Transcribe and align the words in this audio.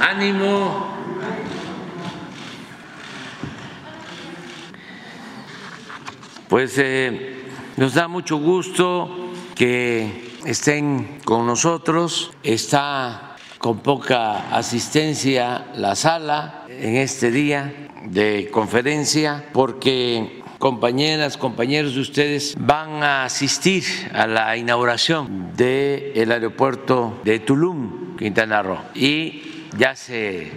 ánimo. 0.00 0.94
Pues 6.48 6.78
eh, 6.78 7.50
nos 7.76 7.94
da 7.94 8.08
mucho 8.08 8.36
gusto 8.36 9.32
que 9.54 10.30
estén 10.44 11.18
con 11.24 11.46
nosotros. 11.46 12.32
Está 12.42 13.36
con 13.58 13.80
poca 13.80 14.54
asistencia 14.56 15.66
la 15.74 15.96
sala 15.96 16.64
en 16.68 16.96
este 16.96 17.30
día 17.30 17.88
de 18.04 18.48
conferencia 18.52 19.44
porque 19.52 20.42
compañeras, 20.58 21.36
compañeros 21.36 21.94
de 21.94 22.00
ustedes 22.00 22.54
van 22.58 23.02
a 23.02 23.24
asistir 23.24 23.84
a 24.14 24.26
la 24.26 24.56
inauguración 24.56 25.52
del 25.56 26.30
aeropuerto 26.30 27.20
de 27.24 27.40
Tulum, 27.40 28.16
Quintana 28.16 28.62
Roo, 28.62 28.78
y 28.94 29.45
ya 29.78 29.96
se 29.96 30.52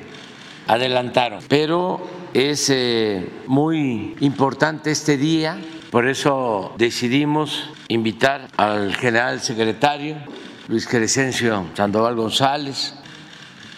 adelantaron. 0.67 1.43
Pero 1.47 2.01
es 2.33 2.69
eh, 2.69 3.27
muy 3.47 4.15
importante 4.19 4.91
este 4.91 5.17
día, 5.17 5.59
por 5.91 6.07
eso 6.07 6.73
decidimos 6.77 7.69
invitar 7.87 8.47
al 8.57 8.95
general 8.95 9.41
secretario 9.41 10.17
Luis 10.67 10.87
Crescencio 10.87 11.65
Sandoval 11.75 12.15
González, 12.15 12.93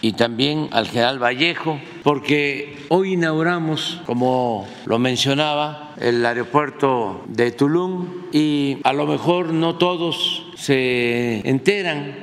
y 0.02 0.14
también 0.14 0.68
al 0.72 0.88
general 0.88 1.20
Vallejo, 1.24 1.80
porque 2.04 2.86
hoy 2.90 3.14
inauguramos, 3.14 4.02
como 4.06 4.68
lo 4.86 4.98
mencionaba, 4.98 5.94
el 6.00 6.26
aeropuerto 6.26 7.24
de 7.28 7.52
Tulum 7.52 8.08
y 8.32 8.80
a 8.84 8.94
lo 8.94 9.06
mejor 9.06 9.54
no 9.54 9.76
todos 9.76 10.48
se 10.56 11.48
enteran 11.48 12.16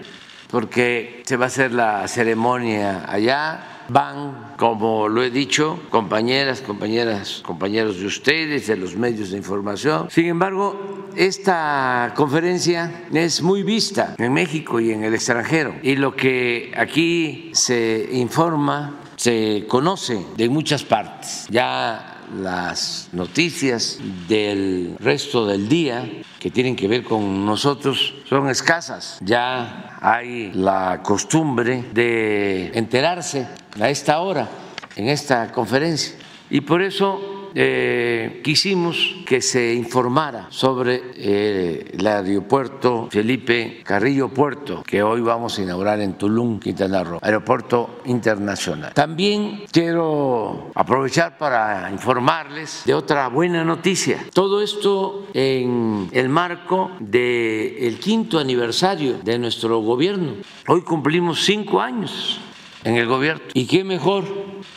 porque 0.50 1.22
se 1.24 1.36
va 1.36 1.46
a 1.46 1.48
hacer 1.48 1.72
la 1.72 2.06
ceremonia 2.08 3.04
allá 3.08 3.78
van, 3.88 4.54
como 4.56 5.08
lo 5.08 5.22
he 5.22 5.30
dicho, 5.30 5.80
compañeras, 5.90 6.60
compañeras, 6.60 7.40
compañeros 7.44 7.98
de 7.98 8.06
ustedes, 8.06 8.66
de 8.66 8.76
los 8.76 8.96
medios 8.96 9.30
de 9.30 9.38
información. 9.38 10.08
Sin 10.10 10.26
embargo, 10.26 11.08
esta 11.16 12.12
conferencia 12.14 13.06
es 13.12 13.42
muy 13.42 13.62
vista 13.62 14.14
en 14.18 14.32
México 14.32 14.78
y 14.78 14.92
en 14.92 15.04
el 15.04 15.14
extranjero 15.14 15.74
y 15.82 15.96
lo 15.96 16.14
que 16.14 16.72
aquí 16.76 17.50
se 17.54 18.08
informa 18.12 19.00
se 19.16 19.64
conoce 19.68 20.24
de 20.36 20.48
muchas 20.48 20.84
partes. 20.84 21.46
Ya 21.50 22.17
las 22.36 23.08
noticias 23.12 23.98
del 24.28 24.96
resto 24.98 25.46
del 25.46 25.68
día 25.68 26.08
que 26.38 26.50
tienen 26.50 26.76
que 26.76 26.88
ver 26.88 27.02
con 27.04 27.44
nosotros 27.44 28.14
son 28.28 28.48
escasas. 28.48 29.18
Ya 29.20 29.98
hay 30.00 30.52
la 30.52 31.00
costumbre 31.02 31.84
de 31.92 32.70
enterarse 32.74 33.46
a 33.80 33.88
esta 33.88 34.20
hora 34.20 34.48
en 34.96 35.08
esta 35.08 35.52
conferencia 35.52 36.16
y 36.50 36.60
por 36.60 36.82
eso 36.82 37.37
eh, 37.60 38.40
quisimos 38.44 39.16
que 39.26 39.42
se 39.42 39.74
informara 39.74 40.46
sobre 40.50 41.02
eh, 41.16 41.90
el 41.92 42.06
aeropuerto 42.06 43.08
Felipe 43.10 43.80
Carrillo 43.82 44.28
Puerto, 44.28 44.84
que 44.84 45.02
hoy 45.02 45.22
vamos 45.22 45.58
a 45.58 45.62
inaugurar 45.62 45.98
en 46.00 46.12
Tulum, 46.12 46.60
Quintana 46.60 47.02
Roo, 47.02 47.18
aeropuerto 47.20 47.98
internacional. 48.04 48.94
También 48.94 49.64
quiero 49.72 50.70
aprovechar 50.76 51.36
para 51.36 51.90
informarles 51.90 52.84
de 52.86 52.94
otra 52.94 53.26
buena 53.26 53.64
noticia. 53.64 54.24
Todo 54.32 54.62
esto 54.62 55.26
en 55.34 56.10
el 56.12 56.28
marco 56.28 56.92
del 57.00 57.98
quinto 57.98 58.38
aniversario 58.38 59.18
de 59.24 59.36
nuestro 59.36 59.80
gobierno. 59.80 60.34
Hoy 60.68 60.82
cumplimos 60.82 61.44
cinco 61.44 61.80
años 61.80 62.40
en 62.84 62.94
el 62.94 63.08
gobierno. 63.08 63.42
¿Y 63.52 63.66
qué 63.66 63.82
mejor 63.82 64.24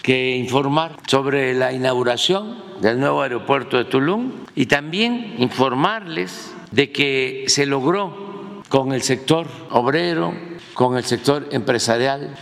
que 0.01 0.35
informar 0.35 0.97
sobre 1.05 1.53
la 1.53 1.73
inauguración 1.73 2.70
del 2.81 2.99
nuevo 2.99 3.21
aeropuerto 3.21 3.77
de 3.77 3.85
Tulum 3.85 4.31
y 4.55 4.65
también 4.65 5.35
informarles 5.37 6.53
de 6.71 6.91
que 6.91 7.45
se 7.47 7.65
logró 7.65 8.63
con 8.69 8.91
el 8.93 9.01
sector 9.03 9.47
obrero, 9.69 10.33
con 10.73 10.97
el 10.97 11.03
sector 11.03 11.47
empresarial, 11.51 12.35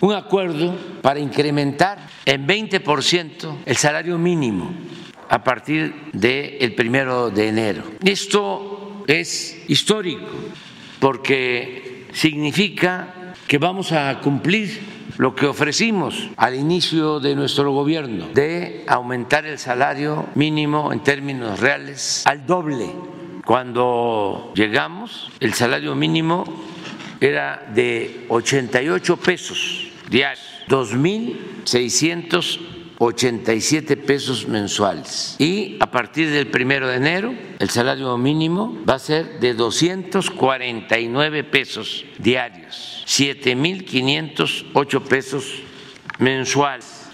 un 0.00 0.14
acuerdo 0.14 0.74
para 1.02 1.20
incrementar 1.20 1.98
en 2.24 2.46
20% 2.46 3.56
el 3.66 3.76
salario 3.76 4.16
mínimo 4.16 4.70
a 5.28 5.42
partir 5.42 5.94
del 6.12 6.74
primero 6.74 7.30
de 7.30 7.48
enero. 7.48 7.82
Esto 8.04 9.04
es 9.06 9.62
histórico 9.68 10.26
porque 11.00 12.06
significa 12.12 13.34
que 13.46 13.58
vamos 13.58 13.92
a 13.92 14.20
cumplir 14.20 14.99
lo 15.18 15.34
que 15.34 15.46
ofrecimos 15.46 16.28
al 16.36 16.54
inicio 16.54 17.20
de 17.20 17.34
nuestro 17.34 17.72
gobierno 17.72 18.28
de 18.34 18.84
aumentar 18.86 19.46
el 19.46 19.58
salario 19.58 20.26
mínimo 20.34 20.92
en 20.92 21.00
términos 21.00 21.60
reales 21.60 22.22
al 22.26 22.46
doble. 22.46 22.90
Cuando 23.44 24.52
llegamos, 24.54 25.30
el 25.40 25.54
salario 25.54 25.94
mínimo 25.94 26.44
era 27.20 27.66
de 27.74 28.26
88 28.28 29.16
pesos 29.16 29.88
diarios, 30.08 30.46
2.600 30.68 32.70
87 33.02 33.96
pesos 33.96 34.46
mensuales. 34.46 35.34
Y 35.38 35.78
a 35.80 35.90
partir 35.90 36.30
del 36.30 36.48
primero 36.48 36.86
de 36.86 36.96
enero, 36.96 37.34
el 37.58 37.70
salario 37.70 38.18
mínimo 38.18 38.76
va 38.86 38.96
a 38.96 38.98
ser 38.98 39.40
de 39.40 39.54
249 39.54 41.44
pesos 41.44 42.04
diarios, 42.18 42.89
7.508 43.10 45.02
pesos 45.02 45.44
mensuales. 46.20 47.08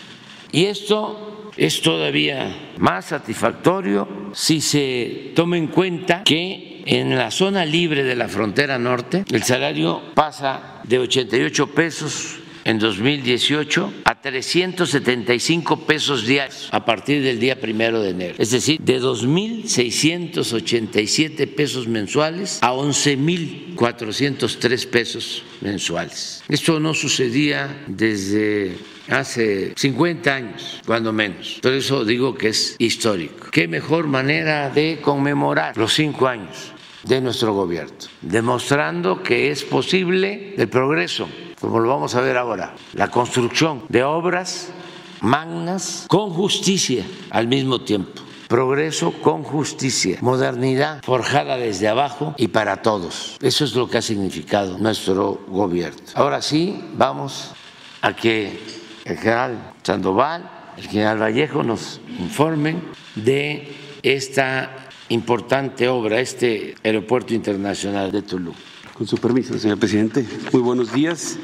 Y 0.52 0.66
esto 0.66 1.50
es 1.56 1.80
todavía 1.80 2.54
más 2.76 3.06
satisfactorio 3.06 4.30
si 4.34 4.60
se 4.60 5.32
toma 5.34 5.56
en 5.56 5.68
cuenta 5.68 6.22
que 6.22 6.82
en 6.84 7.16
la 7.16 7.30
zona 7.30 7.64
libre 7.64 8.04
de 8.04 8.14
la 8.14 8.28
frontera 8.28 8.78
norte 8.78 9.24
el 9.30 9.42
salario 9.42 10.02
pasa 10.14 10.82
de 10.84 10.98
88 10.98 11.68
pesos 11.68 12.40
en 12.66 12.78
2018 12.80 13.92
a 14.04 14.20
375 14.20 15.86
pesos 15.86 16.26
diarios 16.26 16.68
a 16.72 16.84
partir 16.84 17.22
del 17.22 17.38
día 17.38 17.60
primero 17.60 18.02
de 18.02 18.10
enero. 18.10 18.34
Es 18.38 18.50
decir, 18.50 18.80
de 18.80 19.00
2.687 19.00 21.46
pesos 21.54 21.86
mensuales 21.86 22.58
a 22.62 22.72
11.403 22.72 24.86
pesos 24.88 25.44
mensuales. 25.60 26.42
Esto 26.48 26.80
no 26.80 26.92
sucedía 26.92 27.84
desde 27.86 28.76
hace 29.08 29.72
50 29.76 30.34
años, 30.34 30.82
cuando 30.84 31.12
menos. 31.12 31.60
Por 31.62 31.72
eso 31.72 32.04
digo 32.04 32.34
que 32.34 32.48
es 32.48 32.74
histórico. 32.80 33.46
¿Qué 33.52 33.68
mejor 33.68 34.08
manera 34.08 34.70
de 34.70 34.98
conmemorar 35.00 35.76
los 35.76 35.94
cinco 35.94 36.26
años 36.26 36.72
de 37.04 37.20
nuestro 37.20 37.54
gobierno? 37.54 37.94
Demostrando 38.22 39.22
que 39.22 39.52
es 39.52 39.62
posible 39.62 40.54
el 40.56 40.68
progreso 40.68 41.28
como 41.66 41.80
lo 41.80 41.88
vamos 41.88 42.14
a 42.14 42.20
ver 42.20 42.36
ahora, 42.36 42.76
la 42.92 43.10
construcción 43.10 43.82
de 43.88 44.04
obras 44.04 44.68
magnas 45.20 46.06
con 46.08 46.30
justicia 46.30 47.04
al 47.30 47.48
mismo 47.48 47.80
tiempo. 47.80 48.22
Progreso 48.46 49.10
con 49.20 49.42
justicia, 49.42 50.18
modernidad 50.20 51.02
forjada 51.02 51.56
desde 51.56 51.88
abajo 51.88 52.34
y 52.36 52.46
para 52.46 52.82
todos. 52.82 53.36
Eso 53.42 53.64
es 53.64 53.74
lo 53.74 53.90
que 53.90 53.98
ha 53.98 54.02
significado 54.02 54.78
nuestro 54.78 55.40
gobierno. 55.48 55.98
Ahora 56.14 56.40
sí, 56.40 56.84
vamos 56.94 57.50
a 58.00 58.14
que 58.14 58.60
el 59.04 59.18
general 59.18 59.72
Sandoval, 59.82 60.48
el 60.76 60.86
general 60.86 61.20
Vallejo 61.20 61.64
nos 61.64 62.00
informen 62.20 62.80
de 63.16 63.74
esta 64.04 64.70
importante 65.08 65.88
obra, 65.88 66.20
este 66.20 66.76
aeropuerto 66.84 67.34
internacional 67.34 68.12
de 68.12 68.22
Tulum. 68.22 68.54
Con 68.96 69.06
su 69.06 69.18
permiso, 69.18 69.58
señor 69.58 69.78
presidente. 69.78 70.24
Muy 70.54 70.62
buenos 70.62 70.90
días. 70.90 71.38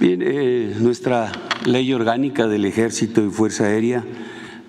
Bien, 0.00 0.22
eh, 0.24 0.74
nuestra 0.80 1.30
ley 1.66 1.92
orgánica 1.92 2.48
del 2.48 2.64
Ejército 2.64 3.22
y 3.22 3.28
Fuerza 3.28 3.64
Aérea 3.64 4.02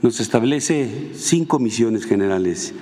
nos 0.02 0.20
establece 0.20 1.12
cinco 1.16 1.58
misiones 1.58 2.06
generales. 2.06 2.74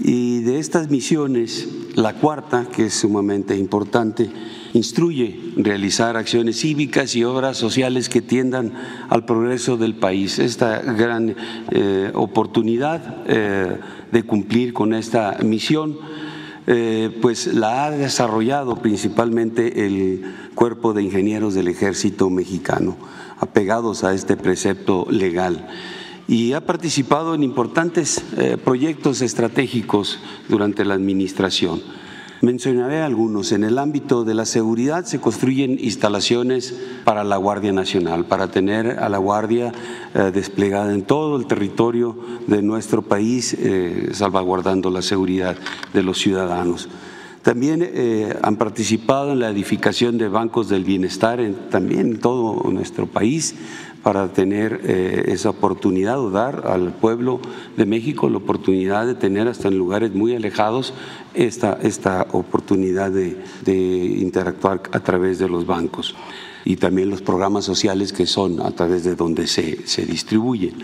Y 0.00 0.42
de 0.42 0.60
estas 0.60 0.88
misiones, 0.88 1.68
la 1.96 2.14
cuarta, 2.14 2.68
que 2.70 2.86
es 2.86 2.94
sumamente 2.94 3.56
importante, 3.56 4.30
instruye 4.72 5.40
realizar 5.56 6.16
acciones 6.16 6.60
cívicas 6.60 7.16
y 7.16 7.24
obras 7.24 7.56
sociales 7.56 8.08
que 8.08 8.22
tiendan 8.22 8.72
al 9.08 9.24
progreso 9.24 9.78
del 9.78 9.96
país. 9.96 10.38
Esta 10.38 10.78
gran 10.80 11.34
eh, 11.72 12.12
oportunidad 12.14 13.24
eh, 13.26 13.78
de 14.12 14.22
cumplir 14.22 14.72
con 14.72 14.94
esta 14.94 15.38
misión 15.42 15.98
eh, 16.66 17.16
pues 17.22 17.46
la 17.46 17.86
ha 17.86 17.90
desarrollado 17.90 18.76
principalmente 18.76 19.86
el 19.86 20.24
Cuerpo 20.54 20.92
de 20.92 21.02
Ingenieros 21.02 21.54
del 21.54 21.68
Ejército 21.68 22.28
Mexicano, 22.30 22.96
apegados 23.38 24.04
a 24.04 24.14
este 24.14 24.36
precepto 24.36 25.06
legal. 25.10 25.68
Y 26.28 26.52
ha 26.52 26.64
participado 26.64 27.34
en 27.34 27.42
importantes 27.42 28.22
eh, 28.36 28.56
proyectos 28.62 29.20
estratégicos 29.20 30.20
durante 30.48 30.84
la 30.84 30.94
administración. 30.94 31.82
Mencionaré 32.42 33.02
algunos. 33.02 33.52
En 33.52 33.64
el 33.64 33.78
ámbito 33.78 34.24
de 34.24 34.32
la 34.32 34.46
seguridad 34.46 35.04
se 35.04 35.20
construyen 35.20 35.78
instalaciones 35.78 36.74
para 37.04 37.22
la 37.22 37.36
Guardia 37.36 37.70
Nacional, 37.70 38.24
para 38.24 38.50
tener 38.50 38.98
a 38.98 39.10
la 39.10 39.18
Guardia 39.18 39.72
eh, 40.14 40.30
desplegada 40.32 40.94
en 40.94 41.02
todo 41.02 41.36
el 41.36 41.46
territorio 41.46 42.16
de 42.46 42.62
nuestro 42.62 43.02
país, 43.02 43.54
eh, 43.58 44.08
salvaguardando 44.12 44.90
la 44.90 45.02
seguridad 45.02 45.54
de 45.92 46.02
los 46.02 46.18
ciudadanos. 46.18 46.88
También 47.42 47.80
eh, 47.82 48.34
han 48.42 48.56
participado 48.56 49.32
en 49.32 49.40
la 49.40 49.50
edificación 49.50 50.16
de 50.16 50.28
bancos 50.28 50.70
del 50.70 50.84
bienestar 50.84 51.40
en, 51.40 51.54
también 51.68 52.00
en 52.00 52.20
todo 52.20 52.70
nuestro 52.70 53.06
país 53.06 53.54
para 54.02 54.32
tener 54.32 54.80
eh, 54.84 55.24
esa 55.28 55.50
oportunidad 55.50 56.18
o 56.20 56.30
dar 56.30 56.66
al 56.66 56.92
pueblo 56.92 57.40
de 57.76 57.86
México 57.86 58.28
la 58.28 58.38
oportunidad 58.38 59.06
de 59.06 59.14
tener 59.14 59.48
hasta 59.48 59.68
en 59.68 59.78
lugares 59.78 60.14
muy 60.14 60.34
alejados 60.34 60.94
esta, 61.34 61.78
esta 61.82 62.26
oportunidad 62.32 63.10
de, 63.10 63.36
interactuar 64.20 64.82
a 64.92 65.00
través 65.00 65.38
de 65.38 65.48
los 65.48 65.66
bancos 65.66 66.14
y 66.64 66.76
también 66.76 67.10
los 67.10 67.22
programas 67.22 67.64
sociales 67.64 68.12
que 68.12 68.26
son 68.26 68.60
a 68.60 68.70
través 68.70 69.04
de 69.04 69.14
donde 69.14 69.46
se, 69.46 69.86
se 69.86 70.04
distribuyen. 70.04 70.74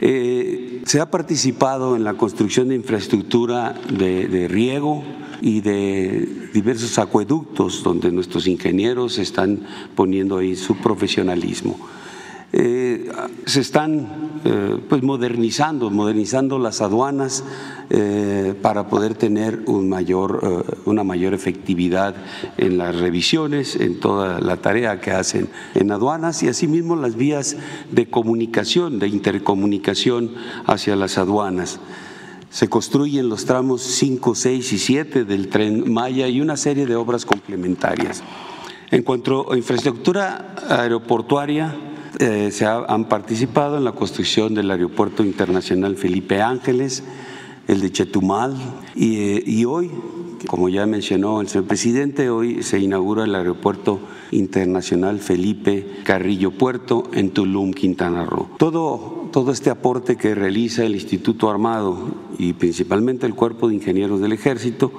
Eh, 0.00 0.82
se 0.84 1.00
ha 1.00 1.10
participado 1.10 1.96
en 1.96 2.04
la 2.04 2.14
construcción 2.14 2.68
de 2.68 2.74
infraestructura 2.74 3.74
de 3.88 4.46
riego, 4.48 5.02
y 5.40 5.60
de 5.60 6.48
diversos 6.52 6.98
acueductos 6.98 7.82
donde 7.82 8.10
nuestros 8.10 8.46
ingenieros 8.46 9.18
están 9.18 9.60
poniendo 9.94 10.38
ahí 10.38 10.56
su 10.56 10.76
profesionalismo. 10.76 11.78
Eh, 12.52 13.10
se 13.44 13.60
están 13.60 14.40
eh, 14.44 14.78
pues 14.88 15.02
modernizando, 15.02 15.90
modernizando 15.90 16.58
las 16.58 16.80
aduanas 16.80 17.42
eh, 17.90 18.54
para 18.62 18.88
poder 18.88 19.14
tener 19.14 19.62
un 19.66 19.88
mayor, 19.88 20.64
una 20.84 21.02
mayor 21.02 21.34
efectividad 21.34 22.14
en 22.56 22.78
las 22.78 22.96
revisiones, 22.96 23.76
en 23.76 23.98
toda 23.98 24.40
la 24.40 24.58
tarea 24.58 25.00
que 25.00 25.10
hacen 25.10 25.48
en 25.74 25.90
aduanas 25.90 26.42
y 26.42 26.48
asimismo 26.48 26.94
las 26.94 27.16
vías 27.16 27.56
de 27.90 28.08
comunicación, 28.08 29.00
de 29.00 29.08
intercomunicación 29.08 30.30
hacia 30.66 30.96
las 30.96 31.18
aduanas 31.18 31.80
se 32.48 32.68
construyen 32.68 33.28
los 33.28 33.44
tramos 33.44 33.82
5, 33.82 34.34
6 34.34 34.72
y 34.72 34.78
7 34.78 35.24
del 35.24 35.48
tren 35.48 35.92
Maya 35.92 36.26
y 36.28 36.40
una 36.40 36.56
serie 36.56 36.86
de 36.86 36.96
obras 36.96 37.26
complementarias. 37.26 38.22
En 38.90 39.02
cuanto 39.02 39.52
a 39.52 39.56
infraestructura 39.56 40.54
aeroportuaria, 40.68 41.74
eh, 42.18 42.50
se 42.50 42.64
han 42.64 43.04
participado 43.06 43.76
en 43.76 43.84
la 43.84 43.92
construcción 43.92 44.54
del 44.54 44.70
Aeropuerto 44.70 45.22
Internacional 45.22 45.96
Felipe 45.96 46.40
Ángeles, 46.40 47.02
el 47.68 47.80
de 47.80 47.92
Chetumal, 47.92 48.56
y, 48.94 49.16
eh, 49.16 49.42
y 49.44 49.64
hoy, 49.66 49.90
como 50.46 50.68
ya 50.68 50.86
mencionó 50.86 51.40
el 51.40 51.48
señor 51.48 51.66
presidente, 51.66 52.30
hoy 52.30 52.62
se 52.62 52.78
inaugura 52.78 53.24
el 53.24 53.34
Aeropuerto 53.34 54.00
Internacional 54.30 55.18
Felipe 55.18 55.86
Carrillo 56.04 56.52
Puerto 56.52 57.04
en 57.12 57.30
Tulum, 57.30 57.72
Quintana 57.72 58.24
Roo. 58.24 58.48
Todo, 58.58 59.28
todo 59.32 59.52
este 59.52 59.70
aporte 59.70 60.16
que 60.16 60.34
realiza 60.34 60.84
el 60.84 60.94
Instituto 60.94 61.50
Armado 61.50 61.98
y 62.38 62.54
principalmente 62.54 63.26
el 63.26 63.34
Cuerpo 63.34 63.68
de 63.68 63.74
Ingenieros 63.74 64.20
del 64.20 64.32
Ejército 64.32 64.92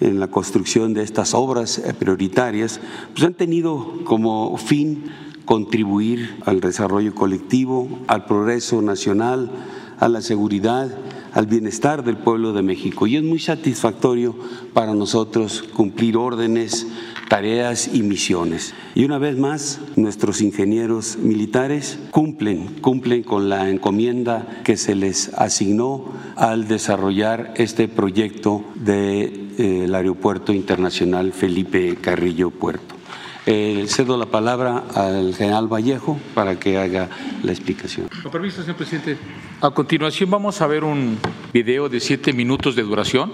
en 0.00 0.20
la 0.20 0.28
construcción 0.28 0.94
de 0.94 1.02
estas 1.02 1.34
obras 1.34 1.78
eh, 1.78 1.94
prioritarias, 1.94 2.80
pues 3.12 3.24
han 3.24 3.34
tenido 3.34 3.98
como 4.04 4.56
fin 4.56 5.04
contribuir 5.44 6.36
al 6.44 6.60
desarrollo 6.60 7.14
colectivo, 7.14 7.88
al 8.06 8.24
progreso 8.24 8.82
nacional, 8.82 9.50
a 9.98 10.08
la 10.08 10.22
seguridad, 10.22 10.88
al 11.32 11.46
bienestar 11.46 12.04
del 12.04 12.16
pueblo 12.16 12.52
de 12.52 12.62
México. 12.62 13.06
Y 13.06 13.16
es 13.16 13.22
muy 13.22 13.38
satisfactorio 13.38 14.34
para 14.72 14.94
nosotros 14.94 15.62
cumplir 15.74 16.16
órdenes, 16.16 16.86
tareas 17.28 17.90
y 17.92 18.02
misiones. 18.02 18.74
Y 18.94 19.04
una 19.04 19.18
vez 19.18 19.36
más, 19.38 19.80
nuestros 19.96 20.40
ingenieros 20.40 21.16
militares 21.18 21.98
cumplen, 22.10 22.66
cumplen 22.80 23.22
con 23.22 23.48
la 23.48 23.70
encomienda 23.70 24.62
que 24.64 24.76
se 24.76 24.94
les 24.94 25.32
asignó 25.34 26.06
al 26.36 26.66
desarrollar 26.66 27.54
este 27.56 27.86
proyecto 27.86 28.64
del 28.74 29.54
de, 29.56 29.84
eh, 29.84 29.94
Aeropuerto 29.94 30.52
Internacional 30.52 31.32
Felipe 31.32 31.96
Carrillo 32.00 32.50
Puerto. 32.50 32.99
Eh, 33.46 33.86
cedo 33.88 34.18
la 34.18 34.26
palabra 34.26 34.84
al 34.94 35.34
general 35.34 35.66
Vallejo 35.66 36.20
para 36.34 36.58
que 36.58 36.76
haga 36.76 37.08
la 37.42 37.52
explicación. 37.52 38.08
Con 38.22 38.30
permiso, 38.30 38.60
señor 38.60 38.76
presidente. 38.76 39.16
A 39.62 39.70
continuación 39.70 40.30
vamos 40.30 40.60
a 40.60 40.66
ver 40.66 40.84
un 40.84 41.18
video 41.52 41.88
de 41.88 42.00
siete 42.00 42.32
minutos 42.34 42.76
de 42.76 42.82
duración 42.82 43.32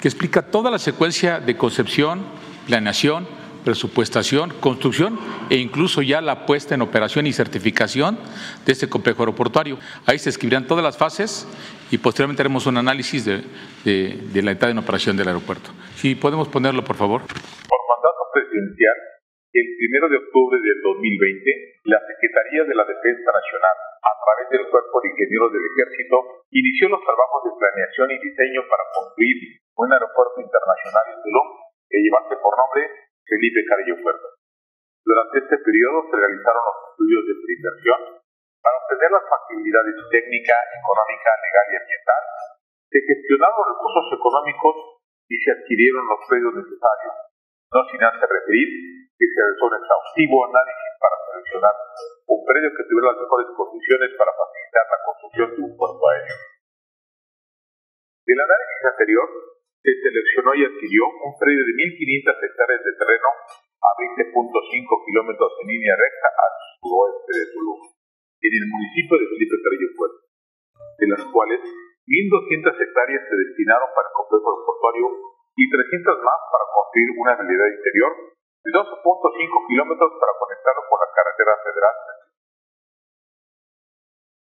que 0.00 0.08
explica 0.08 0.42
toda 0.42 0.70
la 0.70 0.78
secuencia 0.78 1.38
de 1.38 1.56
concepción, 1.56 2.22
planeación, 2.66 3.26
presupuestación, 3.62 4.54
construcción 4.58 5.18
e 5.50 5.56
incluso 5.56 6.02
ya 6.02 6.20
la 6.20 6.46
puesta 6.46 6.74
en 6.74 6.82
operación 6.82 7.26
y 7.26 7.32
certificación 7.32 8.18
de 8.64 8.72
este 8.72 8.88
complejo 8.88 9.22
aeroportuario. 9.22 9.78
Ahí 10.06 10.18
se 10.18 10.30
escribirán 10.30 10.66
todas 10.66 10.82
las 10.82 10.96
fases 10.96 11.46
y 11.90 11.98
posteriormente 11.98 12.42
haremos 12.42 12.66
un 12.66 12.78
análisis 12.78 13.24
de, 13.24 13.44
de 13.84 14.42
la 14.42 14.52
entrada 14.52 14.72
en 14.72 14.78
operación 14.78 15.16
del 15.16 15.28
aeropuerto. 15.28 15.70
Si 15.96 16.14
podemos 16.14 16.48
ponerlo, 16.48 16.82
por 16.82 16.96
favor. 16.96 17.20
Por 17.20 17.28
mandato 17.38 18.22
presidencial, 18.32 19.11
el 19.52 19.68
primero 19.76 20.08
de 20.08 20.16
octubre 20.16 20.56
del 20.56 20.80
2020, 20.80 21.84
la 21.92 22.00
Secretaría 22.08 22.64
de 22.64 22.72
la 22.72 22.88
Defensa 22.88 23.28
Nacional, 23.36 23.76
a 24.00 24.12
través 24.16 24.46
del 24.48 24.64
Cuerpo 24.72 24.96
de 25.04 25.12
Ingenieros 25.12 25.52
del 25.52 25.68
Ejército, 25.68 26.16
inició 26.48 26.88
los 26.88 27.04
trabajos 27.04 27.40
de 27.44 27.56
planeación 27.60 28.08
y 28.16 28.24
diseño 28.32 28.64
para 28.64 28.88
construir 28.96 29.36
un 29.76 29.92
aeropuerto 29.92 30.40
internacional 30.40 31.04
en 31.12 31.18
Tulum 31.20 31.48
que 31.84 32.00
llevase 32.00 32.34
por 32.40 32.56
nombre 32.56 33.12
Felipe 33.28 33.60
Carrillo 33.68 34.00
Puerto. 34.00 34.26
Durante 35.04 35.36
este 35.44 35.56
periodo 35.60 36.00
se 36.08 36.16
realizaron 36.16 36.62
los 36.64 36.78
estudios 36.88 37.22
de 37.28 37.34
preinversión 37.44 38.00
para 38.64 38.78
obtener 38.80 39.10
las 39.12 39.26
facilidades 39.28 39.96
técnica, 40.08 40.56
económica, 40.80 41.28
legal 41.28 41.66
y 41.68 41.76
ambiental. 41.76 42.22
Se 42.88 42.98
gestionaron 43.04 43.56
los 43.60 43.68
recursos 43.76 44.06
económicos 44.16 44.74
y 45.28 45.36
se 45.44 45.50
adquirieron 45.52 46.08
los 46.08 46.20
predios 46.24 46.52
necesarios, 46.56 47.31
no 47.72 47.80
sin 47.88 48.00
antes 48.04 48.28
referir 48.28 48.68
que 49.16 49.24
se 49.24 49.38
realizó 49.40 49.64
un 49.64 49.76
exhaustivo 49.80 50.36
análisis 50.44 50.92
para 51.00 51.16
seleccionar 51.24 51.74
un 52.28 52.40
predio 52.44 52.68
que 52.68 52.84
tuviera 52.84 53.16
las 53.16 53.20
mejores 53.24 53.48
condiciones 53.56 54.10
para 54.20 54.32
facilitar 54.36 54.84
la 54.92 55.00
construcción 55.08 55.48
de 55.56 55.60
un 55.64 55.74
puerto 55.80 56.02
aéreo. 56.04 56.38
Del 58.28 58.40
análisis 58.44 58.82
anterior, 58.92 59.28
se 59.82 59.92
seleccionó 59.98 60.50
y 60.54 60.62
adquirió 60.68 61.02
un 61.26 61.32
predio 61.40 61.64
de 61.64 61.72
1.500 61.74 62.44
hectáreas 62.44 62.82
de 62.86 62.92
terreno 62.92 63.28
a 63.82 63.90
20.5 63.98 64.30
kilómetros 65.08 65.50
en 65.58 65.66
línea 65.72 65.96
recta 65.96 66.28
al 66.28 66.52
suroeste 66.78 67.32
de 67.34 67.46
Tulum, 67.56 67.80
en 67.82 68.52
el 68.52 68.66
municipio 68.68 69.14
de 69.18 69.26
Felipe 69.26 69.56
Carrillo 69.58 69.90
Puerto, 69.96 70.20
de 71.02 71.06
las 71.08 71.22
cuales 71.24 71.60
1.200 71.66 72.78
hectáreas 72.78 73.22
se 73.26 73.36
destinaron 73.42 73.90
para 73.90 74.06
el 74.06 74.14
complejo 74.14 74.46
aeroportuario 74.54 75.31
y 75.56 75.64
300 75.68 76.22
más 76.24 76.40
para 76.48 76.64
construir 76.72 77.08
una 77.16 77.34
realidad 77.36 77.68
interior 77.76 78.12
de 78.62 78.70
12.5 78.72 79.68
kilómetros 79.68 80.10
para 80.16 80.32
conectarlo 80.38 80.82
con 80.88 80.98
la 81.02 81.10
carretera 81.12 81.54
federal. 81.66 81.96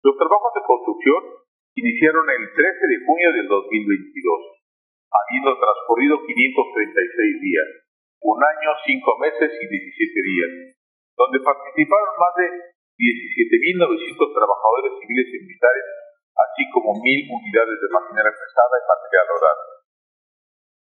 Los 0.05 0.15
trabajos 0.17 0.51
de 0.55 0.63
construcción 0.65 1.21
iniciaron 1.75 2.25
el 2.29 2.43
13 2.53 2.61
de 2.61 2.97
junio 3.05 3.29
del 3.33 3.47
2022 3.49 4.55
habiendo 5.15 5.51
transcurrido 5.57 6.15
536 6.27 7.41
días, 7.41 7.69
un 8.21 8.39
año, 8.41 8.69
cinco 8.83 9.15
meses 9.21 9.47
y 9.47 9.65
17 9.65 10.29
días, 10.29 10.51
donde 11.15 11.39
participaron 11.39 12.11
más 12.19 12.33
de 12.35 12.47
17.900 12.99 14.35
trabajadores 14.35 14.91
civiles 14.99 15.27
y 15.35 15.37
militares, 15.45 15.85
así 16.35 16.63
como 16.71 16.95
mil 16.99 17.19
unidades 17.31 17.77
de 17.79 17.89
maquinaria 17.95 18.33
pesada 18.33 18.75
y 18.75 18.87
material 18.87 19.27
oral. 19.35 19.74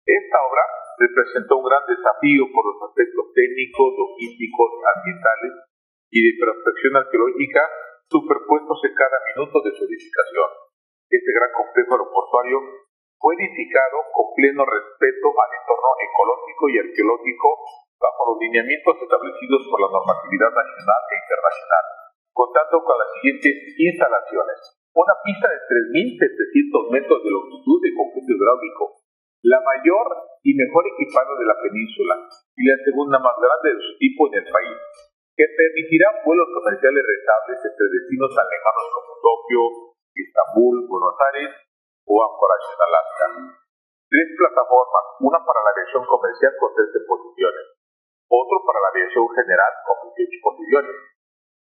Esta 0.07 0.39
obra 0.39 0.63
representó 1.03 1.59
un 1.59 1.67
gran 1.67 1.83
desafío 1.83 2.47
por 2.55 2.63
los 2.63 2.79
aspectos 2.87 3.27
técnicos, 3.35 3.91
logísticos, 3.91 4.69
ambientales 4.95 5.53
y 6.07 6.19
de 6.23 6.31
prospección 6.39 6.95
arqueológica 6.95 7.67
superpuestos 8.07 8.79
en 8.87 8.95
cada 8.95 9.19
minuto 9.35 9.59
de 9.67 9.75
su 9.75 9.83
edificación. 9.83 10.47
Este 11.11 11.31
gran 11.35 11.51
complejo 11.51 11.91
aeroportuario 11.91 12.87
fue 13.19 13.35
edificado 13.35 13.99
con 14.15 14.31
pleno 14.31 14.63
respeto 14.63 15.27
al 15.27 15.51
entorno 15.59 15.91
ecológico 15.99 16.63
y 16.71 16.75
arqueológico 16.87 17.47
bajo 17.99 18.21
los 18.31 18.37
lineamientos 18.47 19.03
establecidos 19.03 19.67
por 19.67 19.83
la 19.83 19.91
normatividad 19.91 20.55
nacional 20.55 21.01
e 21.03 21.15
internacional, 21.19 21.85
contando 22.31 22.79
con 22.79 22.95
las 22.95 23.11
siguientes 23.19 23.75
instalaciones. 23.75 24.57
Una 24.95 25.19
pista 25.19 25.51
de 25.51 25.59
3.700 25.67 26.95
metros 26.95 27.19
de 27.27 27.29
longitud 27.35 27.77
de 27.83 27.91
concreto 27.91 28.31
hidráulico, 28.31 29.03
la 29.43 29.59
mayor 29.61 30.07
y 30.41 30.55
mejor 30.55 30.83
equipada 30.87 31.33
de 31.37 31.45
la 31.45 31.57
península 31.61 32.15
y 32.55 32.63
la 32.65 32.77
segunda 32.81 33.17
más 33.19 33.35
grande 33.37 33.77
de 33.77 33.81
su 33.85 33.93
tipo 34.01 34.27
en 34.31 34.41
el 34.41 34.47
país, 34.49 34.77
que 35.37 35.45
permitirá 35.45 36.09
vuelos 36.25 36.49
comerciales 36.57 37.03
rentables 37.05 37.57
entre 37.61 37.93
destinos 37.93 38.31
tan 38.33 38.47
lejanos 38.49 38.85
como 38.89 39.11
Tokio, 39.21 39.61
Estambul, 40.17 40.75
Buenos 40.89 41.17
Aires 41.29 41.51
o 42.09 42.13
Anchorage 42.17 42.69
en 42.73 42.81
Alaska. 42.81 43.25
tres 44.07 44.29
plataformas, 44.39 45.05
una 45.19 45.39
para 45.43 45.59
la 45.61 45.71
aviación 45.75 46.03
comercial 46.07 46.53
con 46.57 46.71
13 46.73 47.03
posiciones, 47.05 47.65
otro 48.31 48.57
para 48.63 48.79
la 48.79 48.89
aviación 48.95 49.27
general 49.35 49.73
con 49.83 49.97
18 50.15 50.31
posiciones 50.41 50.95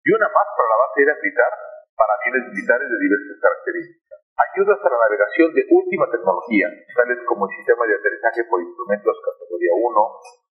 y 0.05 0.07
una 0.13 0.29
más 0.29 0.47
para 0.53 0.69
la 0.69 0.81
base 0.85 0.97
aérea 1.01 1.17
militar 1.17 1.53
para 1.97 2.13
aviones 2.21 2.43
militares 2.53 2.87
de 2.87 2.97
diversas 3.01 3.37
características. 3.41 4.04
Ayudas 4.35 4.75
a 4.83 4.91
la 4.91 4.99
navegación 4.99 5.47
de 5.55 5.63
última 5.71 6.11
tecnología, 6.11 6.67
tales 6.67 7.23
como 7.23 7.47
el 7.47 7.55
sistema 7.55 7.87
de 7.87 7.95
aterrizaje 7.95 8.43
por 8.51 8.59
instrumentos 8.59 9.15
categoría 9.23 9.71
1, 9.79 9.95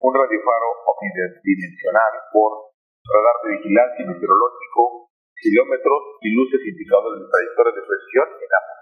un 0.02 0.18
radiofaro 0.18 0.70
omnidimensional 0.98 2.10
por 2.34 2.74
radar 3.06 3.38
de 3.46 3.62
vigilancia 3.62 4.02
meteorológico, 4.02 5.14
kilómetros 5.38 6.18
y 6.26 6.34
luces 6.34 6.58
indicadores 6.58 7.22
de 7.22 7.30
trayectoria 7.30 7.78
de 7.78 7.86
presión 7.86 8.26
en 8.34 8.50
ambos 8.50 8.82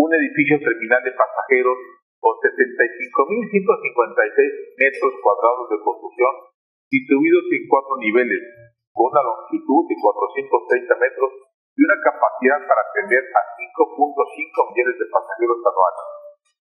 Un 0.00 0.16
edificio 0.16 0.56
terminal 0.64 1.04
de 1.04 1.12
pasajeros 1.12 1.76
con 2.24 2.40
75.156 2.40 4.80
metros 4.80 5.12
cuadrados 5.20 5.68
de 5.68 5.76
construcción 5.84 6.56
distribuidos 6.88 7.44
en 7.52 7.68
cuatro 7.68 8.00
niveles, 8.00 8.48
con 8.96 9.12
una 9.12 9.28
longitud 9.28 9.84
de 9.92 9.96
430 10.00 11.04
metros 11.04 11.47
y 11.78 11.80
una 11.86 11.98
capacidad 12.02 12.58
para 12.66 12.82
atender 12.82 13.22
a 13.38 13.40
5.5 13.54 14.74
millones 14.74 14.96
de 14.98 15.06
pasajeros 15.14 15.62
anuales. 15.62 16.06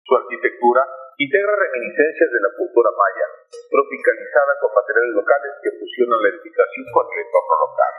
Su 0.03 0.11
arquitectura 0.11 0.83
integra 1.15 1.55
reminiscencias 1.55 2.29
de 2.35 2.41
la 2.43 2.51
cultura 2.59 2.91
maya, 2.91 3.27
tropicalizada 3.71 4.51
con 4.59 4.75
materiales 4.75 5.15
locales 5.15 5.51
que 5.63 5.71
fusionan 5.79 6.19
la 6.19 6.31
edificación 6.35 6.83
con 6.91 7.03
el 7.15 7.17
entorno 7.23 7.55
local. 7.63 7.93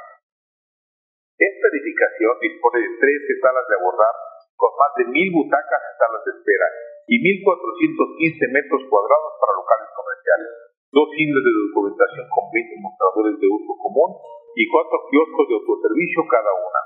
Esta 1.41 1.67
edificación 1.73 2.33
dispone 2.37 2.79
de 2.85 2.93
13 3.01 3.45
salas 3.49 3.65
de 3.65 3.77
abordar 3.81 4.15
con 4.61 4.73
más 4.77 4.93
de 5.01 5.05
1.000 5.09 5.41
butacas 5.41 5.81
en 5.81 5.95
salas 5.97 6.23
de 6.29 6.33
espera 6.37 6.69
y 7.09 7.17
1.415 7.17 8.61
metros 8.61 8.85
cuadrados 8.93 9.33
para 9.41 9.57
locales 9.57 9.89
comerciales, 9.97 10.51
dos 10.93 11.09
islas 11.17 11.45
de 11.49 11.53
documentación 11.65 12.29
con 12.29 12.45
20 12.45 12.85
mostradores 12.85 13.35
de 13.41 13.49
uso 13.49 13.73
común 13.81 14.11
y 14.53 14.63
cuatro 14.69 14.99
kioscos 15.09 15.45
de 15.49 15.55
autoservicio 15.65 16.21
cada 16.27 16.53
una, 16.53 16.81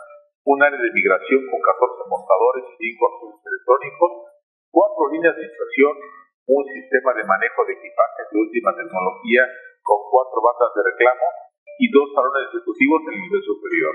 un 0.44 0.58
área 0.60 0.76
de 0.76 0.92
migración 0.92 1.40
con 1.48 1.60
14 1.60 2.04
montadores 2.04 2.64
y 2.68 2.92
5 2.92 3.08
accesos 3.08 3.40
electrónicos, 3.48 4.10
cuatro 4.68 5.02
líneas 5.08 5.36
de 5.40 5.48
inspección, 5.48 5.92
un 6.44 6.64
sistema 6.68 7.16
de 7.16 7.24
manejo 7.24 7.64
de 7.64 7.72
equipajes 7.72 8.26
de 8.28 8.36
última 8.44 8.70
tecnología 8.76 9.48
con 9.80 9.98
cuatro 10.12 10.44
bandas 10.44 10.70
de 10.76 10.84
reclamo 10.84 11.26
y 11.80 11.88
dos 11.88 12.12
salones 12.12 12.52
ejecutivos 12.52 13.00
en 13.08 13.12
el 13.16 13.22
nivel 13.24 13.42
superior, 13.42 13.94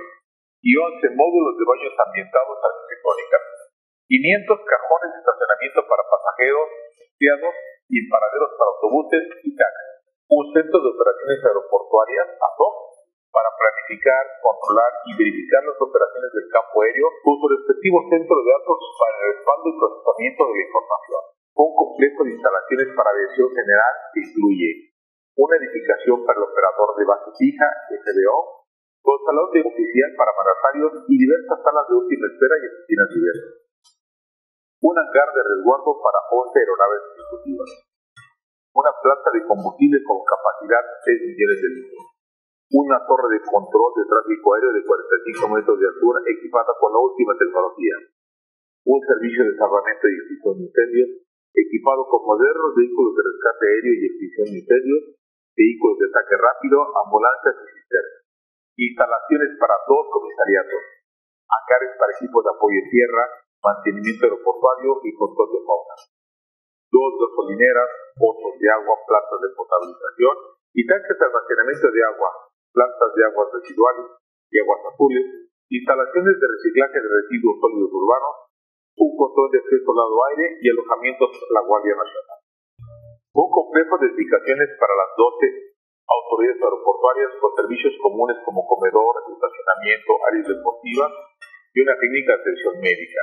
y 0.66 0.72
11 0.74 1.16
módulos 1.16 1.54
de 1.56 1.66
baños 1.70 1.94
ambientados 1.96 2.58
arquitectónicamente. 2.60 3.62
500 4.10 4.60
cajones 4.66 5.10
de 5.14 5.20
estacionamiento 5.22 5.80
para 5.86 6.04
pasajeros, 6.10 6.68
empleados 6.98 7.56
y 7.94 7.98
paraderos 8.10 8.52
para 8.58 8.70
autobuses 8.74 9.24
y 9.46 9.50
taxis. 9.54 9.90
Un 10.34 10.46
centro 10.50 10.78
de 10.82 10.90
operaciones 10.98 11.40
aeroportuarias, 11.46 12.28
ASOP, 12.42 12.89
para 13.30 13.50
planificar, 13.54 14.24
controlar 14.42 14.92
y 15.06 15.12
verificar 15.18 15.62
las 15.66 15.78
operaciones 15.78 16.32
del 16.34 16.48
campo 16.50 16.82
aéreo 16.82 17.08
con 17.22 17.34
su 17.38 17.46
respectivo 17.50 17.98
centro 18.10 18.34
de 18.42 18.46
datos 18.50 18.78
para 18.98 19.14
el 19.14 19.24
respaldo 19.34 19.66
y 19.70 19.78
procesamiento 19.78 20.42
de 20.46 20.54
la 20.54 20.66
información. 20.66 21.22
Un 21.60 21.72
complejo 21.76 22.20
de 22.26 22.34
instalaciones 22.34 22.88
para 22.98 23.12
aviación 23.14 23.50
general 23.54 23.94
que 24.14 24.20
incluye 24.26 24.70
una 25.40 25.56
edificación 25.56 26.18
para 26.26 26.38
el 26.42 26.48
operador 26.50 26.90
de 27.00 27.06
base 27.06 27.30
fija, 27.38 27.68
FBO, 27.88 28.60
con 29.00 29.18
salón 29.24 29.48
de 29.56 29.64
oficial 29.64 30.12
para 30.20 30.36
mandatarios 30.36 30.92
y 31.08 31.16
diversas 31.16 31.64
salas 31.64 31.88
de 31.88 31.96
última 31.96 32.28
espera 32.28 32.56
y 32.60 32.66
oficinas 32.68 33.10
diversas. 33.14 33.54
Un 34.84 34.96
hangar 35.00 35.30
de 35.32 35.44
resguardo 35.44 35.92
para 36.04 36.20
11 36.32 36.60
aeronaves 36.60 37.04
ejecutivas, 37.16 37.70
una 38.76 38.92
planta 39.00 39.30
de 39.32 39.44
combustible 39.48 40.00
con 40.04 40.20
capacidad 40.24 40.84
de 40.84 40.96
6 41.08 41.36
millones 41.36 41.58
de 41.60 41.70
litros, 41.72 42.06
una 42.70 43.02
torre 43.10 43.34
de 43.34 43.42
control 43.50 43.92
de 43.98 44.06
tráfico 44.06 44.46
aéreo 44.54 44.74
de 44.74 44.86
45 44.86 45.50
metros 45.50 45.76
de 45.80 45.90
altura 45.90 46.20
equipada 46.30 46.70
con 46.78 46.94
la 46.94 47.02
última 47.02 47.34
tecnología, 47.34 47.98
un 48.86 49.00
servicio 49.02 49.42
de 49.50 49.58
salvamento 49.58 50.06
y 50.06 50.14
extinción 50.22 50.54
de 50.58 50.66
incendios 50.70 51.10
equipado 51.50 52.06
con 52.06 52.22
modernos 52.30 52.78
vehículos 52.78 53.14
de 53.18 53.26
rescate 53.26 53.64
aéreo 53.66 53.94
y 53.98 54.06
extinción 54.06 54.46
de 54.54 54.58
incendios, 54.62 55.02
vehículos 55.58 55.98
de 55.98 56.08
ataque 56.14 56.36
rápido, 56.38 56.78
ambulancias 56.94 57.56
y 57.58 57.66
cisternas, 57.74 58.22
instalaciones 58.78 59.52
para 59.58 59.76
dos 59.90 60.06
comisariatos, 60.14 60.84
hangares 61.50 61.92
para 61.98 62.14
equipos 62.22 62.42
de 62.46 62.52
apoyo 62.54 62.78
en 62.86 62.90
tierra, 62.94 63.24
mantenimiento 63.60 64.24
aeroportuario 64.30 64.92
y 65.04 65.12
control 65.18 65.50
de 65.58 65.62
fauna. 65.66 65.96
Dos 66.90 67.12
gasolineras, 67.18 67.90
pozos 68.14 68.56
de 68.62 68.68
agua, 68.70 68.94
plantas 69.10 69.40
de 69.42 69.50
potabilización 69.58 70.36
y 70.74 70.82
tanques 70.86 71.18
de 71.18 71.26
almacenamiento 71.26 71.88
de 71.92 72.02
agua, 72.14 72.30
plantas 72.74 73.12
de 73.16 73.22
aguas 73.26 73.50
residuales 73.54 74.08
y 74.50 74.56
aguas 74.60 74.82
azules, 74.90 75.26
instalaciones 75.70 76.36
de 76.40 76.48
reciclaje 76.50 76.98
de 76.98 77.10
residuos 77.10 77.56
sólidos 77.62 77.92
urbanos, 77.94 78.36
un 78.98 79.12
control 79.16 79.48
de 79.52 79.60
acceso 79.62 79.92
lado 79.94 80.16
aire 80.34 80.46
y 80.60 80.66
alojamientos 80.70 81.30
de 81.34 81.54
la 81.54 81.64
Guardia 81.64 81.96
Nacional. 81.96 82.40
Un 83.34 83.50
complejo 83.50 83.94
de 84.02 84.08
edificaciones 84.10 84.70
para 84.82 84.94
las 84.98 85.12
12 85.16 85.70
autoridades 86.10 86.60
aeroportuarias 86.60 87.32
con 87.38 87.54
servicios 87.54 87.94
comunes 88.02 88.38
como 88.44 88.66
comedor, 88.66 89.14
estacionamiento, 89.30 90.12
áreas 90.26 90.48
deportivas 90.50 91.12
y 91.74 91.78
una 91.86 91.96
clínica 91.96 92.34
de 92.34 92.42
atención 92.42 92.74
médica 92.82 93.22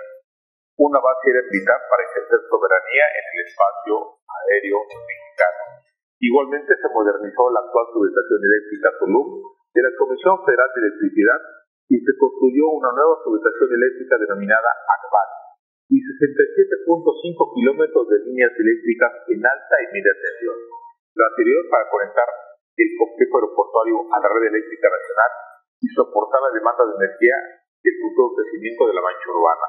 una 0.76 1.00
base 1.00 1.32
aérea 1.32 1.48
militar 1.48 1.80
para 1.88 2.04
ejercer 2.04 2.40
soberanía 2.52 3.04
en 3.16 3.24
el 3.32 3.38
espacio 3.48 3.96
aéreo 4.28 4.78
mexicano. 4.84 5.75
Igualmente 6.16 6.72
se 6.72 6.88
modernizó 6.96 7.44
la 7.52 7.60
actual 7.60 7.86
subestación 7.92 8.40
eléctrica 8.40 8.88
Tulum 8.96 9.28
de 9.68 9.80
la 9.84 9.92
Comisión 10.00 10.40
Federal 10.48 10.68
de 10.72 10.80
Electricidad 10.88 11.40
y 11.92 12.00
se 12.00 12.12
construyó 12.16 12.72
una 12.72 12.88
nueva 12.96 13.20
subestación 13.20 13.68
eléctrica 13.68 14.16
denominada 14.16 14.70
ACBAT 14.96 15.30
y 15.92 16.00
67.5 16.00 17.52
kilómetros 17.52 18.08
de 18.08 18.18
líneas 18.32 18.52
eléctricas 18.56 19.12
en 19.28 19.44
alta 19.44 19.76
y 19.76 19.86
media 19.92 20.14
tensión. 20.16 20.56
Lo 21.20 21.22
anterior 21.28 21.62
para 21.68 21.84
conectar 21.92 22.28
el 22.80 22.90
complejo 22.96 23.36
aeroportuario 23.36 23.96
a 24.08 24.16
la 24.16 24.28
red 24.32 24.56
eléctrica 24.56 24.88
nacional 24.88 25.32
y 25.84 25.86
soportar 25.92 26.40
la 26.48 26.56
demanda 26.56 26.80
de 26.80 26.96
energía 26.96 27.36
y 27.76 27.86
el 27.92 27.96
futuro 28.00 28.40
crecimiento 28.40 28.88
de 28.88 28.96
la 28.96 29.04
mancha 29.04 29.28
urbana. 29.36 29.68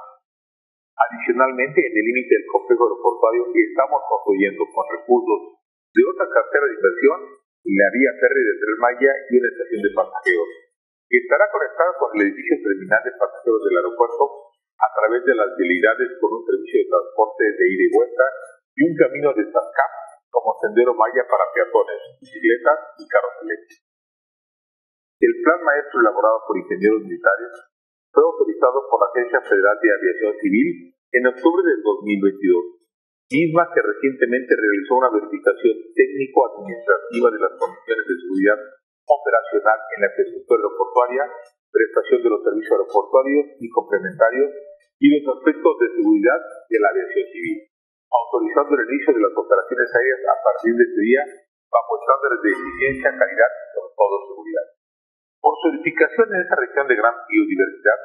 Adicionalmente, 0.96 1.78
en 1.84 1.92
el 1.92 2.06
límite 2.08 2.40
del 2.40 2.48
complejo 2.56 2.88
aeroportuario 2.88 3.44
estamos 3.52 4.00
construyendo 4.08 4.64
con 4.72 4.84
recursos 4.96 5.57
de 5.98 6.06
otra 6.06 6.30
cartera 6.30 6.70
de 6.70 6.78
inversión, 6.78 7.20
la 7.66 7.90
vía 7.90 8.14
férrea 8.22 8.46
de 8.54 8.60
Tres 8.62 8.78
Maya 8.78 9.12
y 9.18 9.32
una 9.42 9.50
estación 9.50 9.82
de 9.82 9.92
pasajeros, 9.98 10.50
que 11.10 11.18
estará 11.18 11.50
conectada 11.50 11.92
con 11.98 12.10
el 12.14 12.22
edificio 12.30 12.56
terminal 12.62 13.02
de 13.02 13.18
pasajeros 13.18 13.62
del 13.66 13.78
aeropuerto 13.82 14.24
a 14.78 14.90
través 14.94 15.26
de 15.26 15.34
las 15.34 15.50
vialidades 15.58 16.10
con 16.22 16.38
un 16.38 16.44
servicio 16.46 16.78
de 16.86 16.92
transporte 16.94 17.44
de 17.50 17.66
ida 17.66 17.86
y 17.90 17.94
vuelta 17.98 18.26
y 18.78 18.80
un 18.86 18.94
camino 18.94 19.30
de 19.34 19.44
SACAP 19.50 19.94
como 20.30 20.54
sendero 20.62 20.94
maya 20.94 21.26
para 21.26 21.50
peatones, 21.50 22.02
bicicletas 22.22 22.78
y 23.02 23.04
carros 23.10 23.36
eléctricos. 23.42 23.90
El 25.18 25.34
plan 25.42 25.60
maestro 25.66 25.98
elaborado 25.98 26.46
por 26.46 26.62
ingenieros 26.62 27.02
militares 27.10 27.52
fue 28.14 28.22
autorizado 28.22 28.86
por 28.86 29.02
la 29.02 29.10
Agencia 29.18 29.42
Federal 29.50 29.78
de 29.82 29.90
Aviación 29.90 30.34
Civil 30.46 30.94
en 30.94 31.24
octubre 31.26 31.62
del 31.66 31.82
2022, 31.82 32.77
misma 33.28 33.68
que 33.76 33.84
recientemente 33.84 34.56
realizó 34.56 34.96
una 34.96 35.12
verificación 35.12 35.76
técnico-administrativa 35.92 37.28
de 37.28 37.42
las 37.44 37.54
condiciones 37.60 38.06
de 38.08 38.16
seguridad 38.24 38.60
operacional 39.04 39.78
en 39.84 40.00
la 40.00 40.08
infraestructura 40.08 40.58
aeroportuaria, 40.64 41.24
prestación 41.68 42.20
de 42.24 42.32
los 42.32 42.42
servicios 42.44 42.72
aeroportuarios 42.72 43.46
y 43.60 43.68
complementarios 43.68 44.50
y 45.00 45.08
los 45.12 45.24
aspectos 45.28 45.74
de 45.76 45.88
seguridad 46.00 46.40
de 46.72 46.78
la 46.80 46.88
aviación 46.88 47.26
civil, 47.36 47.58
autorizando 48.08 48.72
el 48.80 48.84
inicio 48.96 49.12
de 49.12 49.24
las 49.28 49.36
operaciones 49.36 49.88
aéreas 49.92 50.22
a 50.24 50.38
partir 50.48 50.72
de 50.72 50.86
este 50.88 51.02
día 51.04 51.24
bajo 51.68 51.92
estándares 52.00 52.40
de 52.48 52.50
eficiencia, 52.56 53.12
calidad 53.12 53.52
y 53.52 53.68
sobre 53.76 53.92
todo 53.92 54.14
seguridad. 54.24 54.68
Por 55.44 55.54
su 55.60 55.66
edificación 55.76 56.28
en 56.32 56.40
esta 56.48 56.56
región 56.56 56.86
de 56.88 56.96
gran 56.96 57.16
biodiversidad, 57.28 58.00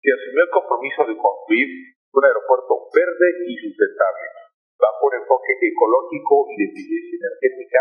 se 0.00 0.08
asumió 0.16 0.48
el 0.48 0.52
compromiso 0.52 1.00
de 1.04 1.16
construir 1.20 1.68
un 2.16 2.24
aeropuerto 2.24 2.72
verde 2.96 3.28
y 3.44 3.52
sustentable, 3.60 4.35
bajo 4.76 5.00
un 5.08 5.14
enfoque 5.16 5.52
ecológico 5.60 6.46
y 6.52 6.54
de 6.60 6.66
eficiencia 6.70 7.16
energética, 7.16 7.80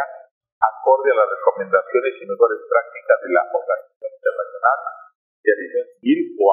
acorde 0.59 1.11
a 1.11 1.19
las 1.19 1.29
recomendaciones 1.29 2.13
y 2.19 2.23
mejores 2.25 2.59
prácticas 2.65 3.17
de 3.21 3.29
la 3.35 3.43
Organización 3.51 4.11
Internacional 4.15 4.79
de 5.43 5.49
Aviación 5.51 5.87
Civil 5.99 6.19
o 6.39 6.47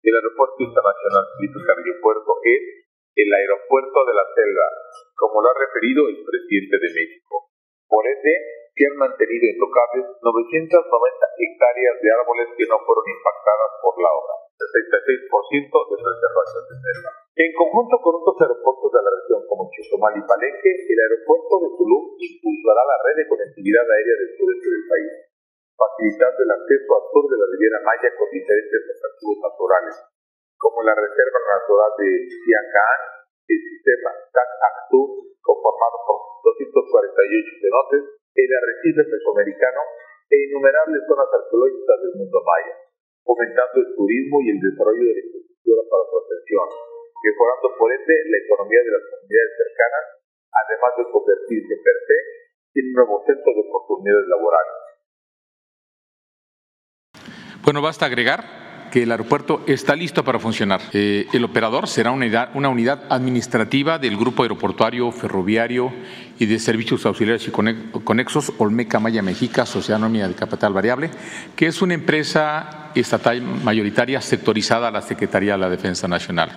El 0.00 0.14
Aeropuerto 0.16 0.60
Internacional 0.64 1.24
Felipe 1.36 1.60
Carrillo 1.66 1.96
Puerto 2.00 2.32
es 2.46 2.62
el 3.20 3.28
aeropuerto 3.28 3.98
de 4.06 4.14
la 4.14 4.26
selva, 4.32 4.66
como 5.18 5.42
lo 5.42 5.50
ha 5.50 5.56
referido 5.58 6.08
el 6.08 6.24
presidente 6.24 6.76
de 6.78 6.90
México. 6.94 7.50
Por 7.90 8.06
ende, 8.06 8.32
se 8.70 8.86
han 8.86 8.96
mantenido 8.96 9.44
intocables 9.50 10.06
990 10.24 10.72
hectáreas 10.80 11.96
de 12.00 12.08
árboles 12.16 12.48
que 12.54 12.64
no 12.70 12.78
fueron 12.86 13.06
impactadas 13.12 13.72
por 13.82 13.94
la 13.98 14.10
obra, 14.14 14.34
66% 14.60 15.72
de 15.72 15.96
preservación 15.96 16.62
de 16.68 16.76
selva. 16.80 17.10
En 17.40 17.50
conjunto 17.56 17.94
con 18.04 18.12
otros 18.20 18.36
aeropuertos 18.44 18.88
de 18.92 19.00
la 19.00 19.12
región 19.16 19.40
como 19.48 19.70
Chetumal 19.72 20.12
y 20.12 20.22
Palenque, 20.28 20.72
el 20.76 20.98
aeropuerto 21.00 21.54
de 21.64 21.68
Tulum 21.80 22.04
impulsará 22.20 22.82
la 22.84 22.98
red 23.00 23.16
de 23.16 23.30
conectividad 23.32 23.86
aérea 23.88 24.16
del 24.20 24.32
sureste 24.36 24.68
del 24.68 24.84
país, 24.84 25.12
facilitando 25.72 26.38
el 26.44 26.52
acceso 26.52 26.90
al 26.92 27.04
sur 27.08 27.24
de 27.32 27.36
la 27.40 27.46
Riviera 27.48 27.80
Maya 27.80 28.10
con 28.20 28.28
diferentes 28.28 28.80
atractivos 28.92 29.38
naturales, 29.40 29.94
como 30.60 30.84
la 30.84 30.92
Reserva 30.92 31.40
Natural 31.40 31.92
de 31.96 32.10
Siacán, 32.28 33.00
el 33.48 33.60
sistema 33.64 34.12
TAC-ACTUR, 34.28 35.08
conformado 35.40 35.96
por 36.04 36.18
248 36.44 37.64
cenotes, 37.64 38.04
el 38.36 38.50
arrecife 38.52 39.02
mesoamericano 39.08 39.80
e 40.28 40.36
innumerables 40.46 41.02
zonas 41.08 41.26
arqueológicas 41.32 41.98
del 42.04 42.14
mundo 42.20 42.38
maya, 42.44 42.89
fomentando 43.30 43.78
el 43.78 43.94
turismo 43.94 44.42
y 44.42 44.50
el 44.50 44.58
desarrollo 44.58 45.06
de 45.06 45.14
la 45.14 45.22
infraestructura 45.22 45.82
para 45.86 46.02
su 46.10 46.14
atención, 46.18 46.66
mejorando 47.22 47.66
por 47.78 47.88
ende 47.94 48.14
la 48.26 48.38
economía 48.42 48.82
de 48.82 48.90
las 48.90 49.04
comunidades 49.06 49.54
cercanas, 49.54 50.04
además 50.50 50.92
de 50.98 51.04
convertirse 51.14 51.74
per 51.78 51.98
se 52.10 52.18
en 52.74 52.84
un 52.90 52.94
nuevo 52.98 53.22
centro 53.22 53.50
de 53.54 53.62
oportunidades 53.70 54.26
laborales. 54.26 54.78
Bueno, 57.62 57.78
basta 57.86 58.10
agregar 58.10 58.59
que 58.90 59.04
el 59.04 59.10
aeropuerto 59.10 59.62
está 59.66 59.94
listo 59.96 60.24
para 60.24 60.38
funcionar. 60.38 60.80
Eh, 60.92 61.26
el 61.32 61.44
operador 61.44 61.88
será 61.88 62.10
una 62.10 62.68
unidad, 62.68 63.04
administrativa 63.08 63.98
del 63.98 64.16
Grupo 64.16 64.42
Aeroportuario, 64.42 65.10
Ferroviario 65.12 65.92
y 66.38 66.46
de 66.46 66.58
Servicios 66.58 67.06
Auxiliares 67.06 67.46
y 67.46 67.50
Conexos 67.50 68.52
Olmeca 68.58 68.98
Maya 68.98 69.22
Mexica, 69.22 69.66
Sociedad 69.66 70.00
Anónima 70.00 70.28
de 70.28 70.34
Capital 70.34 70.72
Variable, 70.72 71.10
que 71.54 71.66
es 71.66 71.82
una 71.82 71.94
empresa 71.94 72.90
estatal 72.94 73.40
mayoritaria 73.42 74.20
sectorizada 74.20 74.88
a 74.88 74.90
la 74.90 75.02
Secretaría 75.02 75.52
de 75.52 75.58
la 75.58 75.70
Defensa 75.70 76.08
Nacional. 76.08 76.50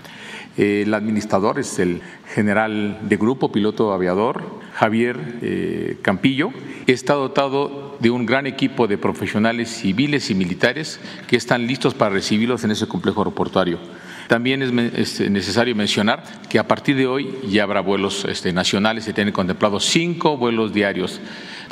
El 0.58 0.94
administrador 0.94 1.58
es 1.58 1.80
el 1.80 2.02
general 2.34 3.00
de 3.02 3.18
grupo, 3.18 3.52
piloto 3.52 3.92
aviador, 3.92 4.44
Javier 4.74 5.18
eh, 5.42 5.98
Campillo. 6.02 6.52
Está 6.86 7.14
dotado 7.14 7.98
de 8.00 8.12
un 8.12 8.26
gran 8.26 8.46
equipo 8.46 8.88
de 8.88 8.98
profesionales 8.98 9.70
civiles 9.70 10.30
y 10.30 10.36
militares 10.36 11.00
que 11.28 11.38
están 11.38 11.66
listos 11.66 11.96
para 11.96 12.14
recibirlos 12.14 12.64
en 12.64 12.72
ese 12.72 12.88
complejo 12.88 13.22
aeroportuario. 13.22 13.80
También 14.28 14.62
es, 14.62 15.20
necesario 15.30 15.76
mencionar 15.76 16.24
que 16.50 16.60
a 16.60 16.68
partir 16.68 16.96
de 16.96 17.08
hoy 17.08 17.36
ya 17.50 17.64
habrá 17.64 17.82
vuelos 17.82 18.26
este, 18.26 18.54
nacionales, 18.54 19.04
se 19.06 19.14
tienen 19.14 19.34
contemplados 19.34 19.86
cinco 19.86 20.38
vuelos 20.38 20.74
diarios, 20.74 21.20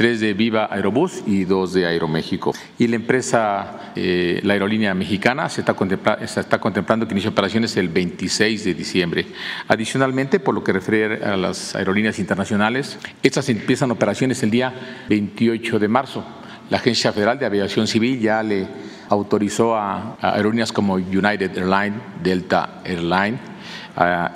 tres 0.02 0.20
de 0.20 0.34
Viva 0.34 0.68
Aerobús 0.72 1.22
y 1.28 1.44
dos 1.44 1.74
de 1.74 1.86
Aeroméxico. 1.86 2.56
Y 2.80 2.88
la 2.88 2.96
empresa, 2.96 3.92
eh, 3.96 4.40
la 4.42 4.54
aerolínea 4.54 4.96
mexicana, 4.96 5.48
se 5.48 5.62
está, 5.62 5.76
contemplando 5.76 7.08
que 7.08 7.14
inicie 7.14 7.30
operaciones 7.30 7.78
el 7.78 7.88
26 7.88 8.64
de 8.64 8.74
diciembre. 8.74 9.28
Adicionalmente, 9.68 10.40
por 10.40 10.56
lo 10.56 10.64
que 10.64 10.74
refiere 10.74 11.24
a 11.24 11.38
las 11.38 11.76
aerolíneas 11.76 12.18
internacionales, 12.18 12.98
estas 13.22 13.48
empiezan 13.50 13.92
operaciones 13.92 14.42
el 14.42 14.50
día 14.50 14.74
28 15.08 15.78
de 15.78 15.88
marzo. 15.88 16.26
La 16.72 16.78
Agencia 16.78 17.14
Federal 17.14 17.38
de 17.38 17.46
Aviación 17.46 17.86
Civil 17.86 18.20
ya 18.20 18.42
le 18.42 18.66
autorizó 19.08 19.76
a, 19.76 20.18
aerolíneas 20.20 20.72
como 20.72 20.96
United 20.96 21.56
Airlines, 21.56 22.02
Delta 22.24 22.82
Airlines, 22.86 23.40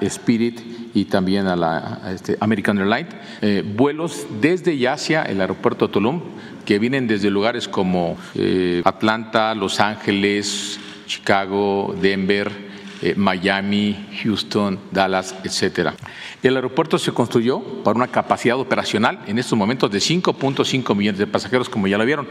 Spirit 0.02 0.85
y 0.96 1.06
también 1.06 1.46
a 1.46 1.56
la 1.56 2.02
este, 2.12 2.38
American 2.40 2.80
Airlines, 2.80 3.14
eh, 3.42 3.64
vuelos 3.66 4.26
desde 4.42 4.74
y 4.74 4.88
hacia 4.88 5.24
el 5.24 5.42
aeropuerto 5.42 5.88
de 5.88 5.94
Tulum, 5.94 6.22
que 6.66 6.80
vienen 6.80 7.06
desde 7.06 7.30
lugares 7.30 7.68
como 7.68 8.18
eh, 8.34 8.82
Atlanta, 8.86 9.54
Los 9.54 9.80
Ángeles, 9.80 10.80
Chicago, 11.06 11.94
Denver, 12.02 12.50
eh, 13.02 13.14
Miami, 13.18 14.08
Houston, 14.24 14.80
Dallas, 14.90 15.36
etcétera. 15.44 15.94
El 16.42 16.56
aeropuerto 16.56 16.98
se 16.98 17.12
construyó 17.12 17.62
para 17.84 17.98
una 17.98 18.08
capacidad 18.08 18.58
operacional 18.58 19.20
en 19.28 19.38
estos 19.38 19.58
momentos 19.58 19.92
de 19.92 20.00
5.5 20.00 20.96
millones 20.96 21.20
de 21.20 21.28
pasajeros, 21.28 21.68
como 21.68 21.88
ya 21.88 21.98
lo 21.98 22.06
vieron. 22.06 22.28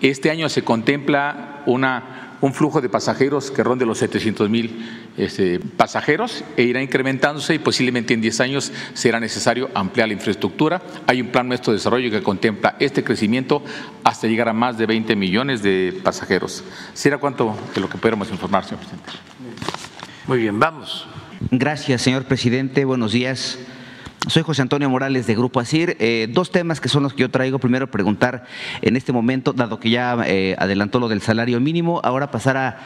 Este 0.00 0.30
año 0.30 0.48
se 0.48 0.62
contempla 0.62 1.62
una, 1.66 2.23
un 2.44 2.52
flujo 2.52 2.82
de 2.82 2.90
pasajeros 2.90 3.50
que 3.50 3.64
ronde 3.64 3.86
los 3.86 3.96
700 3.98 4.50
mil 4.50 4.86
este, 5.16 5.60
pasajeros 5.60 6.44
e 6.58 6.64
irá 6.64 6.82
incrementándose 6.82 7.54
y 7.54 7.58
posiblemente 7.58 8.12
en 8.12 8.20
10 8.20 8.40
años 8.40 8.70
será 8.92 9.18
necesario 9.18 9.70
ampliar 9.74 10.08
la 10.08 10.14
infraestructura. 10.14 10.82
Hay 11.06 11.22
un 11.22 11.28
plan 11.28 11.48
nuestro 11.48 11.72
de 11.72 11.78
desarrollo 11.78 12.10
que 12.10 12.22
contempla 12.22 12.76
este 12.80 13.02
crecimiento 13.02 13.64
hasta 14.04 14.26
llegar 14.26 14.50
a 14.50 14.52
más 14.52 14.76
de 14.76 14.84
20 14.84 15.16
millones 15.16 15.62
de 15.62 15.98
pasajeros. 16.04 16.62
¿Será 16.92 17.16
cuánto 17.16 17.56
de 17.74 17.80
lo 17.80 17.88
que 17.88 17.96
podemos 17.96 18.30
informar, 18.30 18.64
señor 18.64 18.80
presidente? 18.80 19.12
Muy 20.26 20.38
bien, 20.38 20.60
vamos. 20.60 21.06
Gracias, 21.50 22.02
señor 22.02 22.26
presidente. 22.26 22.84
Buenos 22.84 23.12
días. 23.12 23.58
Soy 24.26 24.42
José 24.42 24.62
Antonio 24.62 24.88
Morales 24.88 25.26
de 25.26 25.34
Grupo 25.34 25.60
ASIR. 25.60 25.96
Eh, 25.98 26.28
dos 26.30 26.50
temas 26.50 26.80
que 26.80 26.88
son 26.88 27.02
los 27.02 27.12
que 27.12 27.20
yo 27.20 27.30
traigo. 27.30 27.58
Primero, 27.58 27.90
preguntar 27.90 28.46
en 28.80 28.96
este 28.96 29.12
momento, 29.12 29.52
dado 29.52 29.80
que 29.80 29.90
ya 29.90 30.16
eh, 30.26 30.56
adelantó 30.58 30.98
lo 30.98 31.08
del 31.08 31.20
salario 31.20 31.60
mínimo, 31.60 32.00
ahora 32.04 32.30
pasar 32.30 32.56
a, 32.56 32.76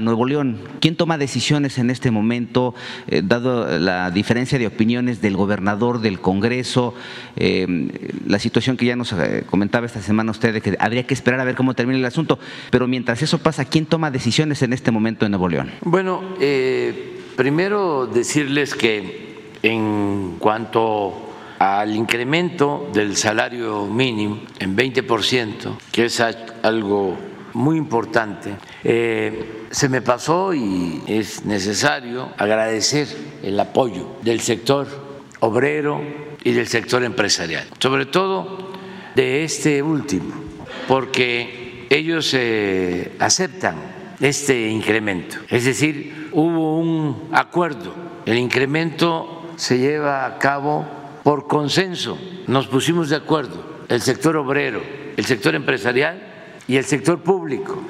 Nuevo 0.00 0.26
León. 0.26 0.58
¿Quién 0.80 0.96
toma 0.96 1.16
decisiones 1.16 1.78
en 1.78 1.88
este 1.88 2.10
momento, 2.10 2.74
eh, 3.06 3.22
dado 3.24 3.78
la 3.78 4.10
diferencia 4.10 4.58
de 4.58 4.66
opiniones 4.66 5.22
del 5.22 5.34
gobernador, 5.34 6.02
del 6.02 6.20
Congreso, 6.20 6.94
la 7.36 8.38
situación 8.38 8.76
que 8.76 8.84
ya 8.84 8.96
nos 8.96 9.14
comentaba 9.46 9.86
esta 9.86 10.02
semana 10.02 10.32
usted 10.32 10.52
de 10.52 10.60
que 10.60 10.76
habría 10.78 11.06
que 11.06 11.14
esperar 11.14 11.40
a 11.40 11.44
ver 11.44 11.54
cómo 11.54 11.72
termina 11.72 11.98
el 11.98 12.04
asunto? 12.04 12.38
Pero 12.70 12.86
mientras 12.86 13.22
eso 13.22 13.38
pasa, 13.38 13.64
¿quién 13.64 13.86
toma 13.86 14.10
decisiones 14.10 14.60
en 14.60 14.74
este 14.74 14.90
momento 14.90 15.24
en 15.24 15.30
Nuevo 15.30 15.48
León? 15.48 15.70
Bueno, 15.80 16.22
Primero 17.38 18.08
decirles 18.12 18.74
que 18.74 19.27
en 19.62 20.36
cuanto 20.38 21.28
al 21.58 21.94
incremento 21.94 22.88
del 22.92 23.16
salario 23.16 23.86
mínimo 23.86 24.40
en 24.58 24.76
20%, 24.76 25.76
que 25.90 26.04
es 26.04 26.20
algo 26.20 27.16
muy 27.54 27.76
importante, 27.76 28.54
eh, 28.84 29.64
se 29.70 29.88
me 29.88 30.00
pasó 30.00 30.54
y 30.54 31.02
es 31.06 31.44
necesario 31.44 32.30
agradecer 32.36 33.08
el 33.42 33.58
apoyo 33.58 34.16
del 34.22 34.40
sector 34.40 34.86
obrero 35.40 36.00
y 36.44 36.52
del 36.52 36.68
sector 36.68 37.02
empresarial, 37.02 37.66
sobre 37.78 38.06
todo 38.06 38.72
de 39.14 39.42
este 39.44 39.82
último, 39.82 40.32
porque 40.86 41.86
ellos 41.90 42.32
eh, 42.34 43.16
aceptan 43.18 43.76
este 44.20 44.68
incremento, 44.68 45.36
es 45.48 45.64
decir, 45.64 46.28
hubo 46.32 46.78
un 46.78 47.28
acuerdo. 47.32 47.94
El 48.26 48.36
incremento 48.38 49.37
se 49.58 49.76
lleva 49.78 50.24
a 50.24 50.38
cabo 50.38 50.86
por 51.24 51.48
consenso. 51.48 52.16
Nos 52.46 52.68
pusimos 52.68 53.10
de 53.10 53.16
acuerdo 53.16 53.62
el 53.88 54.00
sector 54.00 54.36
obrero, 54.36 54.80
el 55.16 55.24
sector 55.24 55.54
empresarial 55.54 56.22
y 56.68 56.76
el 56.76 56.84
sector 56.84 57.20
público. 57.20 57.82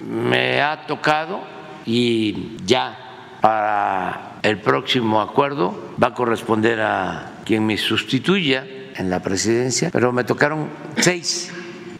Me 0.00 0.62
ha 0.62 0.86
tocado 0.86 1.40
y 1.84 2.56
ya 2.64 3.38
para 3.40 4.38
el 4.42 4.60
próximo 4.60 5.20
acuerdo 5.20 5.92
va 6.02 6.08
a 6.08 6.14
corresponder 6.14 6.80
a 6.80 7.40
quien 7.44 7.66
me 7.66 7.76
sustituya 7.76 8.64
en 8.94 9.10
la 9.10 9.20
presidencia, 9.20 9.90
pero 9.92 10.12
me 10.12 10.22
tocaron 10.22 10.68
seis 10.98 11.52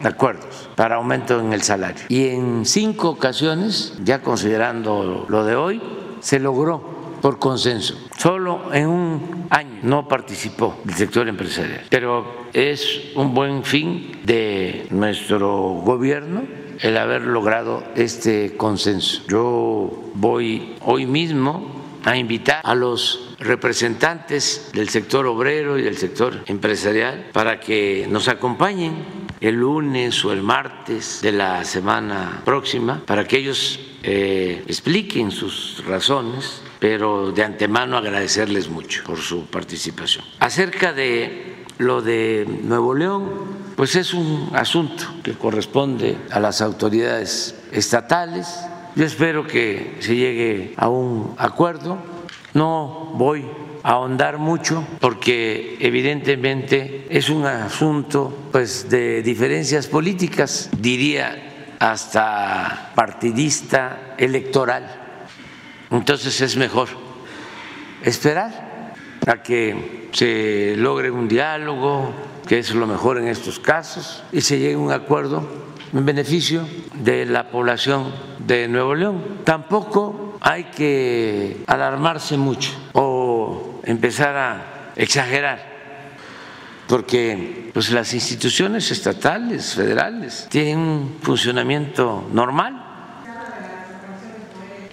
acuerdos 0.03 0.69
para 0.75 0.95
aumento 0.95 1.39
en 1.39 1.51
el 1.51 1.61
salario. 1.63 2.05
Y 2.07 2.27
en 2.29 2.65
cinco 2.65 3.09
ocasiones, 3.09 3.93
ya 4.03 4.21
considerando 4.21 5.25
lo 5.27 5.43
de 5.43 5.55
hoy, 5.55 5.81
se 6.21 6.39
logró 6.39 6.96
por 7.21 7.39
consenso. 7.39 7.97
Solo 8.17 8.73
en 8.73 8.87
un 8.87 9.47
año 9.49 9.79
no 9.83 10.07
participó 10.07 10.77
el 10.87 10.93
sector 10.93 11.27
empresarial, 11.27 11.85
pero 11.89 12.47
es 12.53 13.11
un 13.15 13.33
buen 13.33 13.63
fin 13.63 14.11
de 14.23 14.87
nuestro 14.89 15.81
gobierno 15.83 16.43
el 16.81 16.97
haber 16.97 17.21
logrado 17.21 17.83
este 17.95 18.55
consenso. 18.55 19.23
Yo 19.27 20.11
voy 20.13 20.75
hoy 20.81 21.05
mismo 21.05 21.77
a 22.05 22.15
invitar 22.17 22.61
a 22.63 22.75
los 22.75 23.35
representantes 23.39 24.71
del 24.73 24.89
sector 24.89 25.25
obrero 25.25 25.77
y 25.77 25.83
del 25.83 25.97
sector 25.97 26.43
empresarial 26.47 27.27
para 27.33 27.59
que 27.59 28.07
nos 28.09 28.27
acompañen 28.27 29.27
el 29.41 29.55
lunes 29.55 30.23
o 30.25 30.31
el 30.31 30.41
martes 30.41 31.21
de 31.21 31.31
la 31.31 31.63
semana 31.63 32.41
próxima 32.45 33.01
para 33.05 33.27
que 33.27 33.37
ellos 33.37 33.79
eh, 34.03 34.63
expliquen 34.67 35.31
sus 35.31 35.83
razones, 35.85 36.61
pero 36.79 37.31
de 37.31 37.43
antemano 37.43 37.97
agradecerles 37.97 38.69
mucho 38.69 39.03
por 39.03 39.19
su 39.19 39.45
participación. 39.45 40.23
Acerca 40.39 40.93
de 40.93 41.65
lo 41.77 42.01
de 42.01 42.45
Nuevo 42.63 42.93
León, 42.93 43.29
pues 43.75 43.95
es 43.95 44.13
un 44.13 44.49
asunto 44.53 45.03
que 45.23 45.33
corresponde 45.33 46.17
a 46.31 46.39
las 46.39 46.61
autoridades 46.61 47.55
estatales. 47.71 48.59
Yo 48.95 49.05
espero 49.05 49.45
que 49.45 49.97
se 49.99 50.15
llegue 50.15 50.73
a 50.77 50.89
un 50.89 51.35
acuerdo. 51.37 51.97
No 52.53 53.11
voy 53.15 53.45
ahondar 53.87 54.37
mucho 54.37 54.85
porque 54.99 55.77
evidentemente 55.79 57.05
es 57.09 57.29
un 57.29 57.45
asunto 57.45 58.49
pues 58.51 58.89
de 58.89 59.21
diferencias 59.21 59.87
políticas, 59.87 60.69
diría 60.77 61.75
hasta 61.79 62.91
partidista 62.95 64.15
electoral. 64.17 65.06
Entonces 65.91 66.41
es 66.41 66.57
mejor 66.57 66.89
esperar 68.03 68.93
a 69.25 69.41
que 69.41 70.09
se 70.11 70.75
logre 70.77 71.11
un 71.11 71.27
diálogo, 71.27 72.11
que 72.47 72.59
es 72.59 72.73
lo 72.73 72.87
mejor 72.87 73.17
en 73.17 73.27
estos 73.27 73.59
casos, 73.59 74.23
y 74.31 74.41
se 74.41 74.59
llegue 74.59 74.75
a 74.75 74.79
un 74.79 74.91
acuerdo 74.91 75.47
en 75.93 76.05
beneficio 76.05 76.67
de 76.93 77.25
la 77.25 77.49
población 77.49 78.13
de 78.39 78.67
Nuevo 78.67 78.95
León. 78.95 79.39
Tampoco 79.43 80.37
hay 80.41 80.65
que 80.65 81.63
alarmarse 81.67 82.37
mucho 82.37 82.71
o 82.93 83.81
empezar 83.83 84.35
a 84.35 84.91
exagerar 84.95 85.77
porque 86.87 87.69
pues, 87.73 87.91
las 87.91 88.13
instituciones 88.13 88.91
estatales, 88.91 89.75
federales, 89.75 90.47
tienen 90.49 90.79
un 90.79 91.17
funcionamiento 91.21 92.27
normal. 92.31 92.86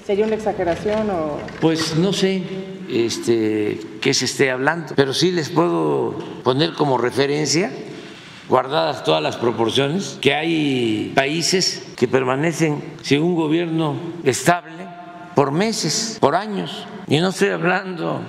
¿Sería 0.07 0.27
una 0.27 0.35
exageración 0.35 1.09
o...? 1.09 1.39
Pues 1.63 1.97
no 1.97 2.13
sé 2.13 2.43
este, 2.91 3.81
qué 4.03 4.13
se 4.13 4.27
esté 4.27 4.51
hablando, 4.51 4.93
pero 4.95 5.15
sí 5.15 5.31
les 5.31 5.49
puedo 5.49 6.19
poner 6.43 6.75
como 6.75 6.99
referencia, 6.99 7.73
guardadas 8.47 9.03
todas 9.03 9.23
las 9.23 9.37
proporciones, 9.37 10.19
que 10.21 10.35
hay 10.35 11.13
países 11.15 11.87
que 11.97 12.07
permanecen 12.07 12.85
sin 13.01 13.23
un 13.23 13.35
gobierno 13.35 13.97
estable 14.25 14.87
por 15.35 15.53
meses, 15.53 16.19
por 16.21 16.35
años, 16.35 16.87
y 17.09 17.19
no 17.21 17.31
estoy 17.31 17.49
hablando 17.49 18.21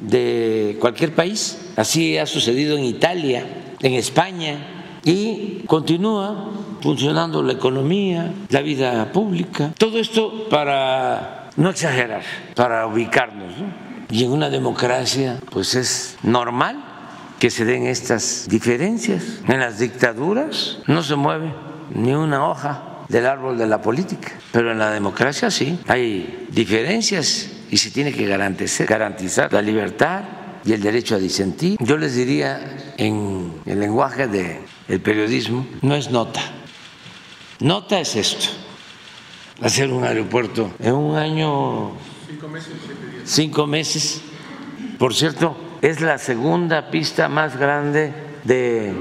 de 0.00 0.76
cualquier 0.80 1.14
país. 1.14 1.72
Así 1.76 2.18
ha 2.18 2.26
sucedido 2.26 2.76
en 2.76 2.84
Italia, 2.84 3.46
en 3.80 3.94
España, 3.94 4.98
y 5.02 5.62
continúa 5.66 6.50
funcionando 6.82 7.42
la 7.42 7.52
economía, 7.52 8.32
la 8.48 8.60
vida 8.60 9.12
pública. 9.12 9.72
Todo 9.78 9.98
esto 9.98 10.48
para 10.48 11.50
no 11.56 11.70
exagerar, 11.70 12.22
para 12.54 12.86
ubicarnos. 12.86 13.52
Y 14.10 14.24
en 14.24 14.32
una 14.32 14.50
democracia, 14.50 15.40
pues 15.50 15.74
es 15.74 16.16
normal 16.22 16.84
que 17.38 17.50
se 17.50 17.64
den 17.64 17.86
estas 17.86 18.46
diferencias. 18.48 19.40
En 19.48 19.60
las 19.60 19.78
dictaduras 19.78 20.78
no 20.86 21.02
se 21.02 21.16
mueve 21.16 21.52
ni 21.94 22.12
una 22.12 22.48
hoja 22.48 22.82
del 23.08 23.26
árbol 23.26 23.58
de 23.58 23.66
la 23.66 23.80
política, 23.82 24.32
pero 24.52 24.72
en 24.72 24.78
la 24.78 24.90
democracia 24.90 25.50
sí, 25.50 25.78
hay 25.88 26.46
diferencias 26.50 27.50
y 27.70 27.76
se 27.76 27.90
tiene 27.90 28.12
que 28.12 28.26
garantizar, 28.26 28.86
garantizar 28.86 29.52
la 29.52 29.62
libertad 29.62 30.22
y 30.64 30.72
el 30.72 30.80
derecho 30.80 31.16
a 31.16 31.18
disentir. 31.18 31.76
Yo 31.80 31.96
les 31.96 32.14
diría 32.14 32.94
en 32.96 33.52
el 33.66 33.80
lenguaje 33.80 34.28
del 34.28 35.00
periodismo, 35.00 35.66
no 35.82 35.94
es 35.94 36.10
nota. 36.10 36.40
Nota 37.62 38.00
es 38.00 38.16
esto, 38.16 38.46
hacer 39.60 39.92
un 39.92 40.02
aeropuerto 40.02 40.72
en 40.80 40.94
un 40.94 41.16
año, 41.16 41.92
cinco 42.28 42.48
meses, 42.48 42.72
cinco 43.24 43.66
meses. 43.68 44.22
Por 44.98 45.14
cierto, 45.14 45.56
es 45.80 46.00
la 46.00 46.18
segunda 46.18 46.90
pista 46.90 47.28
más 47.28 47.56
grande 47.56 48.12
de, 48.42 48.92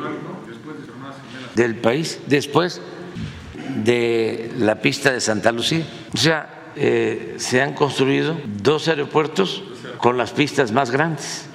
del 1.56 1.76
país, 1.78 2.20
después 2.28 2.82
de 3.84 4.54
la 4.60 4.80
pista 4.80 5.12
de 5.12 5.22
Santa 5.22 5.52
Lucía. 5.52 5.84
O 6.14 6.18
sea, 6.18 6.72
eh, 6.76 7.38
se 7.40 7.64
han 7.64 7.74
construido 7.74 8.40
dos 8.62 8.88
aeropuertos 8.88 9.64
con 9.98 10.20
las 10.20 10.34
pistas 10.34 10.72
más 10.72 10.92
grandes 10.92 11.48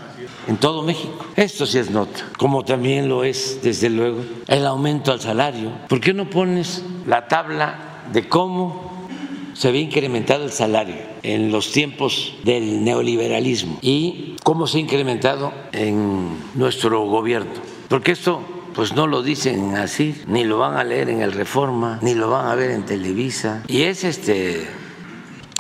en 0.47 0.57
todo 0.57 0.83
México. 0.83 1.25
Esto 1.37 1.67
sí 1.67 1.79
es 1.79 1.91
nota, 1.91 2.29
como 2.39 2.65
también 2.65 3.09
lo 3.09 3.25
es, 3.25 3.61
desde 3.63 3.91
luego, 3.91 4.23
el 4.47 4.67
aumento 4.67 5.13
al 5.13 5.21
salario. 5.21 5.73
¿Por 5.89 6.01
qué 6.01 6.15
no 6.15 6.31
pones 6.31 6.85
la 7.07 7.29
tabla 7.29 8.03
de 8.13 8.29
cómo 8.29 9.09
se 9.55 9.69
había 9.69 9.81
incrementado 9.81 10.45
el 10.45 10.53
salario 10.53 10.97
en 11.23 11.51
los 11.51 11.73
tiempos 11.73 12.35
del 12.45 12.85
neoliberalismo 12.85 13.79
y 13.81 14.37
cómo 14.43 14.67
se 14.67 14.79
ha 14.79 14.81
incrementado 14.81 15.53
en 15.73 16.37
nuestro 16.55 17.07
gobierno? 17.07 17.53
Porque 17.89 18.13
esto 18.13 18.41
pues 18.75 18.93
no 18.93 19.07
lo 19.07 19.23
dicen 19.23 19.75
así, 19.77 20.15
ni 20.27 20.45
lo 20.45 20.59
van 20.59 20.77
a 20.77 20.85
leer 20.85 21.09
en 21.09 21.23
el 21.23 21.33
Reforma, 21.33 21.99
ni 22.03 22.15
lo 22.15 22.29
van 22.29 22.47
a 22.47 22.55
ver 22.55 22.73
en 22.73 22.85
Televisa. 22.85 23.63
Y 23.69 23.83
es 23.83 24.05
este 24.05 24.67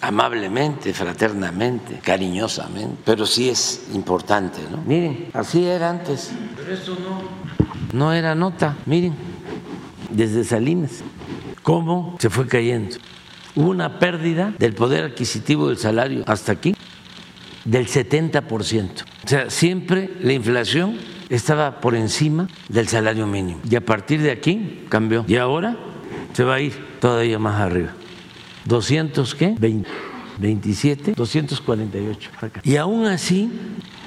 amablemente, 0.02 0.92
fraternamente, 0.92 2.00
cariñosamente, 2.02 2.96
pero 3.04 3.26
sí 3.26 3.48
es 3.48 3.88
importante, 3.94 4.60
¿no? 4.70 4.78
Miren, 4.78 5.28
así 5.32 5.64
era 5.64 5.90
antes. 5.90 6.30
Pero 6.56 6.72
esto 6.72 6.96
no, 7.00 7.98
no 7.98 8.12
era 8.12 8.34
nota, 8.34 8.76
miren, 8.86 9.14
desde 10.10 10.44
Salinas, 10.44 11.02
cómo 11.62 12.16
se 12.18 12.30
fue 12.30 12.46
cayendo. 12.46 12.96
Hubo 13.54 13.70
una 13.70 13.98
pérdida 13.98 14.52
del 14.58 14.74
poder 14.74 15.04
adquisitivo 15.04 15.68
del 15.68 15.78
salario 15.78 16.24
hasta 16.26 16.52
aquí 16.52 16.74
del 17.64 17.86
70%. 17.86 19.02
O 19.24 19.28
sea, 19.28 19.50
siempre 19.50 20.10
la 20.20 20.32
inflación 20.32 20.98
estaba 21.28 21.80
por 21.80 21.94
encima 21.94 22.48
del 22.68 22.86
salario 22.86 23.26
mínimo. 23.26 23.60
Y 23.68 23.74
a 23.76 23.80
partir 23.80 24.22
de 24.22 24.30
aquí 24.30 24.84
cambió. 24.88 25.24
Y 25.26 25.36
ahora 25.36 25.76
se 26.32 26.44
va 26.44 26.54
a 26.54 26.60
ir 26.60 26.74
todavía 27.00 27.38
más 27.38 27.60
arriba. 27.60 27.92
200 28.66 29.34
qué? 29.34 29.54
20, 29.58 29.88
27, 30.38 31.12
248. 31.12 32.30
Y 32.64 32.76
aún 32.76 33.06
así, 33.06 33.50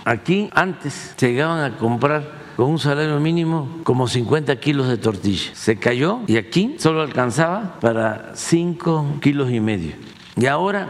aquí 0.05 0.49
antes 0.53 1.13
se 1.15 1.27
llegaban 1.29 1.63
a 1.63 1.77
comprar 1.77 2.39
con 2.55 2.71
un 2.71 2.79
salario 2.79 3.19
mínimo 3.19 3.79
como 3.83 4.07
50 4.07 4.55
kilos 4.59 4.87
de 4.87 4.97
tortilla. 4.97 5.51
Se 5.53 5.77
cayó 5.77 6.19
y 6.27 6.37
aquí 6.37 6.75
solo 6.77 7.01
alcanzaba 7.01 7.79
para 7.79 8.31
5 8.35 9.19
kilos 9.21 9.51
y 9.51 9.59
medio. 9.59 9.93
Y 10.35 10.45
ahora, 10.45 10.89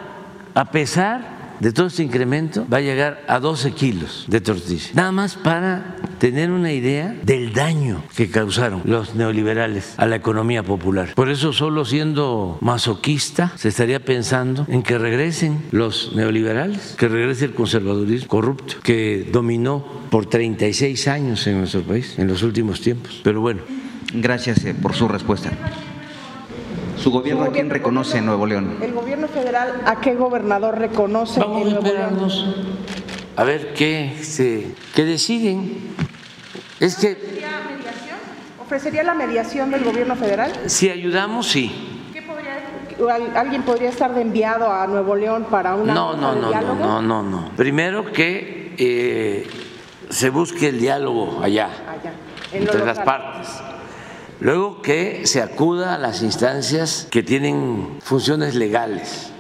a 0.56 0.72
pesar 0.72 1.40
de 1.60 1.72
todo 1.72 1.88
este 1.88 2.04
incremento 2.04 2.66
va 2.72 2.78
a 2.78 2.82
llegar 2.82 3.24
a 3.28 3.40
12 3.40 3.72
kilos 3.74 4.26
de 4.28 4.42
tortilla. 4.42 4.90
Nada 4.94 5.12
más 5.12 5.36
para 5.36 5.98
tener 6.20 6.52
una 6.52 6.72
idea 6.72 7.16
del 7.24 7.54
daño 7.54 8.04
que 8.16 8.30
causaron 8.30 8.82
los 8.86 9.16
neoliberales 9.16 9.96
a 9.98 10.06
la 10.06 10.18
economía 10.18 10.64
popular. 10.64 11.14
Por 11.16 11.30
eso 11.30 11.54
solo 11.54 11.86
siendo 11.86 12.58
masoquista 12.62 13.54
se 13.56 13.70
estaría 13.70 14.00
pensando 14.00 14.66
en 14.70 14.84
que 14.84 14.98
regresen 14.98 15.64
los 15.72 16.14
neoliberales, 16.16 16.96
que 16.98 17.08
regrese 17.08 17.46
el 17.46 17.54
conservadurismo 17.54 18.28
corrupto 18.28 18.76
que 18.84 19.28
dominó 19.32 19.86
por 20.10 20.26
36 20.26 21.08
años 21.08 21.48
en 21.48 21.60
nuestro 21.60 21.82
país 21.82 22.20
en 22.20 22.28
los 22.28 22.44
últimos 22.44 22.82
tiempos. 22.82 23.22
Pero 23.24 23.42
bueno. 23.42 23.62
Gracias 24.14 24.66
eh, 24.66 24.74
por 24.74 24.94
su 24.94 25.08
respuesta. 25.08 25.52
¿Su 26.98 27.12
gobierno 27.12 27.44
a 27.44 27.52
quién 27.52 27.70
reconoce 27.70 28.18
en 28.18 28.26
Nuevo 28.26 28.46
León? 28.46 28.78
¿El 28.82 28.92
gobierno 28.92 29.28
federal 29.28 29.82
a 29.86 30.02
qué 30.02 30.16
gobernador 30.16 30.78
reconoce 30.78 31.40
Vamos 31.40 31.62
en 31.62 31.70
Nuevo 31.70 31.86
a 31.86 31.88
esperarnos 31.88 32.46
a 33.40 33.46
ver 33.46 33.74
qué, 33.74 34.18
se, 34.22 34.68
qué 34.94 35.06
deciden. 35.06 35.78
Es 36.80 36.96
que... 36.96 37.16
Mediación? 37.16 38.18
¿Ofrecería 38.62 39.04
la 39.04 39.14
mediación 39.14 39.72
del 39.72 39.84
gobierno 39.84 40.16
federal? 40.16 40.52
Si 40.68 40.90
ayudamos, 40.90 41.48
sí. 41.48 41.72
¿Qué 42.14 42.22
podría, 42.22 43.40
¿Alguien 43.40 43.64
podría 43.64 43.90
estar 43.90 44.14
de 44.14 44.22
enviado 44.22 44.72
a 44.72 44.88
Nuevo 44.88 45.16
León 45.16 45.48
para 45.50 45.76
una 45.76 45.94
no, 45.94 46.16
no, 46.16 46.36
no, 46.36 46.52
no, 46.52 46.76
no, 46.76 47.02
no, 47.02 47.24
no. 47.24 47.52
Primero 47.56 48.12
que 48.12 48.76
eh, 48.78 49.48
se 50.10 50.30
busque 50.30 50.70
el 50.70 50.80
diálogo 50.80 51.42
allá, 51.44 51.70
allá 51.88 52.14
entre 52.52 52.86
las 52.86 53.00
partes 53.00 53.48
Luego 54.42 54.82
que 54.82 55.28
se 55.28 55.42
acuda 55.42 55.96
a 55.96 55.98
las 55.98 56.22
instancias 56.22 57.08
que 57.12 57.24
tienen 57.24 57.98
funciones 58.02 58.56
legales, 58.56 59.34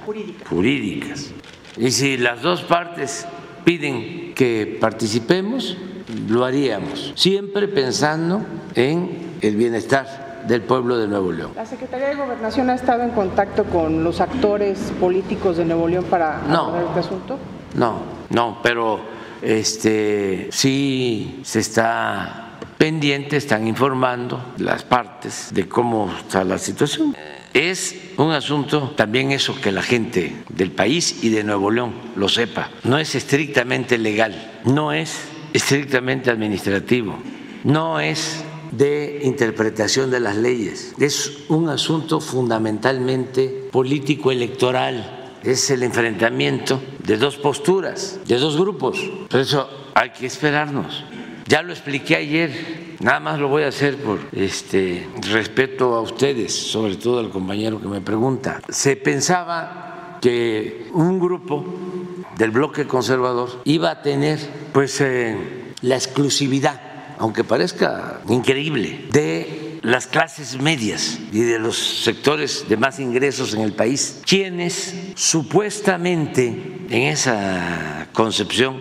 jurídicas. 0.49 1.31
Y 1.77 1.91
si 1.91 2.17
las 2.17 2.41
dos 2.41 2.63
partes 2.63 3.25
piden 3.63 4.33
que 4.33 4.77
participemos, 4.81 5.77
lo 6.27 6.45
haríamos, 6.45 7.13
siempre 7.15 7.67
pensando 7.67 8.41
en 8.75 9.37
el 9.41 9.55
bienestar 9.55 10.43
del 10.47 10.61
pueblo 10.61 10.97
de 10.97 11.07
Nuevo 11.07 11.31
León. 11.31 11.51
¿La 11.55 11.65
Secretaría 11.65 12.09
de 12.09 12.15
Gobernación 12.15 12.69
ha 12.69 12.75
estado 12.75 13.03
en 13.03 13.11
contacto 13.11 13.65
con 13.65 14.03
los 14.03 14.21
actores 14.21 14.79
políticos 14.99 15.57
de 15.57 15.65
Nuevo 15.65 15.87
León 15.87 16.05
para 16.09 16.41
no, 16.47 16.75
este 16.87 16.99
asunto? 16.99 17.37
No, 17.75 17.99
no, 18.29 18.59
pero 18.63 18.99
este 19.41 20.47
sí 20.51 21.41
se 21.43 21.59
está 21.59 22.57
pendientes, 22.77 23.43
están 23.43 23.67
informando 23.67 24.53
las 24.57 24.83
partes 24.83 25.49
de 25.53 25.67
cómo 25.67 26.11
está 26.17 26.43
la 26.43 26.57
situación. 26.57 27.15
Es 27.53 28.13
un 28.17 28.31
asunto 28.31 28.93
también 28.95 29.31
eso 29.31 29.59
que 29.59 29.71
la 29.71 29.81
gente 29.81 30.43
del 30.49 30.71
país 30.71 31.23
y 31.23 31.29
de 31.29 31.43
Nuevo 31.43 31.71
León 31.71 31.93
lo 32.15 32.29
sepa. 32.29 32.69
No 32.83 32.97
es 32.97 33.15
estrictamente 33.15 33.97
legal, 33.97 34.61
no 34.65 34.93
es 34.93 35.27
estrictamente 35.59 36.31
administrativo, 36.31 37.17
no 37.65 37.99
es 37.99 38.45
de 38.71 39.19
interpretación 39.23 40.09
de 40.09 40.21
las 40.21 40.37
leyes. 40.37 40.93
Es 40.99 41.43
un 41.49 41.67
asunto 41.67 42.21
fundamentalmente 42.21 43.67
político-electoral. 43.69 45.35
Es 45.43 45.69
el 45.69 45.83
enfrentamiento 45.83 46.81
de 47.05 47.17
dos 47.17 47.35
posturas, 47.35 48.19
de 48.25 48.37
dos 48.37 48.57
grupos. 48.57 48.99
Por 49.29 49.39
eso 49.41 49.69
hay 49.93 50.11
que 50.11 50.27
esperarnos. 50.27 51.03
Ya 51.45 51.61
lo 51.61 51.73
expliqué 51.73 52.15
ayer, 52.15 52.95
nada 53.01 53.19
más 53.19 53.39
lo 53.39 53.49
voy 53.49 53.63
a 53.63 53.67
hacer 53.67 53.97
por 53.97 54.19
este 54.31 55.07
respeto 55.29 55.95
a 55.95 56.01
ustedes, 56.01 56.53
sobre 56.53 56.95
todo 56.95 57.19
al 57.19 57.31
compañero 57.31 57.81
que 57.81 57.87
me 57.87 57.99
pregunta. 57.99 58.61
Se 58.69 58.95
pensaba 58.95 59.88
que 60.21 60.87
un 60.93 61.19
grupo 61.19 61.65
del 62.37 62.51
bloque 62.51 62.87
conservador 62.87 63.61
iba 63.65 63.91
a 63.91 64.01
tener 64.01 64.39
pues 64.73 65.01
eh, 65.01 65.73
la 65.81 65.95
exclusividad, 65.95 66.79
aunque 67.17 67.43
parezca 67.43 68.21
increíble, 68.27 69.07
de 69.11 69.79
las 69.81 70.07
clases 70.07 70.61
medias 70.61 71.19
y 71.31 71.39
de 71.41 71.59
los 71.59 71.77
sectores 71.77 72.65
de 72.67 72.77
más 72.77 72.99
ingresos 72.99 73.53
en 73.53 73.61
el 73.61 73.73
país, 73.73 74.21
quienes 74.25 74.93
supuestamente 75.15 76.47
en 76.89 77.03
esa 77.03 78.07
concepción 78.13 78.79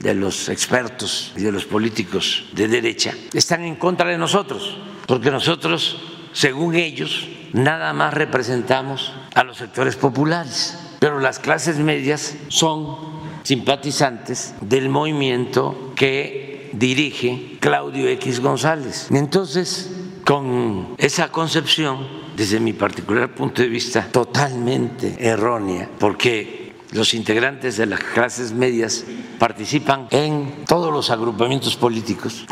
de 0.00 0.14
los 0.14 0.48
expertos 0.48 1.32
y 1.36 1.42
de 1.42 1.52
los 1.52 1.64
políticos 1.64 2.44
de 2.52 2.68
derecha 2.68 3.14
están 3.32 3.64
en 3.64 3.76
contra 3.76 4.08
de 4.08 4.18
nosotros, 4.18 4.76
porque 5.06 5.30
nosotros, 5.30 6.00
según 6.32 6.74
ellos, 6.74 7.28
nada 7.52 7.92
más 7.92 8.14
representamos 8.14 9.12
a 9.34 9.44
los 9.44 9.56
sectores 9.56 9.96
populares, 9.96 10.78
pero 10.98 11.20
las 11.20 11.38
clases 11.38 11.78
medias 11.78 12.36
son 12.48 12.96
simpatizantes 13.42 14.54
del 14.60 14.88
movimiento 14.88 15.92
que 15.96 16.70
dirige 16.72 17.56
Claudio 17.60 18.08
X 18.08 18.40
González. 18.40 19.08
Entonces, 19.10 19.90
con 20.24 20.94
esa 20.98 21.30
concepción, 21.32 22.06
desde 22.36 22.60
mi 22.60 22.72
particular 22.72 23.34
punto 23.34 23.62
de 23.62 23.68
vista, 23.68 24.06
totalmente 24.12 25.16
errónea, 25.18 25.88
porque 25.98 26.74
los 26.92 27.14
integrantes 27.14 27.76
de 27.76 27.86
las 27.86 28.00
clases 28.00 28.52
medias 28.52 29.04
participan 29.38 30.06
en 30.10 30.64
todos 30.66 30.92
los 30.92 31.10
agrupamientos 31.10 31.76
políticos. 31.76 32.44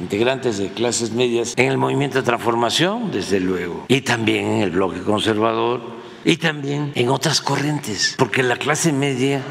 Integrantes 0.00 0.58
de 0.58 0.68
clases 0.68 1.12
medias 1.12 1.54
en 1.56 1.66
el 1.70 1.78
movimiento 1.78 2.18
de 2.18 2.24
transformación, 2.24 3.10
desde 3.10 3.40
luego, 3.40 3.84
y 3.88 4.02
también 4.02 4.46
en 4.46 4.62
el 4.62 4.70
bloque 4.70 5.00
conservador, 5.00 5.96
y 6.24 6.36
también 6.36 6.92
en 6.94 7.08
otras 7.08 7.40
corrientes, 7.40 8.14
porque 8.18 8.42
la 8.42 8.56
clase 8.56 8.92
media 8.92 9.42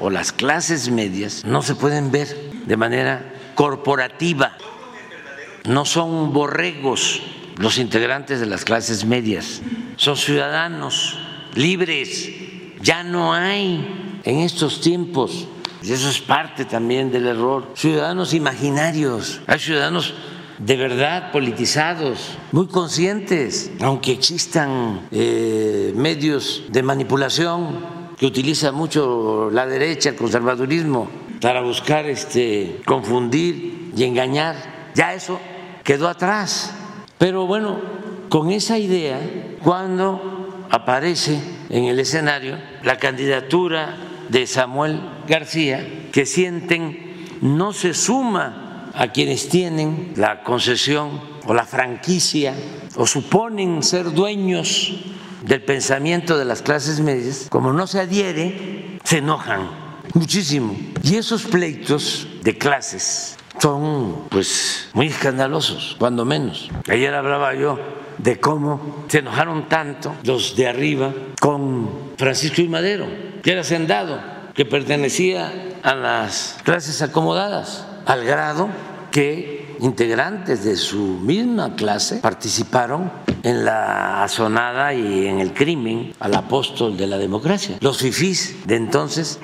o 0.00 0.10
las 0.10 0.32
clases 0.32 0.90
medias 0.90 1.44
no 1.44 1.62
se 1.62 1.74
pueden 1.74 2.10
ver 2.10 2.28
de 2.66 2.76
manera 2.76 3.34
corporativa, 3.54 4.56
no 5.64 5.84
son 5.84 6.32
borregos 6.32 7.22
los 7.56 7.78
integrantes 7.78 8.40
de 8.40 8.46
las 8.46 8.64
clases 8.64 9.04
medias, 9.04 9.62
son 9.96 10.16
ciudadanos 10.16 11.18
libres, 11.54 12.30
ya 12.82 13.04
no 13.04 13.32
hay 13.32 14.20
en 14.24 14.40
estos 14.40 14.80
tiempos 14.80 15.46
y 15.84 15.92
eso 15.92 16.08
es 16.08 16.20
parte 16.20 16.64
también 16.64 17.12
del 17.12 17.26
error. 17.26 17.72
Ciudadanos 17.74 18.32
imaginarios, 18.32 19.42
hay 19.46 19.58
ciudadanos 19.58 20.14
de 20.58 20.76
verdad 20.76 21.30
politizados, 21.30 22.38
muy 22.52 22.68
conscientes, 22.68 23.70
aunque 23.80 24.12
existan 24.12 25.06
eh, 25.10 25.92
medios 25.94 26.62
de 26.70 26.82
manipulación 26.82 27.84
que 28.16 28.24
utiliza 28.24 28.72
mucho 28.72 29.50
la 29.50 29.66
derecha, 29.66 30.10
el 30.10 30.16
conservadurismo, 30.16 31.10
para 31.42 31.60
buscar 31.60 32.06
este, 32.06 32.80
confundir 32.86 33.92
y 33.94 34.04
engañar. 34.04 34.56
Ya 34.94 35.12
eso 35.12 35.38
quedó 35.82 36.08
atrás. 36.08 36.72
Pero 37.18 37.46
bueno, 37.46 37.78
con 38.30 38.50
esa 38.50 38.78
idea, 38.78 39.20
cuando 39.62 40.66
aparece 40.70 41.38
en 41.68 41.84
el 41.84 42.00
escenario 42.00 42.56
la 42.82 42.96
candidatura 42.96 43.96
de 44.28 44.46
Samuel 44.46 45.00
García 45.28 46.08
que 46.12 46.26
sienten 46.26 47.26
no 47.40 47.72
se 47.72 47.94
suma 47.94 48.90
a 48.94 49.08
quienes 49.08 49.48
tienen 49.48 50.12
la 50.16 50.42
concesión 50.42 51.20
o 51.46 51.54
la 51.54 51.64
franquicia 51.64 52.54
o 52.96 53.06
suponen 53.06 53.82
ser 53.82 54.12
dueños 54.12 54.94
del 55.42 55.62
pensamiento 55.62 56.38
de 56.38 56.44
las 56.44 56.62
clases 56.62 57.00
medias, 57.00 57.48
como 57.50 57.72
no 57.72 57.86
se 57.86 58.00
adhiere, 58.00 58.98
se 59.04 59.18
enojan 59.18 59.68
muchísimo. 60.14 60.76
Y 61.02 61.16
esos 61.16 61.42
pleitos 61.42 62.28
de 62.42 62.56
clases 62.56 63.36
son 63.60 64.24
pues 64.30 64.88
muy 64.94 65.08
escandalosos, 65.08 65.96
cuando 65.98 66.24
menos. 66.24 66.70
Ayer 66.88 67.14
hablaba 67.14 67.54
yo 67.54 67.78
de 68.18 68.40
cómo 68.40 69.04
se 69.08 69.18
enojaron 69.18 69.68
tanto 69.68 70.14
los 70.24 70.56
de 70.56 70.68
arriba 70.68 71.12
con 71.40 71.90
Francisco 72.16 72.62
y 72.62 72.68
Madero, 72.68 73.06
que 73.44 73.52
era 73.52 73.60
hacendado, 73.60 74.20
que 74.54 74.64
pertenecía 74.64 75.52
a 75.82 75.94
las 75.94 76.56
clases 76.64 77.02
acomodadas, 77.02 77.86
al 78.06 78.24
grado 78.24 78.68
que 79.10 79.76
integrantes 79.80 80.64
de 80.64 80.76
su 80.76 80.98
misma 80.98 81.76
clase 81.76 82.16
participaron 82.16 83.12
en 83.42 83.66
la 83.66 84.24
azonada 84.24 84.94
y 84.94 85.26
en 85.26 85.40
el 85.40 85.52
crimen 85.52 86.14
al 86.20 86.34
apóstol 86.34 86.96
de 86.96 87.06
la 87.06 87.18
democracia. 87.18 87.76
Los 87.80 87.98
fifís 87.98 88.66
de 88.66 88.76
entonces 88.76 89.38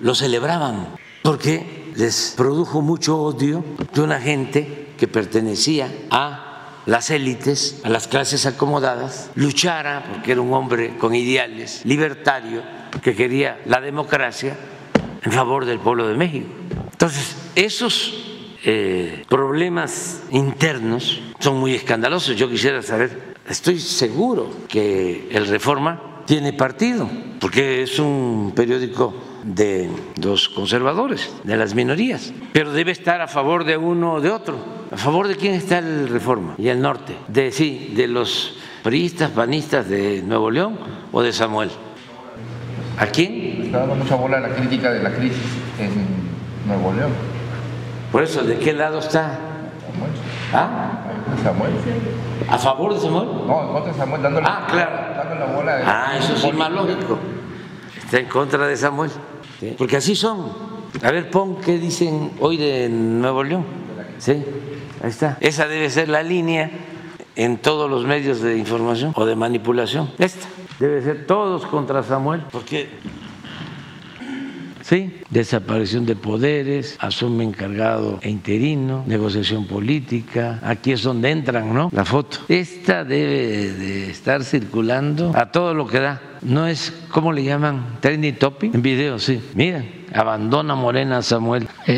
lo 0.00 0.14
celebraban 0.14 0.88
porque 1.22 1.92
les 1.94 2.32
produjo 2.34 2.80
mucho 2.80 3.20
odio 3.20 3.62
de 3.92 4.00
una 4.00 4.18
gente 4.18 4.94
que 4.96 5.08
pertenecía 5.08 5.92
a 6.10 6.51
las 6.86 7.10
élites, 7.10 7.80
a 7.84 7.88
las 7.88 8.08
clases 8.08 8.46
acomodadas, 8.46 9.30
luchara, 9.34 10.04
porque 10.10 10.32
era 10.32 10.40
un 10.40 10.52
hombre 10.52 10.96
con 10.98 11.14
ideales, 11.14 11.82
libertario, 11.84 12.62
que 13.02 13.14
quería 13.14 13.60
la 13.66 13.80
democracia 13.80 14.56
en 15.22 15.32
favor 15.32 15.64
del 15.64 15.78
pueblo 15.78 16.08
de 16.08 16.16
México. 16.16 16.48
Entonces, 16.90 17.36
esos 17.54 18.32
eh, 18.64 19.24
problemas 19.28 20.22
internos 20.30 21.20
son 21.38 21.58
muy 21.58 21.74
escandalosos. 21.74 22.36
Yo 22.36 22.48
quisiera 22.48 22.82
saber, 22.82 23.34
estoy 23.48 23.78
seguro 23.78 24.50
que 24.68 25.28
el 25.30 25.46
Reforma 25.46 26.24
tiene 26.26 26.52
partido, 26.52 27.08
porque 27.40 27.82
es 27.82 27.98
un 27.98 28.52
periódico 28.54 29.31
de 29.42 29.90
los 30.22 30.48
conservadores, 30.48 31.32
de 31.44 31.56
las 31.56 31.74
minorías, 31.74 32.32
pero 32.52 32.72
debe 32.72 32.92
estar 32.92 33.20
a 33.20 33.28
favor 33.28 33.64
de 33.64 33.76
uno 33.76 34.14
o 34.14 34.20
de 34.20 34.30
otro. 34.30 34.56
¿A 34.92 34.96
favor 34.96 35.26
de 35.26 35.36
quién 35.36 35.54
está 35.54 35.78
el 35.78 36.08
Reforma 36.08 36.54
y 36.58 36.68
el 36.68 36.80
norte? 36.80 37.16
De 37.28 37.50
sí, 37.50 37.92
de 37.96 38.06
los 38.08 38.58
priistas, 38.82 39.30
panistas 39.30 39.88
de 39.88 40.22
Nuevo 40.22 40.50
León 40.50 40.78
o 41.12 41.22
de 41.22 41.32
Samuel. 41.32 41.70
¿A 42.98 43.06
quién? 43.06 43.62
Está 43.64 43.78
dando 43.80 43.94
mucha 43.96 44.14
bola 44.16 44.38
la 44.38 44.50
crítica 44.50 44.90
de 44.92 45.02
la 45.02 45.12
crisis 45.14 45.38
en 45.78 45.92
Nuevo 46.66 46.92
León. 46.92 47.10
Por 48.12 48.22
eso, 48.22 48.42
¿de 48.42 48.58
qué 48.58 48.74
lado 48.74 48.98
está? 48.98 49.38
Samuel. 49.90 50.12
¿Ah? 50.52 50.98
Samuel. 51.42 51.72
¿A 52.50 52.58
favor 52.58 52.92
de 52.94 53.00
Samuel? 53.00 53.28
No, 53.46 53.62
en 53.62 53.68
contra 53.72 53.92
de 53.92 53.98
Samuel, 53.98 54.22
dándole, 54.22 54.46
Ah, 54.48 54.66
claro. 54.70 54.90
dándole 55.16 55.40
la 55.40 55.46
bola. 55.56 55.76
de- 55.76 55.82
Ah, 55.86 56.12
eso 56.18 56.34
es 56.48 56.54
más 56.54 56.70
lógico. 56.70 57.18
Está 58.04 58.18
en 58.18 58.26
contra 58.26 58.66
de 58.66 58.76
Samuel. 58.76 59.10
¿Sí? 59.62 59.74
Porque 59.78 59.96
así 59.96 60.16
son. 60.16 60.52
A 61.02 61.10
ver, 61.10 61.30
pon 61.30 61.56
qué 61.60 61.78
dicen 61.78 62.32
hoy 62.40 62.56
de 62.56 62.88
Nuevo 62.88 63.44
León. 63.44 63.64
Sí, 64.18 64.32
ahí 65.02 65.10
está. 65.10 65.38
Esa 65.40 65.68
debe 65.68 65.88
ser 65.88 66.08
la 66.08 66.22
línea 66.22 66.70
en 67.36 67.58
todos 67.58 67.88
los 67.88 68.04
medios 68.04 68.40
de 68.40 68.58
información 68.58 69.12
o 69.14 69.24
de 69.24 69.36
manipulación. 69.36 70.10
Esta 70.18 70.48
debe 70.80 71.00
ser 71.02 71.26
todos 71.26 71.64
contra 71.66 72.02
Samuel. 72.02 72.42
Porque 72.50 72.88
Sí, 74.82 75.20
desaparición 75.30 76.06
de 76.06 76.16
poderes, 76.16 76.96
asume 77.00 77.44
encargado 77.44 78.18
e 78.22 78.30
interino, 78.30 79.04
negociación 79.06 79.66
política, 79.66 80.58
aquí 80.62 80.92
es 80.92 81.02
donde 81.02 81.30
entran, 81.30 81.72
¿no? 81.72 81.88
La 81.92 82.04
foto. 82.04 82.38
Esta 82.48 83.04
debe 83.04 83.72
de 83.72 84.10
estar 84.10 84.44
circulando 84.44 85.32
a 85.34 85.52
todo 85.52 85.72
lo 85.74 85.86
que 85.86 86.00
da. 86.00 86.20
No 86.42 86.66
es, 86.66 86.92
¿cómo 87.10 87.32
le 87.32 87.44
llaman? 87.44 87.98
Trending 88.00 88.34
topic. 88.34 88.74
En 88.74 88.82
video, 88.82 89.18
sí. 89.18 89.40
Miren, 89.54 90.06
abandona 90.12 90.74
Morena 90.74 91.22
Samuel. 91.22 91.68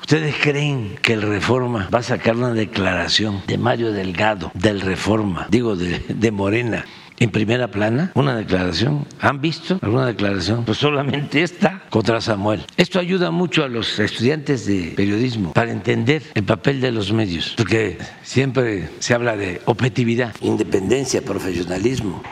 ¿Ustedes 0.00 0.36
creen 0.40 0.96
que 1.02 1.12
el 1.12 1.22
Reforma 1.22 1.88
va 1.94 1.98
a 1.98 2.02
sacar 2.02 2.34
una 2.34 2.52
declaración 2.54 3.42
de 3.46 3.58
Mario 3.58 3.92
Delgado, 3.92 4.50
del 4.54 4.80
Reforma, 4.80 5.46
digo, 5.50 5.76
de, 5.76 6.00
de 6.08 6.30
Morena? 6.30 6.84
En 7.20 7.30
primera 7.30 7.68
plana, 7.68 8.12
una 8.14 8.36
declaración. 8.36 9.06
¿Han 9.20 9.40
visto 9.40 9.78
alguna 9.82 10.06
declaración? 10.06 10.64
Pues 10.64 10.78
solamente 10.78 11.42
esta 11.42 11.82
contra 11.90 12.20
Samuel. 12.20 12.64
Esto 12.76 13.00
ayuda 13.00 13.30
mucho 13.30 13.64
a 13.64 13.68
los 13.68 13.98
estudiantes 13.98 14.66
de 14.66 14.92
periodismo 14.96 15.52
para 15.52 15.72
entender 15.72 16.22
el 16.34 16.44
papel 16.44 16.80
de 16.80 16.92
los 16.92 17.12
medios, 17.12 17.54
porque 17.56 17.98
siempre 18.22 18.88
se 19.00 19.14
habla 19.14 19.36
de 19.36 19.60
objetividad, 19.64 20.34
independencia, 20.40 21.22
profesionalismo, 21.22 22.22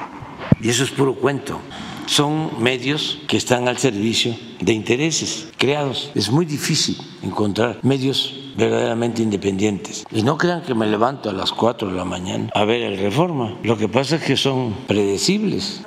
y 0.60 0.68
eso 0.68 0.84
es 0.84 0.90
puro 0.90 1.14
cuento 1.14 1.60
son 2.06 2.62
medios 2.62 3.18
que 3.28 3.36
están 3.36 3.68
al 3.68 3.78
servicio 3.78 4.34
de 4.60 4.72
intereses 4.72 5.48
creados. 5.58 6.10
Es 6.14 6.30
muy 6.30 6.46
difícil 6.46 6.96
encontrar 7.22 7.78
medios 7.82 8.34
verdaderamente 8.56 9.22
independientes. 9.22 10.04
Y 10.10 10.22
no 10.22 10.38
crean 10.38 10.62
que 10.62 10.74
me 10.74 10.86
levanto 10.86 11.28
a 11.28 11.32
las 11.32 11.52
4 11.52 11.88
de 11.88 11.94
la 11.94 12.04
mañana 12.04 12.50
a 12.54 12.64
ver 12.64 12.82
el 12.82 12.98
reforma. 12.98 13.56
Lo 13.62 13.76
que 13.76 13.88
pasa 13.88 14.16
es 14.16 14.22
que 14.22 14.36
son 14.36 14.74
predecibles. 14.86 15.82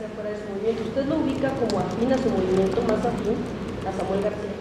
¿Usted 0.88 1.08
lo 1.08 1.18
ubica 1.18 1.52
como 1.54 1.80
afín 1.80 2.14
a 2.14 2.18
su 2.18 2.30
movimiento, 2.30 2.82
más 2.84 3.00
afín 3.06 3.38
a 3.88 3.98
Samuel 3.98 4.22
García, 4.22 4.52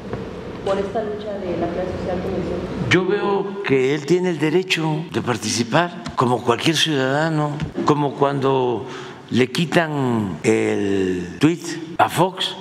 por 0.65 0.79
esta 0.79 1.03
lucha 1.03 1.33
de 1.39 1.59
la 1.59 1.67
clase 1.69 1.91
social 2.01 2.19
que? 2.23 2.95
Yo 2.95 3.05
veo 3.05 3.63
que 3.65 3.95
él 3.95 4.07
tiene 4.07 4.31
el 4.31 4.39
derecho 4.39 5.05
de 5.13 5.21
participar, 5.21 6.05
como 6.17 6.43
cualquier 6.43 6.77
ciudadano, 6.77 7.53
como 7.85 8.15
cuando 8.15 8.87
le 9.31 9.51
quitan 9.51 10.39
el 10.43 11.37
tweet 11.39 11.61
a 11.99 12.09
Fox 12.09 12.57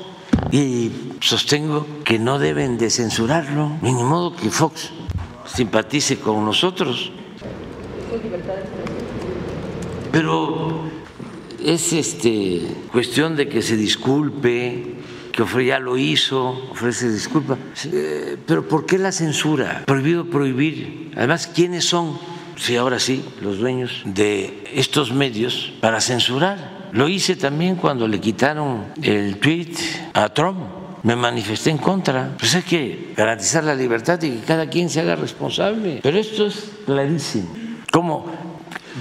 Y 0.52 0.92
sostengo 1.20 1.86
que 2.04 2.20
no 2.20 2.40
deben 2.40 2.78
de 2.78 2.90
censurarlo, 2.90 3.72
ni 3.82 3.92
modo 3.92 4.36
que 4.36 4.50
Fox 4.50 4.92
simpatice 5.46 6.20
con 6.20 6.46
nosotros. 6.46 7.12
Pero 10.12 10.84
es 11.64 11.92
este 11.94 12.62
cuestión 12.92 13.36
de 13.36 13.50
que 13.50 13.62
se 13.62 13.76
disculpe, 13.76 14.96
que 15.32 15.66
ya 15.66 15.80
lo 15.80 15.98
hizo, 15.98 16.70
ofrece 16.72 17.12
disculpa. 17.12 17.58
Eh, 17.86 18.38
pero 18.46 18.68
¿por 18.68 18.86
qué 18.86 18.98
la 18.98 19.12
censura? 19.12 19.84
Prohibido 19.86 20.26
prohibir. 20.30 21.12
Además, 21.16 21.48
¿quiénes 21.48 21.86
son? 21.86 22.18
Sí, 22.58 22.76
ahora 22.76 23.00
sí, 23.00 23.24
los 23.42 23.60
dueños 23.60 24.02
de 24.06 24.64
estos 24.74 25.12
medios 25.12 25.74
para 25.80 26.02
censurar. 26.02 26.90
Lo 26.92 27.08
hice 27.08 27.36
también 27.36 27.76
cuando 27.76 28.08
le 28.08 28.20
quitaron 28.20 28.86
el 29.02 29.38
tweet 29.40 29.74
a 30.14 30.30
Trump. 30.30 30.58
Me 31.04 31.16
manifesté 31.16 31.70
en 31.70 31.78
contra. 31.78 32.36
Pues 32.40 32.56
hay 32.56 32.64
que 32.64 33.14
garantizar 33.16 33.64
la 33.64 33.76
libertad 33.76 34.22
y 34.24 34.32
que 34.32 34.46
cada 34.46 34.68
quien 34.68 34.90
se 34.90 35.02
haga 35.02 35.16
responsable. 35.16 36.00
Pero 36.02 36.18
esto 36.18 36.48
es 36.48 36.72
clarísimo. 36.86 37.50
¿Cómo? 37.92 38.26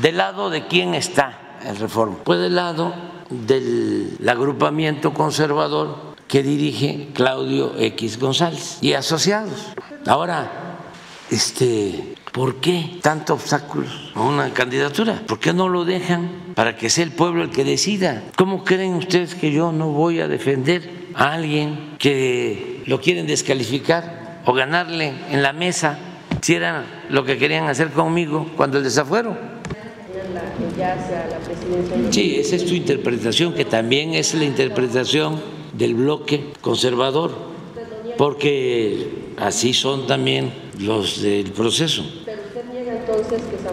¿Del 0.03 0.19
lado 0.19 0.51
de 0.51 0.67
quién 0.67 0.95
está 0.95 1.59
el 1.65 1.77
reforma? 1.77 2.19
Pues 2.23 2.39
del 2.39 2.55
lado 2.55 2.95
del 3.31 4.19
agrupamiento 4.29 5.15
conservador 5.15 6.15
que 6.29 6.43
dirige 6.43 7.09
Claudio 7.15 7.73
X 7.79 8.19
González 8.19 8.79
y 8.83 8.93
asociados. 8.93 9.69
Ahora, 10.07 10.51
este, 11.31 12.16
¿por 12.37 12.57
qué 12.57 12.99
tanto 13.01 13.33
obstáculos 13.33 14.13
a 14.13 14.21
una 14.21 14.53
candidatura? 14.53 15.23
¿Por 15.27 15.39
qué 15.39 15.55
no 15.55 15.71
lo 15.71 15.87
dejan 15.87 16.53
para 16.55 16.77
que 16.77 16.91
sea 16.91 17.03
el 17.03 17.11
pueblo 17.11 17.43
el 17.45 17.51
que 17.51 17.65
decida? 17.65 18.25
¿Cómo 18.37 18.63
creen 18.63 18.93
ustedes 18.93 19.35
que 19.35 19.51
yo 19.51 19.73
no 19.73 19.89
voy 19.89 20.21
a 20.21 20.29
defender 20.29 20.87
a 21.15 21.33
alguien 21.33 21.97
que 21.99 22.83
lo 22.85 23.01
quieren 23.01 23.27
descalificar 23.27 24.43
o 24.45 24.53
ganarle 24.53 25.15
en 25.31 25.43
la 25.43 25.55
mesa 25.55 25.99
si 26.43 26.57
era 26.57 26.85
lo 27.09 27.25
que 27.25 27.39
querían 27.39 27.69
hacer 27.69 27.89
conmigo 27.89 28.51
cuando 28.55 28.77
el 28.77 28.85
desafuero? 28.85 29.35
Sí, 32.11 32.37
esa 32.37 32.57
es 32.57 32.67
tu 32.67 32.75
interpretación, 32.75 33.55
que 33.55 33.65
también 33.65 34.13
es 34.13 34.35
la 34.35 34.45
interpretación 34.45 35.41
del 35.73 35.95
bloque 35.95 36.53
conservador, 36.61 37.35
porque 38.19 39.33
así 39.39 39.73
son 39.73 40.07
también 40.07 40.53
los 40.79 41.23
del 41.23 41.51
proceso. 41.53 42.05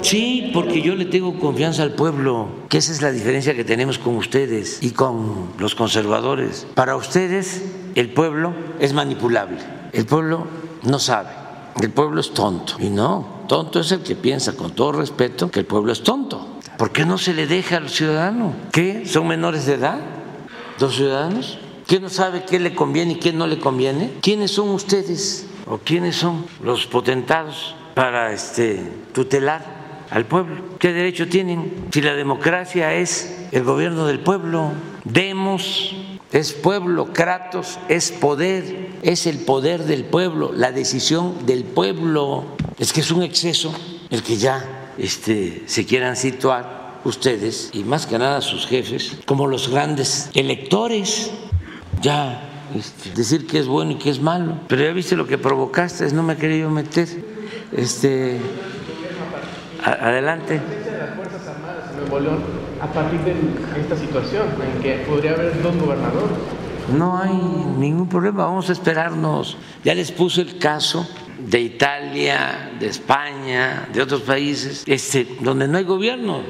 Sí, 0.02 0.52
porque 0.54 0.82
yo 0.82 0.96
le 0.96 1.06
tengo 1.06 1.40
confianza 1.40 1.84
al 1.84 1.94
pueblo, 1.94 2.50
que 2.70 2.78
esa 2.78 2.92
es 2.92 3.02
la 3.02 3.12
diferencia 3.12 3.56
que 3.56 3.64
tenemos 3.64 3.98
con 3.98 4.16
ustedes 4.16 4.80
y 4.82 4.92
con 4.92 5.50
los 5.58 5.76
conservadores. 5.76 6.66
Para 6.74 6.96
ustedes 6.96 7.64
el 7.96 8.10
pueblo 8.12 8.54
es 8.80 8.94
manipulable, 8.94 9.58
el 9.92 10.06
pueblo 10.06 10.48
no 10.84 11.00
sabe, 11.00 11.30
el 11.82 11.90
pueblo 11.92 12.22
es 12.22 12.34
tonto. 12.34 12.76
Y 12.80 12.90
no, 12.90 13.44
tonto 13.48 13.80
es 13.80 13.92
el 13.92 14.02
que 14.02 14.16
piensa 14.16 14.56
con 14.56 14.72
todo 14.72 14.94
respeto 14.94 15.50
que 15.50 15.60
el 15.60 15.66
pueblo 15.66 15.92
es 15.92 16.04
tonto. 16.04 16.48
¿Por 16.78 16.92
qué 16.92 17.06
no 17.06 17.18
se 17.18 17.34
le 17.34 17.48
deja 17.48 17.78
al 17.78 17.90
ciudadano? 17.90 18.54
¿Qué? 18.72 19.06
¿Son 19.06 19.28
menores 19.28 19.66
de 19.66 19.76
edad? 19.76 20.00
¿Los 20.80 20.96
ciudadanos? 20.96 21.60
¿Qué 21.88 22.00
no 22.00 22.10
sabe 22.10 22.46
qué 22.46 22.60
le 22.60 22.74
conviene 22.74 23.14
y 23.14 23.16
qué 23.16 23.32
no 23.32 23.46
le 23.46 23.60
conviene? 23.60 24.12
¿Quiénes 24.22 24.52
son 24.52 24.70
ustedes 24.70 25.46
o 25.66 25.78
quiénes 25.78 26.16
son 26.16 26.46
los 26.64 26.88
potentados 26.88 27.76
para 27.94 28.34
este, 28.34 28.80
tutelar 29.14 30.06
al 30.10 30.26
pueblo? 30.26 30.78
¿Qué 30.80 30.94
derecho 30.94 31.28
tienen? 31.28 31.88
Si 31.92 32.02
la 32.02 32.14
democracia 32.14 32.94
es 32.94 33.48
el 33.52 33.64
gobierno 33.64 34.06
del 34.06 34.20
pueblo, 34.20 34.72
demos 35.04 35.96
es 36.34 36.52
pueblo, 36.52 37.14
Kratos 37.14 37.78
es 37.90 38.12
poder, 38.12 38.90
es 39.04 39.28
el 39.28 39.38
poder 39.38 39.84
del 39.84 40.04
pueblo, 40.04 40.52
la 40.52 40.72
decisión 40.72 41.46
del 41.46 41.64
pueblo. 41.64 42.46
Es 42.80 42.92
que 42.92 43.02
es 43.02 43.12
un 43.12 43.22
exceso 43.22 43.72
el 44.10 44.24
que 44.24 44.38
ya 44.38 44.92
este, 44.98 45.62
se 45.68 45.86
quieran 45.86 46.16
situar 46.16 47.02
ustedes 47.04 47.70
y 47.74 47.84
más 47.84 48.08
que 48.08 48.18
nada 48.18 48.42
sus 48.42 48.66
jefes 48.66 49.18
como 49.26 49.46
los 49.46 49.70
grandes 49.70 50.32
electores 50.34 51.32
ya 52.02 52.50
este, 52.76 53.12
decir 53.12 53.46
que 53.46 53.60
es 53.60 53.68
bueno 53.68 53.92
y 53.92 53.96
que 53.96 54.10
es 54.10 54.20
malo. 54.20 54.58
Pero 54.68 54.84
ya 54.84 54.92
viste 54.92 55.16
lo 55.16 55.28
que 55.28 55.38
provocaste, 55.38 56.12
no 56.14 56.24
me 56.24 56.34
he 56.34 56.38
querido 56.38 56.72
meter. 56.72 57.33
Este, 57.76 58.40
adelante. 59.84 60.62
a 62.80 62.88
partir 62.88 63.20
de 63.22 63.34
esta 63.82 63.98
situación 63.98 64.46
en 64.62 64.82
que 64.82 64.98
podría 65.08 65.32
haber 65.32 65.62
dos 65.62 65.76
gobernadores. 65.78 66.38
No 66.96 67.18
hay 67.18 67.34
ningún 67.34 68.08
problema, 68.08 68.46
vamos 68.46 68.70
a 68.70 68.74
esperarnos. 68.74 69.58
Ya 69.84 69.96
les 69.96 70.12
puse 70.12 70.42
el 70.42 70.58
caso 70.60 71.08
de 71.40 71.62
Italia, 71.62 72.74
de 72.80 72.88
España, 72.88 73.88
de 73.92 74.02
otros 74.02 74.22
países, 74.22 74.84
este, 74.86 75.26
donde 75.40 75.68
no 75.68 75.78
hay 75.78 75.84
gobierno. 75.86 76.42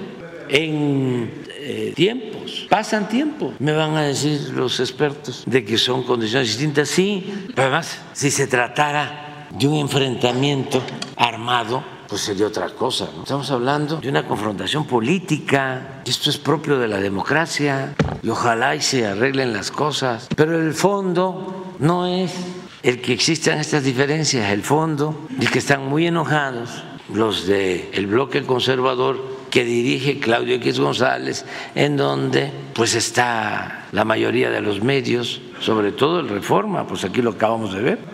En 0.49 1.31
eh, 1.59 1.93
tiempos, 1.95 2.67
pasan 2.69 3.07
tiempos. 3.07 3.53
Me 3.59 3.71
van 3.71 3.95
a 3.95 4.01
decir 4.01 4.51
los 4.53 4.79
expertos 4.79 5.43
de 5.45 5.63
que 5.63 5.77
son 5.77 6.03
condiciones 6.03 6.49
distintas. 6.49 6.89
Sí, 6.89 7.47
pero 7.55 7.67
además, 7.67 7.99
si 8.11 8.29
se 8.29 8.47
tratara 8.47 9.22
de 9.53 9.67
un 9.67 9.75
enfrentamiento 9.75 10.81
armado, 11.15 11.83
pues 12.07 12.21
sería 12.21 12.47
otra 12.47 12.69
cosa. 12.69 13.07
Estamos 13.21 13.49
hablando 13.51 13.97
de 13.97 14.09
una 14.09 14.27
confrontación 14.27 14.85
política, 14.85 16.01
esto 16.05 16.29
es 16.29 16.37
propio 16.37 16.79
de 16.79 16.87
la 16.87 16.99
democracia, 16.99 17.95
y 18.21 18.29
ojalá 18.29 18.75
y 18.75 18.81
se 18.81 19.05
arreglen 19.05 19.53
las 19.53 19.71
cosas. 19.71 20.27
Pero 20.35 20.59
el 20.59 20.73
fondo 20.73 21.75
no 21.79 22.07
es 22.07 22.33
el 22.81 23.01
que 23.01 23.13
existan 23.13 23.59
estas 23.59 23.83
diferencias, 23.83 24.51
el 24.51 24.63
fondo, 24.63 25.27
y 25.39 25.45
que 25.47 25.59
están 25.59 25.87
muy 25.87 26.07
enojados 26.07 26.83
los 27.13 27.45
del 27.45 28.07
bloque 28.07 28.43
conservador 28.43 29.43
que 29.49 29.63
dirige 29.63 30.19
Claudio 30.19 30.55
X 30.55 30.79
González, 30.79 31.45
en 31.75 31.95
donde 31.95 32.51
pues 32.73 32.95
está 32.95 33.85
la 33.91 34.03
mayoría 34.03 34.49
de 34.49 34.61
los 34.61 34.81
medios, 34.81 35.41
sobre 35.59 35.91
todo 35.91 36.21
el 36.21 36.29
Reforma, 36.29 36.87
pues 36.87 37.03
aquí 37.03 37.21
lo 37.21 37.31
acabamos 37.31 37.73
de 37.73 37.81
ver. 37.81 38.12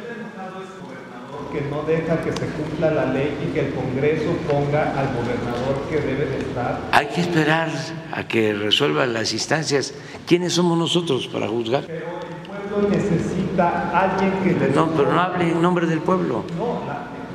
Que 1.51 1.61
no 1.61 1.81
deja 1.83 2.21
que 2.21 2.31
se 2.31 2.45
cumpla 2.45 2.91
la 2.91 3.05
ley 3.07 3.35
y 3.43 3.53
que 3.53 3.67
el 3.67 3.73
Congreso 3.73 4.31
ponga 4.47 4.91
al 4.91 5.07
gobernador 5.15 5.81
que 5.89 5.99
debe 5.99 6.25
de 6.25 6.37
estar. 6.39 6.79
Hay 6.91 7.07
que 7.07 7.21
esperar 7.21 7.69
a 8.11 8.23
que 8.27 8.53
resuelvan 8.53 9.13
las 9.13 9.33
instancias. 9.33 9.93
¿Quiénes 10.27 10.53
somos 10.53 10.77
nosotros 10.77 11.27
para 11.27 11.47
juzgar? 11.47 11.85
Pero 11.87 12.05
el 12.05 12.69
pueblo 12.69 12.89
necesita 12.89 13.89
alguien 13.99 14.31
que 14.43 14.59
le... 14.59 14.71
No, 14.75 14.89
pero 14.91 15.11
no 15.11 15.19
hable 15.19 15.51
en 15.51 15.61
nombre 15.61 15.87
del 15.87 16.01
pueblo. 16.01 16.43
No, 16.55 16.81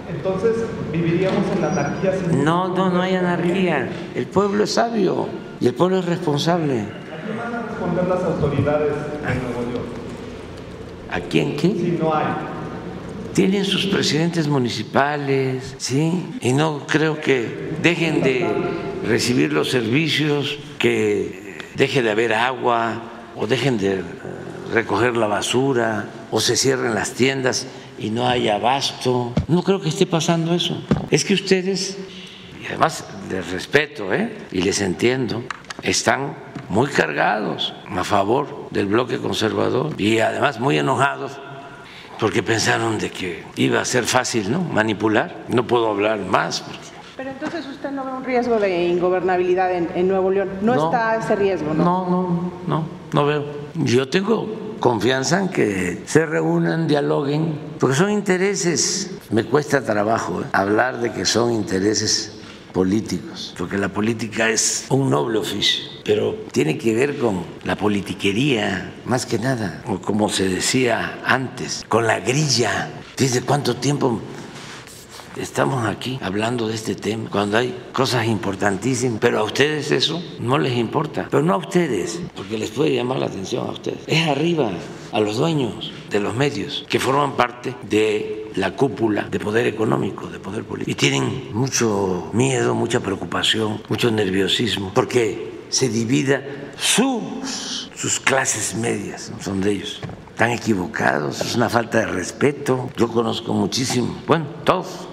entonces 0.08 0.64
viviríamos 0.92 1.44
en 1.52 1.60
la 1.60 1.72
anarquía. 1.72 2.12
no, 2.32 2.68
no, 2.68 2.90
no 2.90 3.02
hay 3.02 3.16
anarquía. 3.16 3.88
El 4.14 4.26
pueblo 4.26 4.64
es 4.64 4.74
sabio 4.74 5.28
y 5.60 5.66
el 5.66 5.74
pueblo 5.74 5.98
es 5.98 6.04
responsable. 6.04 6.82
¿A 6.82 7.24
quién 7.24 7.36
van 7.36 7.54
a 7.54 7.62
responder 7.66 8.06
las 8.06 8.22
autoridades 8.22 8.92
en 9.22 9.42
Nuevo 9.42 9.72
York? 9.72 9.86
¿A 11.10 11.20
quién 11.20 11.56
qué? 11.56 11.68
Si 11.68 11.98
no 12.00 12.14
hay. 12.14 12.53
Tienen 13.34 13.64
sus 13.64 13.86
presidentes 13.86 14.46
municipales, 14.46 15.74
¿sí? 15.78 16.24
Y 16.40 16.52
no 16.52 16.86
creo 16.86 17.20
que 17.20 17.72
dejen 17.82 18.22
de 18.22 18.46
recibir 19.04 19.52
los 19.52 19.70
servicios, 19.70 20.56
que 20.78 21.58
deje 21.74 22.02
de 22.02 22.12
haber 22.12 22.32
agua 22.32 23.02
o 23.34 23.48
dejen 23.48 23.76
de 23.76 24.02
recoger 24.72 25.16
la 25.16 25.26
basura 25.26 26.08
o 26.30 26.40
se 26.40 26.56
cierren 26.56 26.94
las 26.94 27.14
tiendas 27.14 27.66
y 27.98 28.10
no 28.10 28.28
hay 28.28 28.48
abasto. 28.48 29.32
No 29.48 29.64
creo 29.64 29.80
que 29.80 29.88
esté 29.88 30.06
pasando 30.06 30.54
eso. 30.54 30.80
Es 31.10 31.24
que 31.24 31.34
ustedes, 31.34 31.98
y 32.62 32.66
además 32.66 33.04
les 33.28 33.50
respeto 33.50 34.14
¿eh? 34.14 34.36
y 34.52 34.62
les 34.62 34.80
entiendo, 34.80 35.42
están 35.82 36.36
muy 36.68 36.86
cargados 36.86 37.74
a 37.88 38.04
favor 38.04 38.68
del 38.70 38.86
bloque 38.86 39.18
conservador 39.18 40.00
y 40.00 40.20
además 40.20 40.60
muy 40.60 40.78
enojados 40.78 41.32
porque 42.18 42.42
pensaron 42.42 42.98
de 42.98 43.10
que 43.10 43.44
iba 43.56 43.80
a 43.80 43.84
ser 43.84 44.04
fácil 44.04 44.50
¿no? 44.50 44.60
manipular. 44.60 45.44
No 45.48 45.66
puedo 45.66 45.88
hablar 45.90 46.18
más. 46.18 46.64
Pero 47.16 47.30
entonces 47.30 47.66
usted 47.66 47.90
no 47.90 48.04
ve 48.04 48.12
un 48.12 48.24
riesgo 48.24 48.58
de 48.58 48.88
ingobernabilidad 48.88 49.72
en, 49.72 50.08
Nuevo 50.08 50.30
León. 50.30 50.50
No, 50.62 50.74
no, 50.74 50.84
está 50.86 51.16
ese 51.16 51.36
riesgo, 51.36 51.72
¿no? 51.74 51.84
No, 51.84 52.10
no, 52.10 52.52
no, 52.66 52.84
no 53.12 53.26
veo. 53.26 53.44
Yo 53.74 54.08
tengo 54.08 54.76
confianza 54.80 55.40
en 55.40 55.48
que 55.48 56.02
se 56.06 56.26
reúnan, 56.26 56.88
dialoguen, 56.88 57.58
porque 57.78 57.96
son 57.96 58.10
intereses. 58.10 59.16
Me 59.30 59.44
cuesta 59.44 59.82
trabajo 59.82 60.42
¿eh? 60.42 60.44
hablar 60.52 61.00
de 61.00 61.12
que 61.12 61.24
son 61.24 61.52
intereses 61.52 62.33
políticos, 62.74 63.54
porque 63.56 63.78
la 63.78 63.88
política 63.88 64.50
es 64.50 64.86
un 64.90 65.08
noble 65.08 65.38
oficio, 65.38 65.84
pero 66.04 66.34
tiene 66.52 66.76
que 66.76 66.92
ver 66.92 67.16
con 67.16 67.44
la 67.62 67.76
politiquería, 67.76 68.92
más 69.06 69.24
que 69.24 69.38
nada, 69.38 69.82
o 69.86 70.00
como 70.00 70.28
se 70.28 70.48
decía 70.48 71.20
antes, 71.24 71.84
con 71.88 72.06
la 72.06 72.18
grilla. 72.20 72.90
¿Desde 73.16 73.42
cuánto 73.42 73.76
tiempo 73.76 74.20
estamos 75.36 75.86
aquí 75.86 76.18
hablando 76.20 76.68
de 76.68 76.74
este 76.74 76.94
tema 76.94 77.30
cuando 77.30 77.58
hay 77.58 77.74
cosas 77.92 78.26
importantísimas, 78.26 79.18
pero 79.20 79.38
a 79.38 79.44
ustedes 79.44 79.90
eso 79.92 80.22
no 80.40 80.58
les 80.58 80.76
importa, 80.76 81.28
pero 81.30 81.42
no 81.42 81.54
a 81.54 81.58
ustedes, 81.58 82.20
porque 82.34 82.58
les 82.58 82.70
puede 82.70 82.94
llamar 82.94 83.18
la 83.18 83.26
atención 83.26 83.66
a 83.68 83.70
ustedes, 83.70 84.00
es 84.06 84.28
arriba, 84.28 84.70
a 85.12 85.20
los 85.20 85.36
dueños 85.36 85.92
de 86.10 86.18
los 86.18 86.34
medios 86.34 86.84
que 86.88 86.98
forman 86.98 87.36
parte 87.36 87.74
de 87.88 88.43
la 88.56 88.76
cúpula 88.76 89.28
de 89.28 89.40
poder 89.40 89.66
económico, 89.66 90.28
de 90.28 90.38
poder 90.38 90.64
político. 90.64 90.90
Y 90.90 90.94
tienen 90.94 91.50
mucho 91.52 92.30
miedo, 92.32 92.74
mucha 92.74 93.00
preocupación, 93.00 93.82
mucho 93.88 94.10
nerviosismo, 94.10 94.92
porque 94.94 95.52
se 95.68 95.88
divida 95.88 96.42
sus, 96.78 97.90
sus 97.94 98.20
clases 98.20 98.74
medias, 98.74 99.32
son 99.40 99.60
de 99.60 99.72
ellos. 99.72 100.00
Están 100.30 100.50
equivocados, 100.50 101.40
es 101.40 101.54
una 101.54 101.68
falta 101.68 101.98
de 101.98 102.06
respeto. 102.06 102.90
Yo 102.96 103.08
conozco 103.08 103.54
muchísimo, 103.54 104.16
bueno, 104.26 104.46
todos 104.64 105.08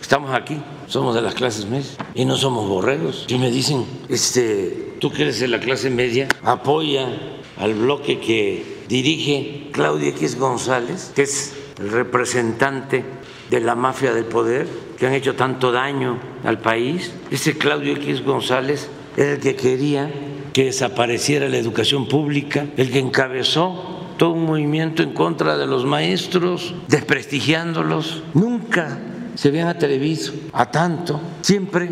estamos 0.00 0.34
aquí, 0.34 0.60
somos 0.88 1.14
de 1.14 1.22
las 1.22 1.34
clases 1.34 1.66
medias 1.66 1.96
y 2.14 2.24
no 2.24 2.36
somos 2.36 2.68
borregos. 2.68 3.26
Y 3.28 3.38
me 3.38 3.50
dicen, 3.50 3.86
este, 4.08 4.96
tú 5.00 5.10
que 5.10 5.22
eres 5.22 5.40
de 5.40 5.48
la 5.48 5.58
clase 5.58 5.88
media, 5.88 6.28
apoya 6.42 7.08
al 7.56 7.74
bloque 7.74 8.20
que 8.20 8.82
dirige 8.88 9.68
Claudia 9.72 10.10
X 10.10 10.38
González, 10.38 11.12
que 11.14 11.22
es 11.22 11.54
el 11.82 11.90
representante 11.90 13.04
de 13.50 13.60
la 13.60 13.74
mafia 13.74 14.14
del 14.14 14.24
poder, 14.24 14.66
que 14.96 15.06
han 15.06 15.14
hecho 15.14 15.34
tanto 15.34 15.72
daño 15.72 16.18
al 16.44 16.58
país. 16.58 17.12
Ese 17.30 17.58
Claudio 17.58 17.94
X 17.94 18.24
González 18.24 18.88
era 19.16 19.32
el 19.32 19.40
que 19.40 19.56
quería 19.56 20.10
que 20.52 20.66
desapareciera 20.66 21.48
la 21.48 21.58
educación 21.58 22.06
pública, 22.06 22.66
el 22.76 22.90
que 22.90 22.98
encabezó 22.98 24.06
todo 24.16 24.30
un 24.30 24.44
movimiento 24.44 25.02
en 25.02 25.12
contra 25.12 25.56
de 25.56 25.66
los 25.66 25.84
maestros, 25.84 26.74
desprestigiándolos. 26.88 28.22
Nunca 28.34 28.98
se 29.34 29.48
habían 29.48 29.68
atrevido 29.68 30.32
a 30.52 30.70
tanto, 30.70 31.20
siempre 31.40 31.90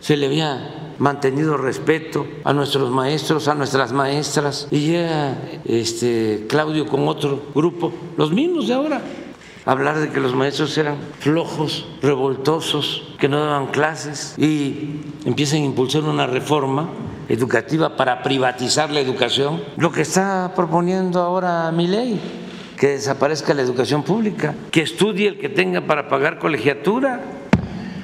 se 0.00 0.16
le 0.16 0.26
había 0.26 0.94
mantenido 0.98 1.56
respeto 1.56 2.26
a 2.44 2.52
nuestros 2.52 2.90
maestros, 2.90 3.48
a 3.48 3.54
nuestras 3.54 3.92
maestras, 3.92 4.68
y 4.70 4.80
llega 4.80 5.36
este, 5.64 6.46
Claudio 6.48 6.86
con 6.86 7.08
otro 7.08 7.50
grupo, 7.54 7.92
los 8.16 8.30
mismos 8.30 8.68
de 8.68 8.74
ahora, 8.74 9.02
hablar 9.64 9.98
de 10.00 10.10
que 10.10 10.20
los 10.20 10.34
maestros 10.34 10.76
eran 10.78 10.96
flojos, 11.20 11.86
revoltosos, 12.02 13.14
que 13.18 13.28
no 13.28 13.40
daban 13.40 13.68
clases 13.68 14.34
y 14.38 15.00
empiezan 15.24 15.60
a 15.60 15.64
impulsar 15.64 16.02
una 16.02 16.26
reforma 16.26 16.90
educativa 17.28 17.96
para 17.96 18.22
privatizar 18.22 18.90
la 18.90 19.00
educación, 19.00 19.62
lo 19.76 19.92
que 19.92 20.02
está 20.02 20.52
proponiendo 20.56 21.20
ahora 21.20 21.70
mi 21.70 21.86
ley, 21.86 22.20
que 22.76 22.88
desaparezca 22.88 23.54
la 23.54 23.62
educación 23.62 24.02
pública, 24.02 24.54
que 24.70 24.82
estudie 24.82 25.28
el 25.28 25.38
que 25.38 25.48
tenga 25.48 25.82
para 25.82 26.08
pagar 26.08 26.38
colegiatura, 26.38 27.20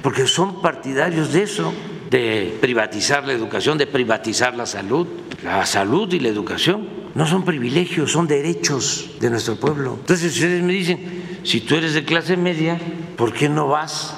porque 0.02 0.26
son 0.26 0.62
partidarios 0.62 1.32
de 1.32 1.42
eso, 1.42 1.72
de 2.10 2.56
privatizar 2.60 3.26
la 3.26 3.32
educación, 3.32 3.76
de 3.76 3.86
privatizar 3.86 4.56
la 4.56 4.66
salud. 4.66 5.06
La 5.42 5.66
salud 5.66 6.12
y 6.12 6.20
la 6.20 6.28
educación 6.28 6.88
no 7.14 7.26
son 7.26 7.44
privilegios, 7.44 8.12
son 8.12 8.26
derechos 8.26 9.10
de 9.20 9.30
nuestro 9.30 9.56
pueblo. 9.56 9.96
Entonces 10.00 10.34
ustedes 10.34 10.62
me 10.62 10.72
dicen, 10.72 11.27
si 11.48 11.62
tú 11.62 11.76
eres 11.76 11.94
de 11.94 12.04
clase 12.04 12.36
media, 12.36 12.78
¿por 13.16 13.32
qué 13.32 13.48
no 13.48 13.68
vas 13.68 14.14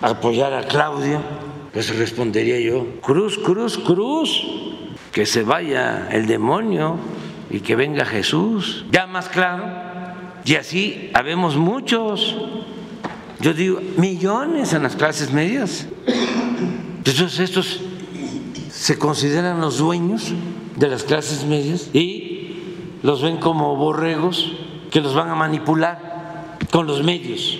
a 0.00 0.08
apoyar 0.08 0.52
a 0.52 0.66
Claudio? 0.66 1.22
Pues 1.72 1.96
respondería 1.96 2.58
yo, 2.58 3.00
cruz, 3.00 3.38
cruz, 3.38 3.78
cruz, 3.78 4.44
que 5.12 5.24
se 5.24 5.44
vaya 5.44 6.08
el 6.10 6.26
demonio 6.26 6.96
y 7.50 7.60
que 7.60 7.76
venga 7.76 8.04
Jesús. 8.04 8.84
Ya 8.90 9.06
más 9.06 9.28
claro. 9.28 9.64
Y 10.44 10.56
así 10.56 11.08
habemos 11.14 11.56
muchos, 11.56 12.36
yo 13.38 13.54
digo, 13.54 13.80
millones 13.96 14.72
en 14.72 14.82
las 14.82 14.96
clases 14.96 15.32
medias. 15.32 15.86
Entonces 16.96 17.38
estos 17.38 17.80
se 18.70 18.98
consideran 18.98 19.60
los 19.60 19.78
dueños 19.78 20.32
de 20.74 20.88
las 20.88 21.04
clases 21.04 21.44
medias 21.44 21.90
y 21.92 22.56
los 23.04 23.22
ven 23.22 23.36
como 23.36 23.76
borregos 23.76 24.52
que 24.90 25.00
los 25.00 25.14
van 25.14 25.28
a 25.28 25.36
manipular 25.36 26.11
con 26.72 26.86
los 26.86 27.04
medios 27.04 27.58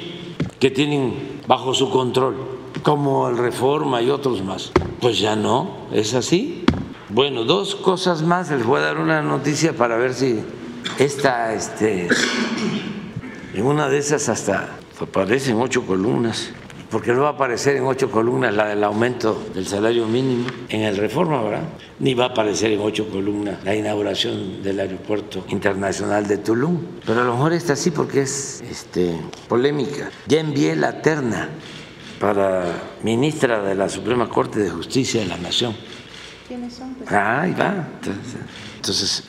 que 0.59 0.71
tienen 0.71 1.43
bajo 1.47 1.75
su 1.75 1.91
control, 1.91 2.35
como 2.83 3.29
el 3.29 3.37
Reforma 3.37 4.01
y 4.01 4.09
otros 4.09 4.43
más. 4.43 4.73
Pues 5.01 5.19
ya 5.19 5.37
no, 5.37 5.87
es 5.93 6.15
así. 6.15 6.65
Bueno, 7.11 7.45
dos 7.45 7.75
cosas 7.75 8.23
más, 8.23 8.51
les 8.51 8.65
voy 8.65 8.81
a 8.81 8.85
dar 8.85 8.99
una 8.99 9.21
noticia 9.21 9.77
para 9.77 9.99
ver 9.99 10.15
si 10.15 10.41
esta, 10.99 11.53
este, 11.53 12.09
en 13.53 13.67
una 13.67 13.91
de 13.91 13.99
esas 13.99 14.31
hasta 14.31 14.79
aparecen 14.99 15.61
ocho 15.61 15.85
columnas 15.87 16.51
porque 16.93 17.15
no 17.15 17.23
va 17.23 17.29
a 17.29 17.33
aparecer 17.33 17.77
en 17.77 17.85
ocho 17.85 18.11
columnas 18.11 18.55
la 18.55 18.67
del 18.67 18.85
aumento 18.85 19.49
del 19.55 19.67
salario 19.67 20.07
mínimo 20.07 20.47
en 20.69 20.83
el 20.83 20.99
reforma, 20.99 21.43
¿verdad? 21.43 21.63
Ni 22.01 22.13
va 22.13 22.27
a 22.27 22.29
aparecer 22.29 22.71
en 22.71 22.81
ocho 22.81 23.09
columnas 23.09 23.65
la 23.65 23.75
inauguración 23.75 24.63
del 24.63 24.79
aeropuerto 24.79 25.47
internacional 25.49 26.29
de 26.29 26.37
Tulum. 26.37 26.79
Pero 27.07 27.23
a 27.23 27.25
lo 27.25 27.33
mejor 27.33 27.55
está 27.55 27.73
así 27.73 27.93
porque 27.93 28.21
es 28.21 28.63
este, 28.71 29.19
polémica. 29.49 30.11
Ya 30.27 30.41
envié 30.41 30.77
la 30.77 31.01
terna 31.01 31.49
para 32.21 32.65
ministra 33.03 33.63
de 33.63 33.75
la 33.75 33.89
Suprema 33.89 34.29
Corte 34.29 34.61
de 34.61 34.69
Justicia 34.69 35.23
de 35.23 35.29
la 35.29 35.39
Nación. 35.39 35.75
¿Quiénes 36.47 36.75
son? 36.75 36.95
Ah, 37.09 37.41
ahí 37.41 37.55
va. 37.59 37.89
Entonces, 38.77 39.25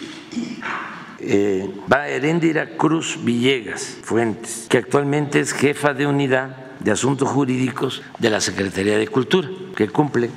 eh, 1.21 1.71
va 1.91 2.09
Heréndira 2.09 2.75
Cruz 2.75 3.17
Villegas 3.23 3.99
Fuentes, 4.03 4.67
que 4.69 4.79
actualmente 4.79 5.39
es 5.39 5.53
jefa 5.53 5.93
de 5.93 6.05
unidad 6.05 6.62
de 6.83 6.91
Asuntos 6.91 7.29
Jurídicos 7.29 8.01
de 8.19 8.29
la 8.29 8.41
Secretaría 8.41 8.97
de 8.97 9.07
Cultura, 9.07 9.49
que 9.75 9.87
cumple 9.89 10.29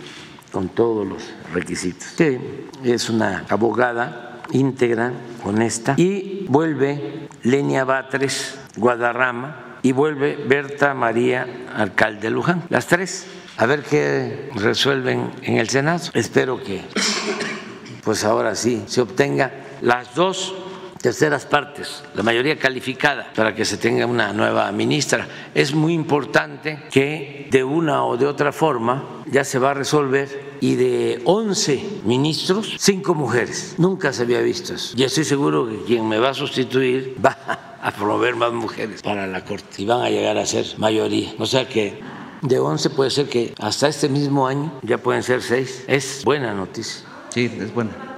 con 0.53 0.69
todos 0.69 1.07
los 1.07 1.23
requisitos. 1.53 2.09
Que 2.17 2.69
es 2.85 3.11
una 3.11 3.45
abogada 3.49 4.43
íntegra, 4.53 5.13
honesta, 5.45 5.95
y 5.97 6.47
vuelve 6.49 7.29
Lenia 7.43 7.85
Batres 7.85 8.59
Guadarrama 8.77 9.79
y 9.83 9.93
vuelve 9.93 10.37
Berta 10.37 10.95
María 10.95 11.47
Alcalde 11.75 12.31
Luján. 12.31 12.63
Las 12.69 12.87
tres, 12.87 13.27
a 13.57 13.67
ver 13.67 13.83
qué 13.83 14.51
resuelven 14.55 15.31
en 15.43 15.59
el 15.59 15.69
Senado. 15.69 16.11
Espero 16.15 16.63
que, 16.63 16.83
pues 18.05 18.25
ahora 18.25 18.55
sí, 18.55 18.85
se 18.87 19.01
obtenga 19.01 19.53
las 19.81 20.15
dos 20.15 20.55
terceras 21.07 21.47
partes, 21.47 22.03
la 22.17 22.25
mayoría 22.25 22.59
calificada, 22.59 23.31
para 23.33 23.55
que 23.55 23.65
se 23.65 23.77
tenga 23.77 24.07
una 24.07 24.33
nueva 24.33 24.73
ministra. 24.73 25.29
Es 25.55 25.73
muy 25.73 25.93
importante 25.93 26.83
que 26.91 27.47
de 27.49 27.63
una 27.63 28.05
o 28.05 28.17
de 28.17 28.27
otra 28.27 28.51
forma 28.51 29.23
ya 29.31 29.45
se 29.45 29.61
va 29.61 29.71
a 29.71 29.75
resolver 29.75 30.57
y 30.61 30.75
de 30.75 31.23
11 31.25 32.01
ministros, 32.05 32.75
5 32.81 33.15
mujeres. 33.15 33.77
Nunca 33.79 34.13
se 34.13 34.23
había 34.23 34.41
visto 34.41 34.75
eso. 34.75 34.97
Y 34.97 35.05
estoy 35.05 35.23
seguro 35.23 35.69
que 35.69 35.85
quien 35.85 36.09
me 36.09 36.19
va 36.19 36.31
a 36.31 36.35
sustituir 36.35 37.15
va 37.25 37.39
a 37.81 37.93
promover 37.93 38.35
más 38.35 38.53
mujeres 38.53 39.01
para 39.01 39.29
la 39.29 39.45
Corte 39.45 39.83
y 39.83 39.87
van 39.87 40.03
a 40.03 40.11
llegar 40.11 40.37
a 40.39 40.45
ser 40.45 40.67
mayoría. 40.77 41.35
O 41.39 41.47
sea 41.47 41.69
que 41.69 42.01
de 42.43 42.59
11 42.59 42.91
puede 42.91 43.11
ser 43.11 43.29
que 43.29 43.55
hasta 43.61 43.87
este 43.87 44.09
mismo 44.09 44.49
año 44.49 44.73
ya 44.83 44.99
pueden 44.99 45.23
ser 45.23 45.41
6. 45.41 45.85
Es 45.87 46.25
buena 46.25 46.53
noticia. 46.53 47.07
Sí, 47.29 47.45
es 47.61 47.73
buena 47.73 48.16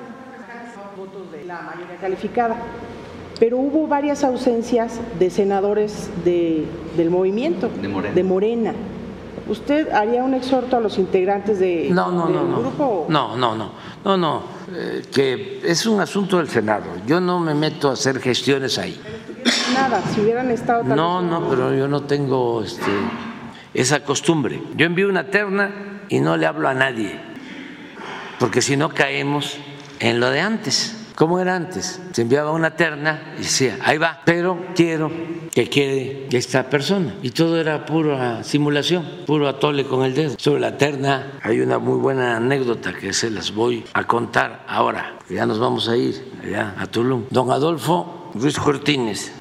calificada. 2.01 2.57
Pero 3.39 3.57
hubo 3.59 3.87
varias 3.87 4.25
ausencias 4.25 5.01
de 5.19 5.31
senadores 5.31 6.11
de, 6.25 6.65
del 6.97 7.11
movimiento, 7.11 7.69
De 7.81 7.89
Morena. 7.89 8.15
de 8.15 8.25
Morena. 8.25 8.75
¿Usted 9.49 9.91
haría 9.93 10.25
un 10.25 10.35
exhorto 10.35 10.77
a 10.77 10.81
los 10.81 10.99
integrantes 10.99 11.59
de, 11.59 11.89
No, 11.91 12.11
no, 12.11 12.27
del 12.27 12.35
no, 12.35 12.45
no. 12.45 12.59
grupo? 12.61 13.07
No, 13.09 13.37
no, 13.37 13.55
no. 13.55 13.71
No, 14.05 14.17
no. 14.17 14.43
eh, 14.75 15.03
que 15.15 15.61
es 15.65 15.87
un 15.87 16.01
asunto 16.01 16.39
del 16.39 16.49
Senado. 16.49 16.85
Yo 17.07 17.21
no 17.21 17.39
me 17.41 17.55
meto 17.55 17.89
a 17.89 17.93
hacer 17.93 18.19
gestiones 18.21 18.77
ahí. 18.77 19.01
Nada, 19.73 20.03
si 20.13 20.21
hubieran 20.21 20.51
estado 20.51 20.83
tal 20.83 20.97
No, 20.97 21.23
vez- 21.23 21.31
no, 21.31 21.49
pero 21.49 21.75
yo 21.75 21.87
no 21.89 22.03
tengo 22.03 22.63
este, 22.63 22.91
esa 23.73 24.05
costumbre. 24.05 24.61
Yo 24.77 24.85
envío 24.85 25.09
una 25.09 25.29
terna 25.31 26.03
y 26.09 26.21
no 26.21 26.37
le 26.37 26.45
hablo 26.45 26.69
a 26.69 26.75
nadie, 26.75 27.19
porque 28.41 28.61
si 28.61 28.77
no 28.77 28.89
caemos 28.91 29.57
en 30.01 30.19
lo 30.21 30.29
de 30.31 30.41
antes. 30.41 30.97
¿Cómo 31.19 31.41
era 31.41 31.57
antes? 31.57 32.01
Se 32.13 32.23
enviaba 32.23 32.53
una 32.53 32.77
terna 32.77 33.35
y 33.35 33.43
decía, 33.43 33.77
ahí 33.83 33.99
va, 33.99 34.21
pero 34.25 34.67
quiero 34.77 35.11
que 35.51 35.69
quede 35.69 36.29
esta 36.31 36.71
persona. 36.71 37.13
Y 37.25 37.31
todo 37.31 37.61
era 37.61 37.85
pura 37.85 38.45
simulación, 38.45 39.05
puro 39.27 39.49
atole 39.49 39.83
con 39.83 40.05
el 40.05 40.15
dedo. 40.15 40.37
Sobre 40.39 40.61
la 40.61 40.79
terna 40.79 41.33
hay 41.43 41.59
una 41.59 41.81
muy 41.81 41.99
buena 41.99 42.37
anécdota 42.37 42.93
que 42.93 43.13
se 43.13 43.31
las 43.31 43.53
voy 43.53 43.85
a 43.95 44.05
contar 44.05 44.65
ahora. 44.69 45.19
Ya 45.29 45.45
nos 45.45 45.59
vamos 45.59 45.89
a 45.89 45.97
ir 45.97 46.35
allá 46.41 46.77
a 46.79 46.87
Tulum. 46.87 47.25
Don 47.31 47.51
Adolfo 47.51 48.31
Ruiz 48.35 48.57
Cortines 48.57 49.33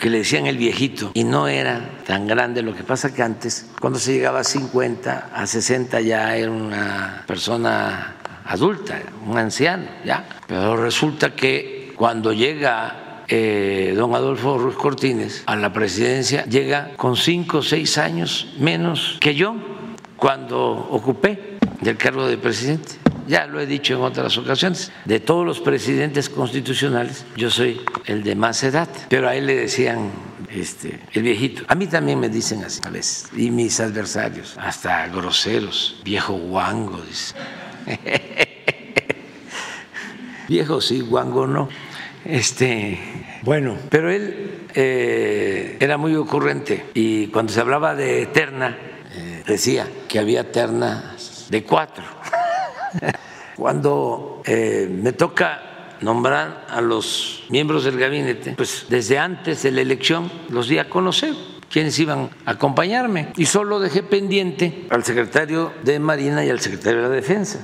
que 0.00 0.10
le 0.10 0.18
decían 0.18 0.46
el 0.46 0.56
viejito 0.56 1.10
y 1.14 1.24
no 1.24 1.48
era 1.48 1.98
tan 2.06 2.28
grande. 2.28 2.62
Lo 2.62 2.74
que 2.74 2.84
pasa 2.84 3.12
que 3.12 3.22
antes, 3.22 3.66
cuando 3.80 3.98
se 3.98 4.12
llegaba 4.12 4.40
a 4.40 4.44
50, 4.44 5.30
a 5.34 5.46
60 5.46 6.00
ya 6.02 6.36
era 6.36 6.52
una 6.52 7.24
persona 7.26 8.14
adulta, 8.48 9.00
un 9.26 9.38
anciano, 9.38 9.86
ya. 10.04 10.26
Pero 10.46 10.76
resulta 10.76 11.34
que 11.34 11.92
cuando 11.96 12.32
llega 12.32 13.24
eh, 13.28 13.92
don 13.94 14.14
Adolfo 14.14 14.58
Ruiz 14.58 14.76
Cortines 14.76 15.42
a 15.46 15.54
la 15.56 15.72
presidencia, 15.72 16.44
llega 16.46 16.92
con 16.96 17.16
5 17.16 17.58
o 17.58 17.62
6 17.62 17.98
años 17.98 18.54
menos 18.58 19.18
que 19.20 19.34
yo 19.34 19.54
cuando 20.16 20.58
ocupé 20.58 21.58
del 21.80 21.96
cargo 21.96 22.26
de 22.26 22.38
presidente. 22.38 22.94
ya 23.28 23.46
lo 23.46 23.60
he 23.60 23.66
dicho 23.66 23.94
en 23.94 24.00
otras 24.00 24.38
ocasiones, 24.38 24.90
de 25.04 25.20
todos 25.20 25.44
los 25.44 25.60
presidentes 25.60 26.30
constitucionales, 26.30 27.26
yo 27.36 27.50
soy 27.50 27.82
el 28.06 28.22
de 28.22 28.34
más 28.34 28.64
edad, 28.64 28.88
pero 29.10 29.28
a 29.28 29.36
él 29.36 29.46
le 29.46 29.54
decían 29.54 30.10
este, 30.50 30.98
el 31.12 31.22
viejito. 31.22 31.62
A 31.68 31.74
mí 31.74 31.86
también 31.86 32.18
me 32.18 32.30
dicen 32.30 32.64
así 32.64 32.80
a 32.84 32.88
veces, 32.88 33.28
y 33.36 33.50
mis 33.50 33.78
adversarios, 33.80 34.56
hasta 34.58 35.06
groseros, 35.08 36.00
viejo 36.02 36.32
guango, 36.32 37.02
dice. 37.02 37.34
viejo 40.48 40.80
sí, 40.80 41.00
guango 41.00 41.46
no. 41.46 41.68
Este, 42.24 42.98
bueno, 43.42 43.76
pero 43.88 44.10
él 44.10 44.66
eh, 44.74 45.76
era 45.80 45.96
muy 45.96 46.14
ocurrente 46.14 46.86
y 46.94 47.28
cuando 47.28 47.52
se 47.52 47.60
hablaba 47.60 47.94
de 47.94 48.26
terna, 48.26 48.76
eh, 49.14 49.42
decía 49.46 49.86
que 50.08 50.18
había 50.18 50.50
ternas 50.50 51.46
de 51.50 51.64
cuatro. 51.64 52.04
Cuando 53.56 54.40
eh, 54.46 54.88
me 54.88 55.12
toca 55.12 55.96
nombrar 56.00 56.66
a 56.70 56.80
los 56.80 57.44
miembros 57.48 57.82
del 57.82 57.98
gabinete, 57.98 58.54
pues 58.56 58.86
desde 58.88 59.18
antes 59.18 59.64
de 59.64 59.72
la 59.72 59.80
elección 59.80 60.30
los 60.48 60.68
di 60.68 60.78
a 60.78 60.88
conocer 60.88 61.34
quiénes 61.70 61.98
iban 61.98 62.30
a 62.44 62.52
acompañarme 62.52 63.28
y 63.36 63.46
solo 63.46 63.80
dejé 63.80 64.02
pendiente 64.02 64.86
al 64.90 65.04
secretario 65.04 65.72
de 65.84 65.98
Marina 65.98 66.44
y 66.44 66.50
al 66.50 66.60
secretario 66.60 67.02
de 67.02 67.08
la 67.08 67.14
Defensa. 67.14 67.60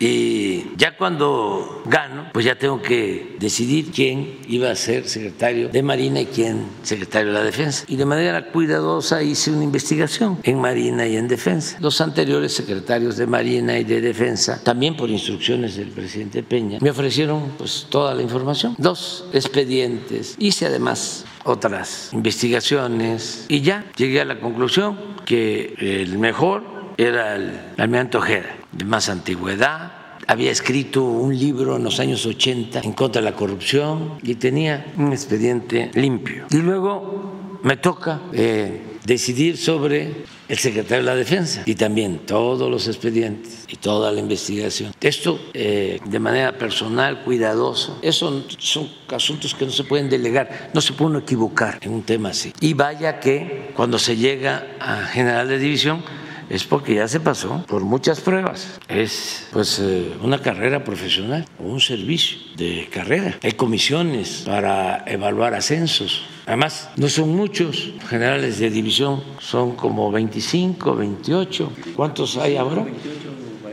Y 0.00 0.76
ya 0.76 0.96
cuando 0.96 1.82
gano, 1.86 2.30
pues 2.32 2.44
ya 2.44 2.58
tengo 2.58 2.82
que 2.82 3.36
decidir 3.38 3.92
quién 3.92 4.38
iba 4.48 4.70
a 4.70 4.74
ser 4.74 5.08
secretario 5.08 5.68
de 5.68 5.82
Marina 5.82 6.20
y 6.20 6.26
quién 6.26 6.66
secretario 6.82 7.28
de 7.28 7.38
la 7.38 7.44
Defensa. 7.44 7.84
Y 7.86 7.96
de 7.96 8.04
manera 8.04 8.50
cuidadosa 8.50 9.22
hice 9.22 9.52
una 9.52 9.64
investigación 9.64 10.38
en 10.42 10.60
Marina 10.60 11.06
y 11.06 11.16
en 11.16 11.28
Defensa. 11.28 11.78
Los 11.80 12.00
anteriores 12.00 12.52
secretarios 12.52 13.16
de 13.16 13.26
Marina 13.26 13.78
y 13.78 13.84
de 13.84 14.00
Defensa, 14.00 14.60
también 14.62 14.96
por 14.96 15.10
instrucciones 15.10 15.76
del 15.76 15.88
presidente 15.88 16.42
Peña, 16.42 16.78
me 16.80 16.90
ofrecieron 16.90 17.52
pues 17.56 17.86
toda 17.88 18.14
la 18.14 18.22
información. 18.22 18.74
Dos 18.78 19.26
expedientes. 19.32 20.34
Hice 20.38 20.66
además 20.66 21.24
otras 21.44 22.10
investigaciones 22.12 23.46
y 23.48 23.60
ya 23.60 23.84
llegué 23.96 24.20
a 24.20 24.24
la 24.24 24.40
conclusión 24.40 24.98
que 25.24 25.74
el 25.78 26.18
mejor 26.18 26.62
era 26.96 27.36
el 27.36 27.60
almirante 27.76 28.18
Ojeda, 28.18 28.56
de 28.72 28.84
más 28.84 29.08
antigüedad, 29.08 29.92
había 30.26 30.50
escrito 30.50 31.04
un 31.04 31.36
libro 31.36 31.76
en 31.76 31.84
los 31.84 32.00
años 32.00 32.24
80 32.24 32.80
en 32.80 32.92
contra 32.92 33.20
de 33.20 33.30
la 33.30 33.36
corrupción 33.36 34.18
y 34.22 34.36
tenía 34.36 34.92
un 34.96 35.12
expediente 35.12 35.90
limpio. 35.94 36.46
Y 36.50 36.56
luego 36.58 37.58
me 37.62 37.76
toca 37.76 38.20
eh, 38.32 38.98
decidir 39.04 39.56
sobre 39.56 40.24
el 40.48 40.58
secretario 40.58 41.04
de 41.04 41.10
la 41.10 41.16
Defensa 41.16 41.62
y 41.64 41.74
también 41.74 42.18
todos 42.18 42.70
los 42.70 42.86
expedientes 42.86 43.64
y 43.68 43.76
toda 43.76 44.12
la 44.12 44.20
investigación. 44.20 44.92
Esto 45.00 45.40
eh, 45.54 46.00
de 46.04 46.18
manera 46.18 46.56
personal, 46.58 47.22
cuidadosa. 47.22 47.94
Eso 48.02 48.44
son 48.58 48.88
asuntos 49.08 49.54
que 49.54 49.64
no 49.64 49.72
se 49.72 49.84
pueden 49.84 50.08
delegar, 50.08 50.70
no 50.74 50.80
se 50.80 50.92
puede 50.92 51.10
uno 51.10 51.18
equivocar 51.20 51.78
en 51.82 51.92
un 51.92 52.02
tema 52.02 52.30
así. 52.30 52.52
Y 52.60 52.74
vaya 52.74 53.20
que 53.20 53.72
cuando 53.74 53.98
se 53.98 54.16
llega 54.16 54.66
a 54.80 55.06
general 55.06 55.48
de 55.48 55.58
división, 55.58 56.02
es 56.50 56.64
porque 56.64 56.94
ya 56.94 57.08
se 57.08 57.20
pasó 57.20 57.64
por 57.66 57.82
muchas 57.82 58.20
pruebas. 58.20 58.78
Es 58.88 59.48
pues 59.52 59.78
eh, 59.80 60.12
una 60.22 60.40
carrera 60.40 60.84
profesional 60.84 61.46
o 61.58 61.64
un 61.64 61.80
servicio 61.80 62.38
de 62.56 62.88
carrera. 62.92 63.38
Hay 63.42 63.52
comisiones 63.52 64.42
para 64.44 65.04
evaluar 65.06 65.54
ascensos. 65.54 66.22
Además, 66.46 66.90
no 66.96 67.08
son 67.08 67.34
muchos 67.34 67.92
generales 68.08 68.58
de 68.58 68.68
división, 68.68 69.22
son 69.38 69.76
como 69.76 70.12
25, 70.12 70.94
28. 70.94 71.72
¿Cuántos 71.96 72.36
hay 72.36 72.56
ahora? 72.56 72.84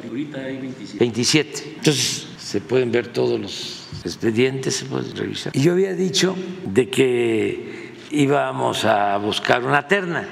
Ahorita 0.10 0.40
hay 0.40 0.58
27. 0.58 1.00
27. 1.00 1.64
Entonces, 1.78 2.28
se 2.38 2.62
pueden 2.62 2.92
ver 2.92 3.08
todos 3.08 3.40
los 3.40 3.88
expedientes, 4.06 4.76
se 4.76 4.86
pueden 4.86 5.16
revisar. 5.16 5.56
Y 5.56 5.62
yo 5.62 5.74
había 5.74 5.94
dicho 5.94 6.36
de 6.66 6.90
que 6.90 7.94
íbamos 8.12 8.86
a 8.86 9.18
buscar 9.18 9.64
una 9.64 9.88
terna 9.88 10.28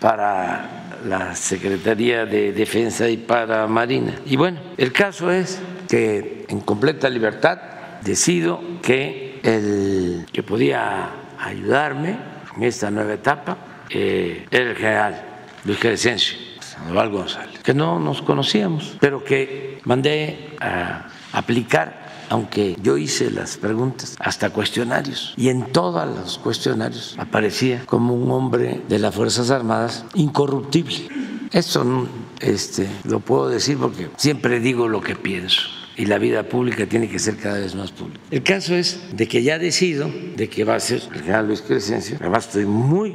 para 0.00 1.00
la 1.06 1.34
Secretaría 1.34 2.24
de 2.24 2.52
Defensa 2.52 3.08
y 3.08 3.18
para 3.18 3.66
Marina. 3.66 4.20
Y 4.24 4.36
bueno, 4.36 4.60
el 4.76 4.92
caso 4.92 5.30
es 5.30 5.60
que 5.88 6.46
en 6.48 6.60
completa 6.60 7.08
libertad 7.10 7.58
decido 8.02 8.62
que 8.82 9.40
el 9.42 10.26
que 10.32 10.42
podía 10.42 11.23
ayudarme 11.38 12.16
en 12.56 12.62
esta 12.62 12.90
nueva 12.90 13.14
etapa 13.14 13.56
eh, 13.90 14.46
era 14.50 14.70
el 14.70 14.76
general 14.76 15.22
Luis 15.64 15.78
Crescencio 15.78 16.36
Sandoval 16.60 17.10
González, 17.10 17.60
que 17.62 17.74
no 17.74 17.98
nos 17.98 18.22
conocíamos, 18.22 18.96
pero 19.00 19.22
que 19.22 19.80
mandé 19.84 20.56
a 20.60 21.08
aplicar 21.32 22.04
aunque 22.30 22.76
yo 22.82 22.96
hice 22.96 23.30
las 23.30 23.58
preguntas, 23.58 24.16
hasta 24.18 24.50
cuestionarios. 24.50 25.34
Y 25.36 25.50
en 25.50 25.72
todos 25.72 26.06
los 26.06 26.38
cuestionarios 26.38 27.14
aparecía 27.18 27.84
como 27.86 28.14
un 28.14 28.30
hombre 28.30 28.80
de 28.88 28.98
las 28.98 29.14
Fuerzas 29.14 29.50
Armadas 29.50 30.04
incorruptible. 30.14 31.08
Eso 31.52 32.08
este, 32.40 32.88
lo 33.04 33.20
puedo 33.20 33.48
decir 33.48 33.78
porque 33.78 34.08
siempre 34.16 34.58
digo 34.58 34.88
lo 34.88 35.00
que 35.00 35.14
pienso 35.14 35.83
y 35.96 36.06
la 36.06 36.18
vida 36.18 36.42
pública 36.42 36.86
tiene 36.86 37.08
que 37.08 37.18
ser 37.18 37.36
cada 37.36 37.58
vez 37.58 37.74
más 37.74 37.92
pública. 37.92 38.20
El 38.30 38.42
caso 38.42 38.74
es 38.74 39.00
de 39.12 39.28
que 39.28 39.42
ya 39.42 39.58
decido 39.58 40.10
de 40.36 40.48
que 40.48 40.64
va 40.64 40.76
a 40.76 40.80
ser 40.80 41.02
el 41.12 41.20
general 41.20 41.46
Luis 41.46 41.62
Crescencio. 41.62 42.16
Además 42.20 42.46
estoy 42.46 42.66
muy 42.66 43.14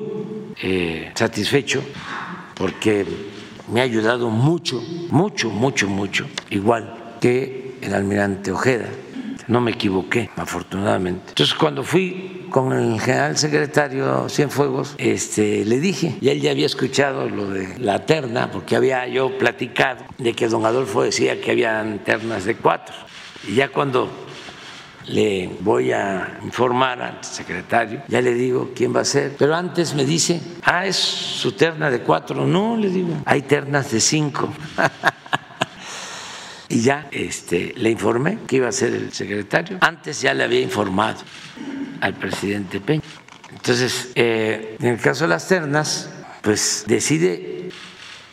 eh, 0.62 1.12
satisfecho 1.16 1.84
porque 2.56 3.06
me 3.72 3.82
ha 3.82 3.84
ayudado 3.84 4.30
mucho, 4.30 4.82
mucho, 5.10 5.50
mucho, 5.50 5.88
mucho, 5.88 6.28
igual 6.50 7.16
que 7.22 7.76
el 7.82 7.94
almirante 7.94 8.52
Ojeda. 8.52 8.88
No 9.50 9.62
me 9.62 9.72
equivoqué, 9.72 10.30
afortunadamente. 10.36 11.30
Entonces, 11.30 11.56
cuando 11.56 11.84
fui 11.84 12.46
con 12.52 12.72
el 12.72 13.02
general 13.02 13.36
secretario 13.36 14.30
Cienfuegos, 14.30 14.94
este, 15.00 15.66
le 15.66 15.80
dije, 15.80 16.18
y 16.22 16.30
él 16.30 16.40
ya 16.40 16.52
había 16.52 16.68
escuchado 16.68 17.28
lo 17.28 17.50
de 17.50 17.80
la 17.80 18.06
terna, 18.06 18.52
porque 18.52 18.76
había 18.76 19.08
yo 19.08 19.40
platicado 19.40 20.06
de 20.20 20.34
que 20.34 20.48
don 20.48 20.68
Adolfo 20.68 21.02
decía 21.02 21.42
que 21.42 21.50
habían 21.50 21.98
ternas 22.04 22.46
de 22.46 22.58
cuatro. 22.58 22.94
Y 23.48 23.56
ya 23.56 23.70
cuando 23.70 24.08
le 25.08 25.50
voy 25.62 25.94
a 25.94 26.40
informar 26.44 27.02
al 27.02 27.24
secretario, 27.24 28.04
ya 28.08 28.22
le 28.22 28.36
digo 28.36 28.70
quién 28.76 28.96
va 28.96 29.02
a 29.02 29.06
ser. 29.06 29.36
Pero 29.36 29.56
antes 29.56 29.96
me 29.96 30.06
dice, 30.06 30.40
ah, 30.62 30.86
es 30.86 30.96
su 30.96 31.54
terna 31.54 31.90
de 31.90 32.02
cuatro. 32.02 32.46
No, 32.46 32.78
le 32.78 32.90
digo, 32.90 33.18
hay 33.26 33.42
ternas 33.42 33.92
de 33.92 34.00
cinco. 34.00 34.54
y 36.70 36.82
ya 36.82 37.08
este, 37.12 37.74
le 37.76 37.90
informé 37.90 38.38
que 38.48 38.58
iba 38.58 38.70
a 38.70 38.72
ser 38.72 38.94
el 38.94 39.12
secretario. 39.12 39.80
Antes 39.82 40.22
ya 40.22 40.34
le 40.34 40.44
había 40.44 40.62
informado 40.62 41.18
al 42.00 42.14
presidente 42.14 42.80
Peña. 42.80 43.02
Entonces, 43.52 44.12
eh, 44.16 44.78
en 44.80 44.88
el 44.88 45.00
caso 45.02 45.26
de 45.26 45.30
las 45.30 45.48
ternas, 45.48 46.10
pues 46.42 46.86
decide 46.88 47.72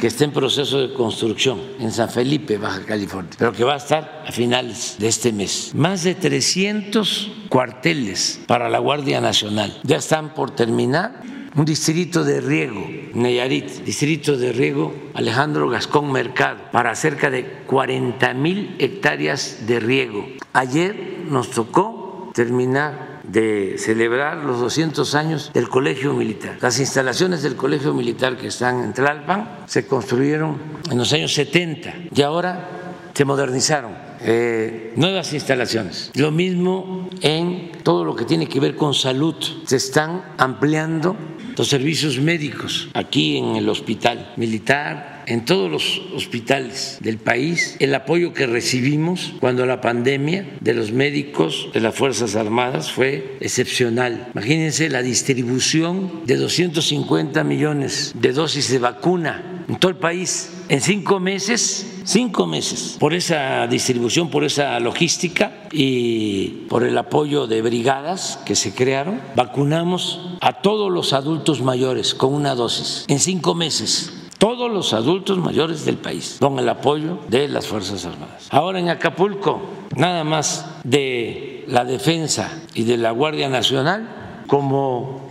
que 0.01 0.07
está 0.07 0.23
en 0.23 0.31
proceso 0.31 0.81
de 0.81 0.93
construcción 0.95 1.61
en 1.79 1.91
San 1.91 2.09
Felipe, 2.09 2.57
Baja 2.57 2.81
California, 2.83 3.29
pero 3.37 3.53
que 3.53 3.63
va 3.63 3.75
a 3.75 3.77
estar 3.77 4.23
a 4.27 4.31
finales 4.31 4.95
de 4.97 5.07
este 5.07 5.31
mes. 5.31 5.73
Más 5.75 6.01
de 6.03 6.15
300 6.15 7.31
cuarteles 7.49 8.41
para 8.47 8.67
la 8.67 8.79
Guardia 8.79 9.21
Nacional 9.21 9.79
ya 9.83 9.97
están 9.97 10.33
por 10.33 10.51
terminar. 10.51 11.21
Un 11.53 11.65
distrito 11.65 12.23
de 12.23 12.39
riego, 12.39 12.81
Neyarit, 13.13 13.83
distrito 13.83 14.37
de 14.37 14.53
riego 14.53 14.95
Alejandro 15.13 15.69
Gascón 15.69 16.09
Mercado, 16.09 16.59
para 16.71 16.95
cerca 16.95 17.29
de 17.29 17.63
40 17.67 18.33
mil 18.33 18.75
hectáreas 18.79 19.67
de 19.67 19.81
riego. 19.81 20.25
Ayer 20.53 21.25
nos 21.27 21.51
tocó 21.51 22.31
terminar 22.33 23.10
de 23.23 23.75
celebrar 23.77 24.37
los 24.37 24.59
200 24.59 25.15
años 25.15 25.51
del 25.53 25.69
Colegio 25.69 26.13
Militar. 26.13 26.57
Las 26.61 26.79
instalaciones 26.79 27.43
del 27.43 27.55
Colegio 27.55 27.93
Militar 27.93 28.37
que 28.37 28.47
están 28.47 28.83
en 28.83 28.93
Tlalpan 28.93 29.59
se 29.65 29.85
construyeron 29.85 30.57
en 30.89 30.97
los 30.97 31.11
años 31.13 31.33
70 31.33 31.93
y 32.13 32.21
ahora 32.21 32.69
se 33.13 33.25
modernizaron. 33.25 34.11
Eh, 34.23 34.93
nuevas 34.97 35.33
instalaciones. 35.33 36.11
Lo 36.13 36.31
mismo 36.31 37.09
en 37.21 37.71
todo 37.83 38.05
lo 38.05 38.15
que 38.15 38.25
tiene 38.25 38.47
que 38.47 38.59
ver 38.59 38.75
con 38.75 38.93
salud. 38.93 39.35
Se 39.65 39.77
están 39.77 40.23
ampliando 40.37 41.15
los 41.57 41.67
servicios 41.67 42.19
médicos 42.19 42.89
aquí 42.93 43.37
en 43.37 43.55
el 43.55 43.67
hospital 43.67 44.33
militar, 44.37 45.10
en 45.31 45.45
todos 45.45 45.71
los 45.71 46.01
hospitales 46.13 46.97
del 46.99 47.17
país, 47.17 47.77
el 47.79 47.95
apoyo 47.95 48.33
que 48.33 48.47
recibimos 48.47 49.33
cuando 49.39 49.65
la 49.65 49.79
pandemia 49.79 50.57
de 50.59 50.73
los 50.73 50.91
médicos 50.91 51.69
de 51.73 51.79
las 51.79 51.95
Fuerzas 51.95 52.35
Armadas 52.35 52.91
fue 52.91 53.37
excepcional. 53.39 54.27
Imagínense 54.33 54.89
la 54.89 55.01
distribución 55.01 56.25
de 56.25 56.35
250 56.35 57.45
millones 57.45 58.11
de 58.13 58.33
dosis 58.33 58.69
de 58.69 58.79
vacuna 58.79 59.63
en 59.69 59.77
todo 59.77 59.91
el 59.91 59.97
país 59.97 60.51
en 60.67 60.81
cinco 60.81 61.21
meses, 61.21 62.01
cinco 62.03 62.45
meses, 62.45 62.97
por 62.99 63.13
esa 63.13 63.67
distribución, 63.67 64.29
por 64.29 64.43
esa 64.43 64.79
logística 64.81 65.67
y 65.71 66.65
por 66.67 66.83
el 66.83 66.97
apoyo 66.97 67.47
de 67.47 67.61
brigadas 67.61 68.37
que 68.45 68.55
se 68.55 68.73
crearon, 68.73 69.21
vacunamos 69.35 70.37
a 70.41 70.61
todos 70.61 70.91
los 70.91 71.13
adultos 71.13 71.61
mayores 71.61 72.13
con 72.13 72.33
una 72.33 72.53
dosis 72.53 73.05
en 73.07 73.19
cinco 73.19 73.55
meses 73.55 74.20
todos 74.41 74.71
los 74.71 74.91
adultos 74.93 75.37
mayores 75.37 75.85
del 75.85 75.97
país, 75.97 76.37
con 76.39 76.57
el 76.57 76.67
apoyo 76.67 77.19
de 77.27 77.47
las 77.47 77.67
Fuerzas 77.67 78.07
Armadas. 78.07 78.47
Ahora 78.49 78.79
en 78.79 78.89
Acapulco, 78.89 79.61
nada 79.95 80.23
más 80.23 80.79
de 80.83 81.63
la 81.67 81.85
defensa 81.85 82.63
y 82.73 82.81
de 82.81 82.97
la 82.97 83.11
Guardia 83.11 83.49
Nacional, 83.49 84.43
como 84.47 85.29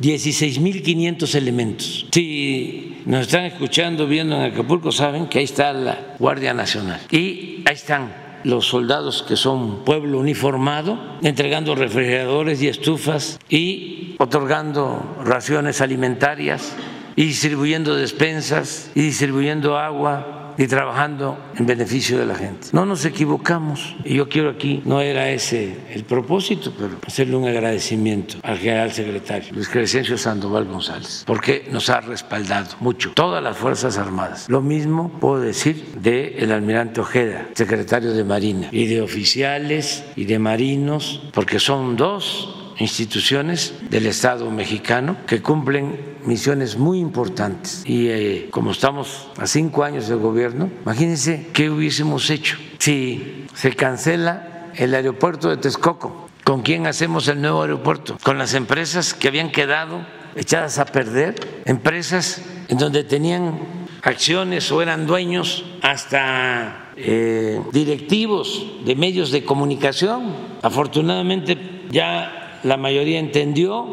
16.500 0.00 1.34
elementos. 1.34 2.06
Si 2.10 3.02
nos 3.04 3.26
están 3.26 3.44
escuchando, 3.44 4.06
viendo 4.06 4.34
en 4.36 4.50
Acapulco, 4.50 4.92
saben 4.92 5.26
que 5.26 5.40
ahí 5.40 5.44
está 5.44 5.74
la 5.74 6.14
Guardia 6.18 6.54
Nacional. 6.54 7.02
Y 7.10 7.64
ahí 7.66 7.74
están 7.74 8.14
los 8.44 8.66
soldados 8.66 9.24
que 9.28 9.36
son 9.36 9.84
pueblo 9.84 10.20
uniformado, 10.20 11.18
entregando 11.20 11.74
refrigeradores 11.74 12.62
y 12.62 12.68
estufas 12.68 13.38
y 13.50 14.14
otorgando 14.18 15.16
raciones 15.22 15.82
alimentarias 15.82 16.74
y 17.16 17.24
distribuyendo 17.24 17.96
despensas 17.96 18.90
y 18.94 19.02
distribuyendo 19.02 19.78
agua 19.78 20.36
y 20.58 20.66
trabajando 20.66 21.38
en 21.56 21.66
beneficio 21.66 22.18
de 22.18 22.26
la 22.26 22.34
gente. 22.34 22.68
No 22.72 22.86
nos 22.86 23.04
equivocamos 23.04 23.96
y 24.04 24.14
yo 24.14 24.28
quiero 24.28 24.50
aquí, 24.50 24.82
no 24.84 25.00
era 25.00 25.30
ese 25.30 25.76
el 25.92 26.04
propósito, 26.04 26.72
pero 26.76 26.96
hacerle 27.06 27.36
un 27.36 27.46
agradecimiento 27.46 28.38
al 28.42 28.58
general 28.58 28.92
secretario 28.92 29.52
Luis 29.52 29.68
Crescencio 29.68 30.16
Sandoval 30.16 30.64
González, 30.64 31.24
porque 31.26 31.68
nos 31.70 31.88
ha 31.90 32.00
respaldado 32.00 32.76
mucho 32.80 33.12
todas 33.12 33.42
las 33.42 33.56
Fuerzas 33.56 33.98
Armadas. 33.98 34.46
Lo 34.48 34.62
mismo 34.62 35.10
puedo 35.20 35.40
decir 35.40 35.84
del 36.00 36.52
almirante 36.52 37.00
Ojeda, 37.00 37.48
secretario 37.54 38.12
de 38.12 38.24
Marina, 38.24 38.68
y 38.72 38.86
de 38.86 39.02
oficiales 39.02 40.04
y 40.16 40.24
de 40.24 40.38
marinos, 40.38 41.22
porque 41.32 41.58
son 41.58 41.96
dos 41.96 42.55
instituciones 42.78 43.74
del 43.90 44.06
Estado 44.06 44.50
mexicano 44.50 45.16
que 45.26 45.42
cumplen 45.42 46.16
misiones 46.24 46.76
muy 46.76 46.98
importantes. 46.98 47.82
Y 47.86 48.08
eh, 48.08 48.48
como 48.50 48.72
estamos 48.72 49.28
a 49.38 49.46
cinco 49.46 49.84
años 49.84 50.08
de 50.08 50.14
gobierno, 50.14 50.70
imagínense 50.82 51.48
qué 51.52 51.70
hubiésemos 51.70 52.28
hecho 52.30 52.58
si 52.78 53.46
se 53.54 53.74
cancela 53.74 54.70
el 54.74 54.94
aeropuerto 54.94 55.48
de 55.48 55.56
Texcoco. 55.56 56.28
¿Con 56.44 56.62
quién 56.62 56.86
hacemos 56.86 57.26
el 57.28 57.40
nuevo 57.40 57.62
aeropuerto? 57.62 58.18
Con 58.22 58.38
las 58.38 58.54
empresas 58.54 59.14
que 59.14 59.28
habían 59.28 59.50
quedado 59.50 60.06
echadas 60.36 60.78
a 60.78 60.84
perder, 60.84 61.62
empresas 61.64 62.42
en 62.68 62.78
donde 62.78 63.02
tenían 63.02 63.58
acciones 64.02 64.70
o 64.70 64.80
eran 64.82 65.06
dueños 65.06 65.64
hasta 65.82 66.92
eh, 66.96 67.60
directivos 67.72 68.64
de 68.84 68.94
medios 68.94 69.32
de 69.32 69.44
comunicación. 69.44 70.34
Afortunadamente 70.62 71.86
ya 71.90 72.45
la 72.66 72.76
mayoría 72.76 73.20
entendió 73.20 73.86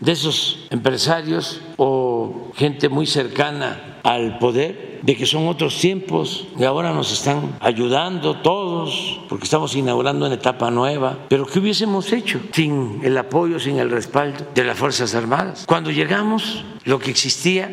de 0.00 0.12
esos 0.12 0.66
empresarios 0.70 1.60
o 1.76 2.50
gente 2.56 2.88
muy 2.88 3.06
cercana 3.06 3.98
al 4.02 4.38
poder 4.38 5.00
de 5.02 5.14
que 5.14 5.26
son 5.26 5.46
otros 5.46 5.78
tiempos 5.78 6.46
y 6.58 6.64
ahora 6.64 6.94
nos 6.94 7.12
están 7.12 7.58
ayudando 7.60 8.40
todos 8.40 9.20
porque 9.28 9.44
estamos 9.44 9.76
inaugurando 9.76 10.24
una 10.24 10.36
etapa 10.36 10.70
nueva. 10.70 11.18
Pero 11.28 11.44
¿qué 11.44 11.58
hubiésemos 11.58 12.10
hecho 12.14 12.40
sin 12.52 13.00
el 13.02 13.14
apoyo, 13.18 13.60
sin 13.60 13.78
el 13.78 13.90
respaldo 13.90 14.46
de 14.54 14.64
las 14.64 14.78
Fuerzas 14.78 15.14
Armadas? 15.14 15.64
Cuando 15.66 15.90
llegamos, 15.90 16.64
lo 16.84 16.98
que 16.98 17.10
existía 17.10 17.70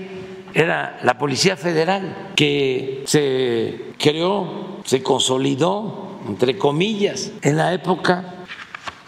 era 0.54 1.00
la 1.04 1.18
Policía 1.18 1.56
Federal 1.56 2.34
que 2.36 3.04
se 3.06 3.94
creó, 3.98 4.82
se 4.84 5.02
consolidó, 5.02 6.20
entre 6.28 6.58
comillas, 6.58 7.32
en 7.42 7.56
la 7.56 7.74
época 7.74 8.36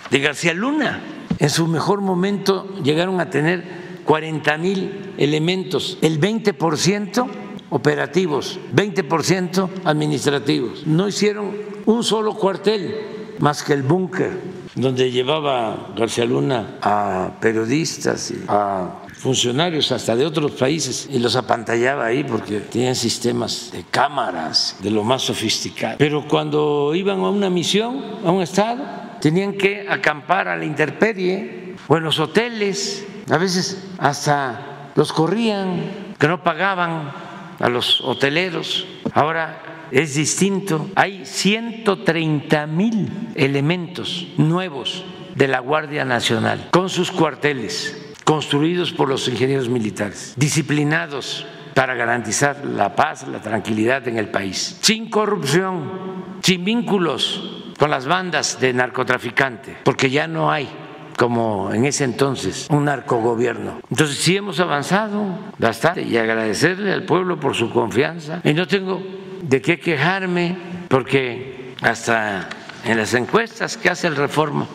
de 0.09 0.19
García 0.19 0.53
Luna 0.53 1.01
en 1.39 1.49
su 1.49 1.67
mejor 1.67 2.01
momento 2.01 2.67
llegaron 2.83 3.19
a 3.19 3.29
tener 3.29 3.63
40 4.05 4.57
mil 4.57 5.13
elementos, 5.17 5.97
el 6.01 6.19
20% 6.19 7.27
operativos, 7.69 8.59
20% 8.75 9.69
administrativos. 9.85 10.85
No 10.85 11.07
hicieron 11.07 11.51
un 11.85 12.03
solo 12.03 12.35
cuartel 12.35 13.35
más 13.39 13.63
que 13.63 13.73
el 13.73 13.83
búnker 13.83 14.31
donde 14.75 15.11
llevaba 15.11 15.93
García 15.95 16.25
Luna 16.25 16.77
a 16.81 17.31
periodistas 17.39 18.31
y 18.31 18.43
a 18.47 19.01
funcionarios 19.13 19.91
hasta 19.91 20.15
de 20.15 20.25
otros 20.25 20.51
países 20.51 21.07
y 21.11 21.19
los 21.19 21.35
apantallaba 21.35 22.05
ahí 22.05 22.23
porque 22.23 22.59
tenían 22.59 22.95
sistemas 22.95 23.69
de 23.71 23.85
cámaras 23.89 24.77
de 24.81 24.89
lo 24.89 25.03
más 25.03 25.21
sofisticado. 25.21 25.97
Pero 25.97 26.27
cuando 26.27 26.93
iban 26.95 27.19
a 27.19 27.29
una 27.29 27.49
misión, 27.49 28.03
a 28.25 28.31
un 28.31 28.41
estado, 28.41 28.83
tenían 29.23 29.53
que 29.53 29.87
acampar 29.87 30.49
a 30.49 30.57
la 30.57 30.65
intemperie 30.65 31.75
o 31.87 31.95
en 31.95 32.03
los 32.03 32.19
hoteles, 32.19 33.07
a 33.31 33.37
veces 33.37 33.81
hasta 33.97 34.91
los 34.95 35.13
corrían, 35.13 36.13
que 36.19 36.27
no 36.27 36.43
pagaban 36.43 37.09
a 37.57 37.69
los 37.69 38.01
hoteleros. 38.01 38.85
Ahora 39.13 39.87
es 39.91 40.15
distinto. 40.15 40.89
Hay 40.95 41.25
130 41.25 42.67
mil 42.67 43.31
elementos 43.35 44.27
nuevos 44.35 45.05
de 45.35 45.47
la 45.47 45.59
Guardia 45.59 46.03
Nacional 46.03 46.67
con 46.71 46.89
sus 46.89 47.09
cuarteles 47.09 48.13
construidos 48.25 48.91
por 48.91 49.07
los 49.07 49.29
ingenieros 49.29 49.69
militares, 49.69 50.33
disciplinados 50.35 51.47
para 51.75 51.95
garantizar 51.95 52.65
la 52.65 52.93
paz, 52.93 53.25
la 53.29 53.41
tranquilidad 53.41 54.05
en 54.09 54.17
el 54.17 54.27
país, 54.27 54.79
sin 54.81 55.09
corrupción, 55.09 56.35
sin 56.41 56.65
vínculos 56.65 57.62
con 57.83 57.91
las 57.91 58.05
bandas 58.05 58.61
de 58.61 58.71
narcotraficantes, 58.71 59.75
porque 59.83 60.09
ya 60.09 60.25
no 60.25 60.49
hay 60.49 60.69
como 61.17 61.73
en 61.73 61.83
ese 61.83 62.05
entonces 62.05 62.67
un 62.69 62.85
narcogobierno. 62.85 63.81
Entonces 63.89 64.19
sí 64.19 64.37
hemos 64.37 64.61
avanzado 64.61 65.37
bastante 65.57 66.03
y 66.03 66.15
agradecerle 66.15 66.93
al 66.93 67.03
pueblo 67.03 67.41
por 67.41 67.55
su 67.55 67.69
confianza. 67.71 68.39
Y 68.45 68.53
no 68.53 68.69
tengo 68.69 69.03
de 69.41 69.61
qué 69.61 69.81
quejarme 69.81 70.57
porque 70.87 71.75
hasta 71.81 72.47
en 72.85 72.97
las 72.97 73.13
encuestas 73.15 73.75
que 73.75 73.89
hace 73.89 74.07
el 74.07 74.15
Reforma 74.15 74.65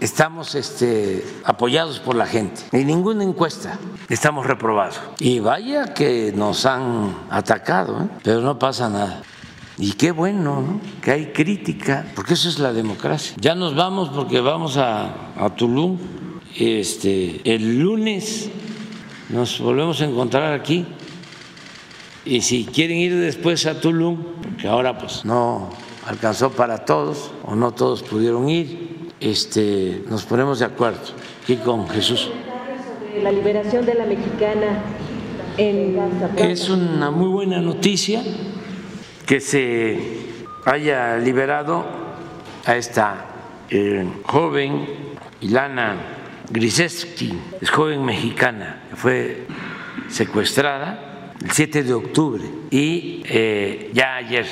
estamos 0.00 0.54
este, 0.54 1.22
apoyados 1.44 2.00
por 2.00 2.14
la 2.14 2.24
gente. 2.24 2.62
En 2.72 2.86
ninguna 2.86 3.22
encuesta 3.22 3.78
estamos 4.08 4.46
reprobados. 4.46 4.98
Y 5.18 5.40
vaya 5.40 5.92
que 5.92 6.32
nos 6.34 6.64
han 6.64 7.14
atacado, 7.28 8.00
¿eh? 8.00 8.08
pero 8.22 8.40
no 8.40 8.58
pasa 8.58 8.88
nada. 8.88 9.20
Y 9.78 9.92
qué 9.92 10.10
bueno 10.10 10.60
¿no? 10.60 10.80
que 11.00 11.12
hay 11.12 11.26
crítica, 11.26 12.06
porque 12.14 12.34
eso 12.34 12.48
es 12.48 12.58
la 12.58 12.72
democracia. 12.72 13.36
Ya 13.40 13.54
nos 13.54 13.76
vamos 13.76 14.08
porque 14.08 14.40
vamos 14.40 14.76
a, 14.76 15.32
a 15.36 15.54
Tulum 15.54 15.98
Este, 16.56 17.40
el 17.44 17.78
lunes 17.78 18.50
nos 19.28 19.60
volvemos 19.60 20.00
a 20.00 20.06
encontrar 20.06 20.52
aquí 20.52 20.84
y 22.24 22.40
si 22.40 22.64
quieren 22.64 22.96
ir 22.98 23.16
después 23.16 23.66
a 23.66 23.80
Tulum, 23.80 24.18
que 24.60 24.66
ahora 24.66 24.98
pues 24.98 25.24
no 25.24 25.70
alcanzó 26.06 26.50
para 26.50 26.84
todos 26.84 27.30
o 27.44 27.54
no 27.54 27.72
todos 27.72 28.02
pudieron 28.02 28.48
ir, 28.48 29.10
este, 29.20 30.02
nos 30.10 30.24
ponemos 30.24 30.58
de 30.58 30.64
acuerdo 30.64 31.00
aquí 31.42 31.56
con 31.56 31.88
Jesús. 31.88 32.30
La 33.22 33.30
liberación 33.30 33.86
de 33.86 33.94
la 33.94 34.06
mexicana 34.06 34.82
en 35.56 35.98
Es 36.36 36.68
una 36.68 37.10
muy 37.10 37.28
buena 37.28 37.60
noticia 37.60 38.22
que 39.28 39.40
se 39.40 39.98
haya 40.64 41.18
liberado 41.18 41.84
a 42.64 42.76
esta 42.76 43.26
eh, 43.68 44.02
joven 44.24 44.86
Ilana 45.42 45.96
Griseski, 46.48 47.38
es 47.60 47.68
joven 47.68 48.06
mexicana, 48.06 48.84
que 48.88 48.96
fue 48.96 49.46
secuestrada 50.08 51.34
el 51.44 51.50
7 51.50 51.82
de 51.82 51.92
octubre 51.92 52.42
y 52.70 53.22
eh, 53.26 53.90
ya 53.92 54.16
ayer 54.16 54.46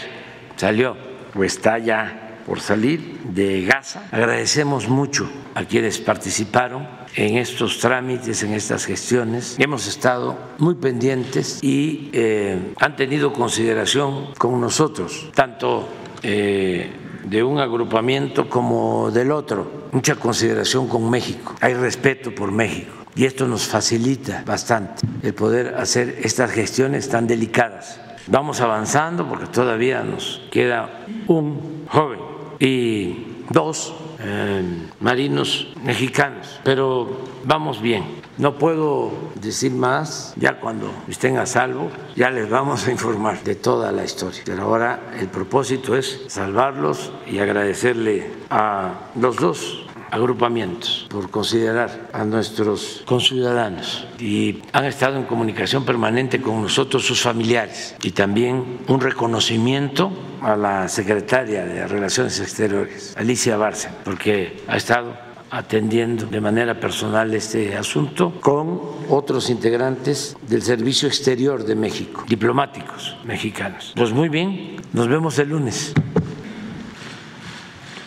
salió 0.57 0.95
o 1.35 1.43
está 1.43 1.79
ya 1.79 2.43
por 2.45 2.61
salir 2.61 3.21
de 3.25 3.65
Gaza. 3.65 4.03
Agradecemos 4.13 4.91
mucho 4.91 5.27
a 5.55 5.65
quienes 5.65 5.99
participaron 6.01 6.87
en 7.17 7.39
estos 7.39 7.79
trámites, 7.79 8.43
en 8.43 8.53
estas 8.53 8.85
gestiones. 8.85 9.57
Hemos 9.59 9.89
estado 9.89 10.37
muy 10.59 10.75
pendientes 10.75 11.59
y 11.63 12.11
eh, 12.13 12.75
han 12.79 12.95
tenido 12.95 13.33
consideración 13.33 14.35
con 14.39 14.61
nosotros, 14.61 15.31
tanto 15.35 15.89
eh, 16.23 16.91
de 17.25 17.43
un 17.43 17.59
agrupamiento 17.59 18.49
como 18.49 19.11
del 19.11 19.33
otro, 19.33 19.89
mucha 19.93 20.15
consideración 20.17 20.89
con 20.89 21.09
México. 21.11 21.55
Hay 21.61 21.75
respeto 21.75 22.35
por 22.35 22.53
México 22.53 22.93
y 23.17 23.25
esto 23.25 23.49
nos 23.49 23.67
facilita 23.67 24.45
bastante 24.47 25.07
el 25.23 25.35
poder 25.35 25.75
hacer 25.77 26.21
estas 26.23 26.53
gestiones 26.53 27.09
tan 27.09 27.27
delicadas. 27.27 27.99
Vamos 28.27 28.61
avanzando 28.61 29.27
porque 29.27 29.47
todavía 29.47 30.03
nos 30.03 30.43
queda 30.51 31.07
un 31.29 31.87
joven 31.89 32.21
y 32.59 33.45
dos 33.51 33.95
eh, 34.19 34.63
marinos 35.01 35.69
mexicanos, 35.83 36.61
pero 36.65 37.09
vamos 37.45 37.81
bien. 37.81 38.27
No 38.39 38.59
puedo 38.59 39.13
decir 39.41 39.73
más, 39.73 40.35
ya 40.37 40.61
cuando 40.61 40.91
estén 41.09 41.39
a 41.39 41.47
salvo, 41.47 41.91
ya 42.15 42.31
les 42.31 42.51
vamos 42.51 42.87
a 42.87 42.91
informar 42.91 43.43
de 43.43 43.55
toda 43.55 43.93
la 43.93 44.05
historia. 44.05 44.43
Pero 44.45 44.65
ahora 44.65 45.01
el 45.19 45.29
propósito 45.29 45.97
es 45.97 46.25
salvarlos 46.29 47.13
y 47.27 47.39
agradecerle 47.39 48.31
a 48.51 48.93
los 49.19 49.37
dos 49.37 49.86
agrupamientos 50.11 51.07
por 51.11 51.31
considerar 51.31 52.09
a 52.13 52.25
nuestros 52.25 53.03
conciudadanos 53.05 54.07
y 54.19 54.63
han 54.73 54.85
estado 54.85 55.17
en 55.17 55.25
comunicación 55.25 55.85
permanente 55.85 56.41
con 56.41 56.63
nosotros 56.63 57.05
sus 57.05 57.21
familiares 57.21 57.97
y 58.03 58.13
también 58.13 58.81
un 58.89 59.01
reconocimiento 59.01 60.13
a 60.43 60.57
la 60.57 60.89
secretaria 60.89 61.65
de 61.65 61.87
Relaciones 61.87 62.39
Exteriores, 62.41 63.15
Alicia 63.17 63.59
Barça, 63.59 63.91
porque 64.05 64.63
ha 64.69 64.77
estado 64.77 65.27
atendiendo 65.51 66.27
de 66.27 66.41
manera 66.41 66.79
personal 66.79 67.33
este 67.35 67.77
asunto 67.77 68.33
con 68.41 68.81
otros 69.09 69.49
integrantes 69.51 70.37
del 70.49 70.63
Servicio 70.63 71.09
Exterior 71.09 71.65
de 71.65 71.75
México, 71.75 72.25
diplomáticos 72.29 73.17
mexicanos. 73.25 73.93
Pues 73.97 74.13
muy 74.13 74.29
bien, 74.29 74.77
nos 74.93 75.09
vemos 75.09 75.39
el 75.39 75.51
lunes. 75.51 75.95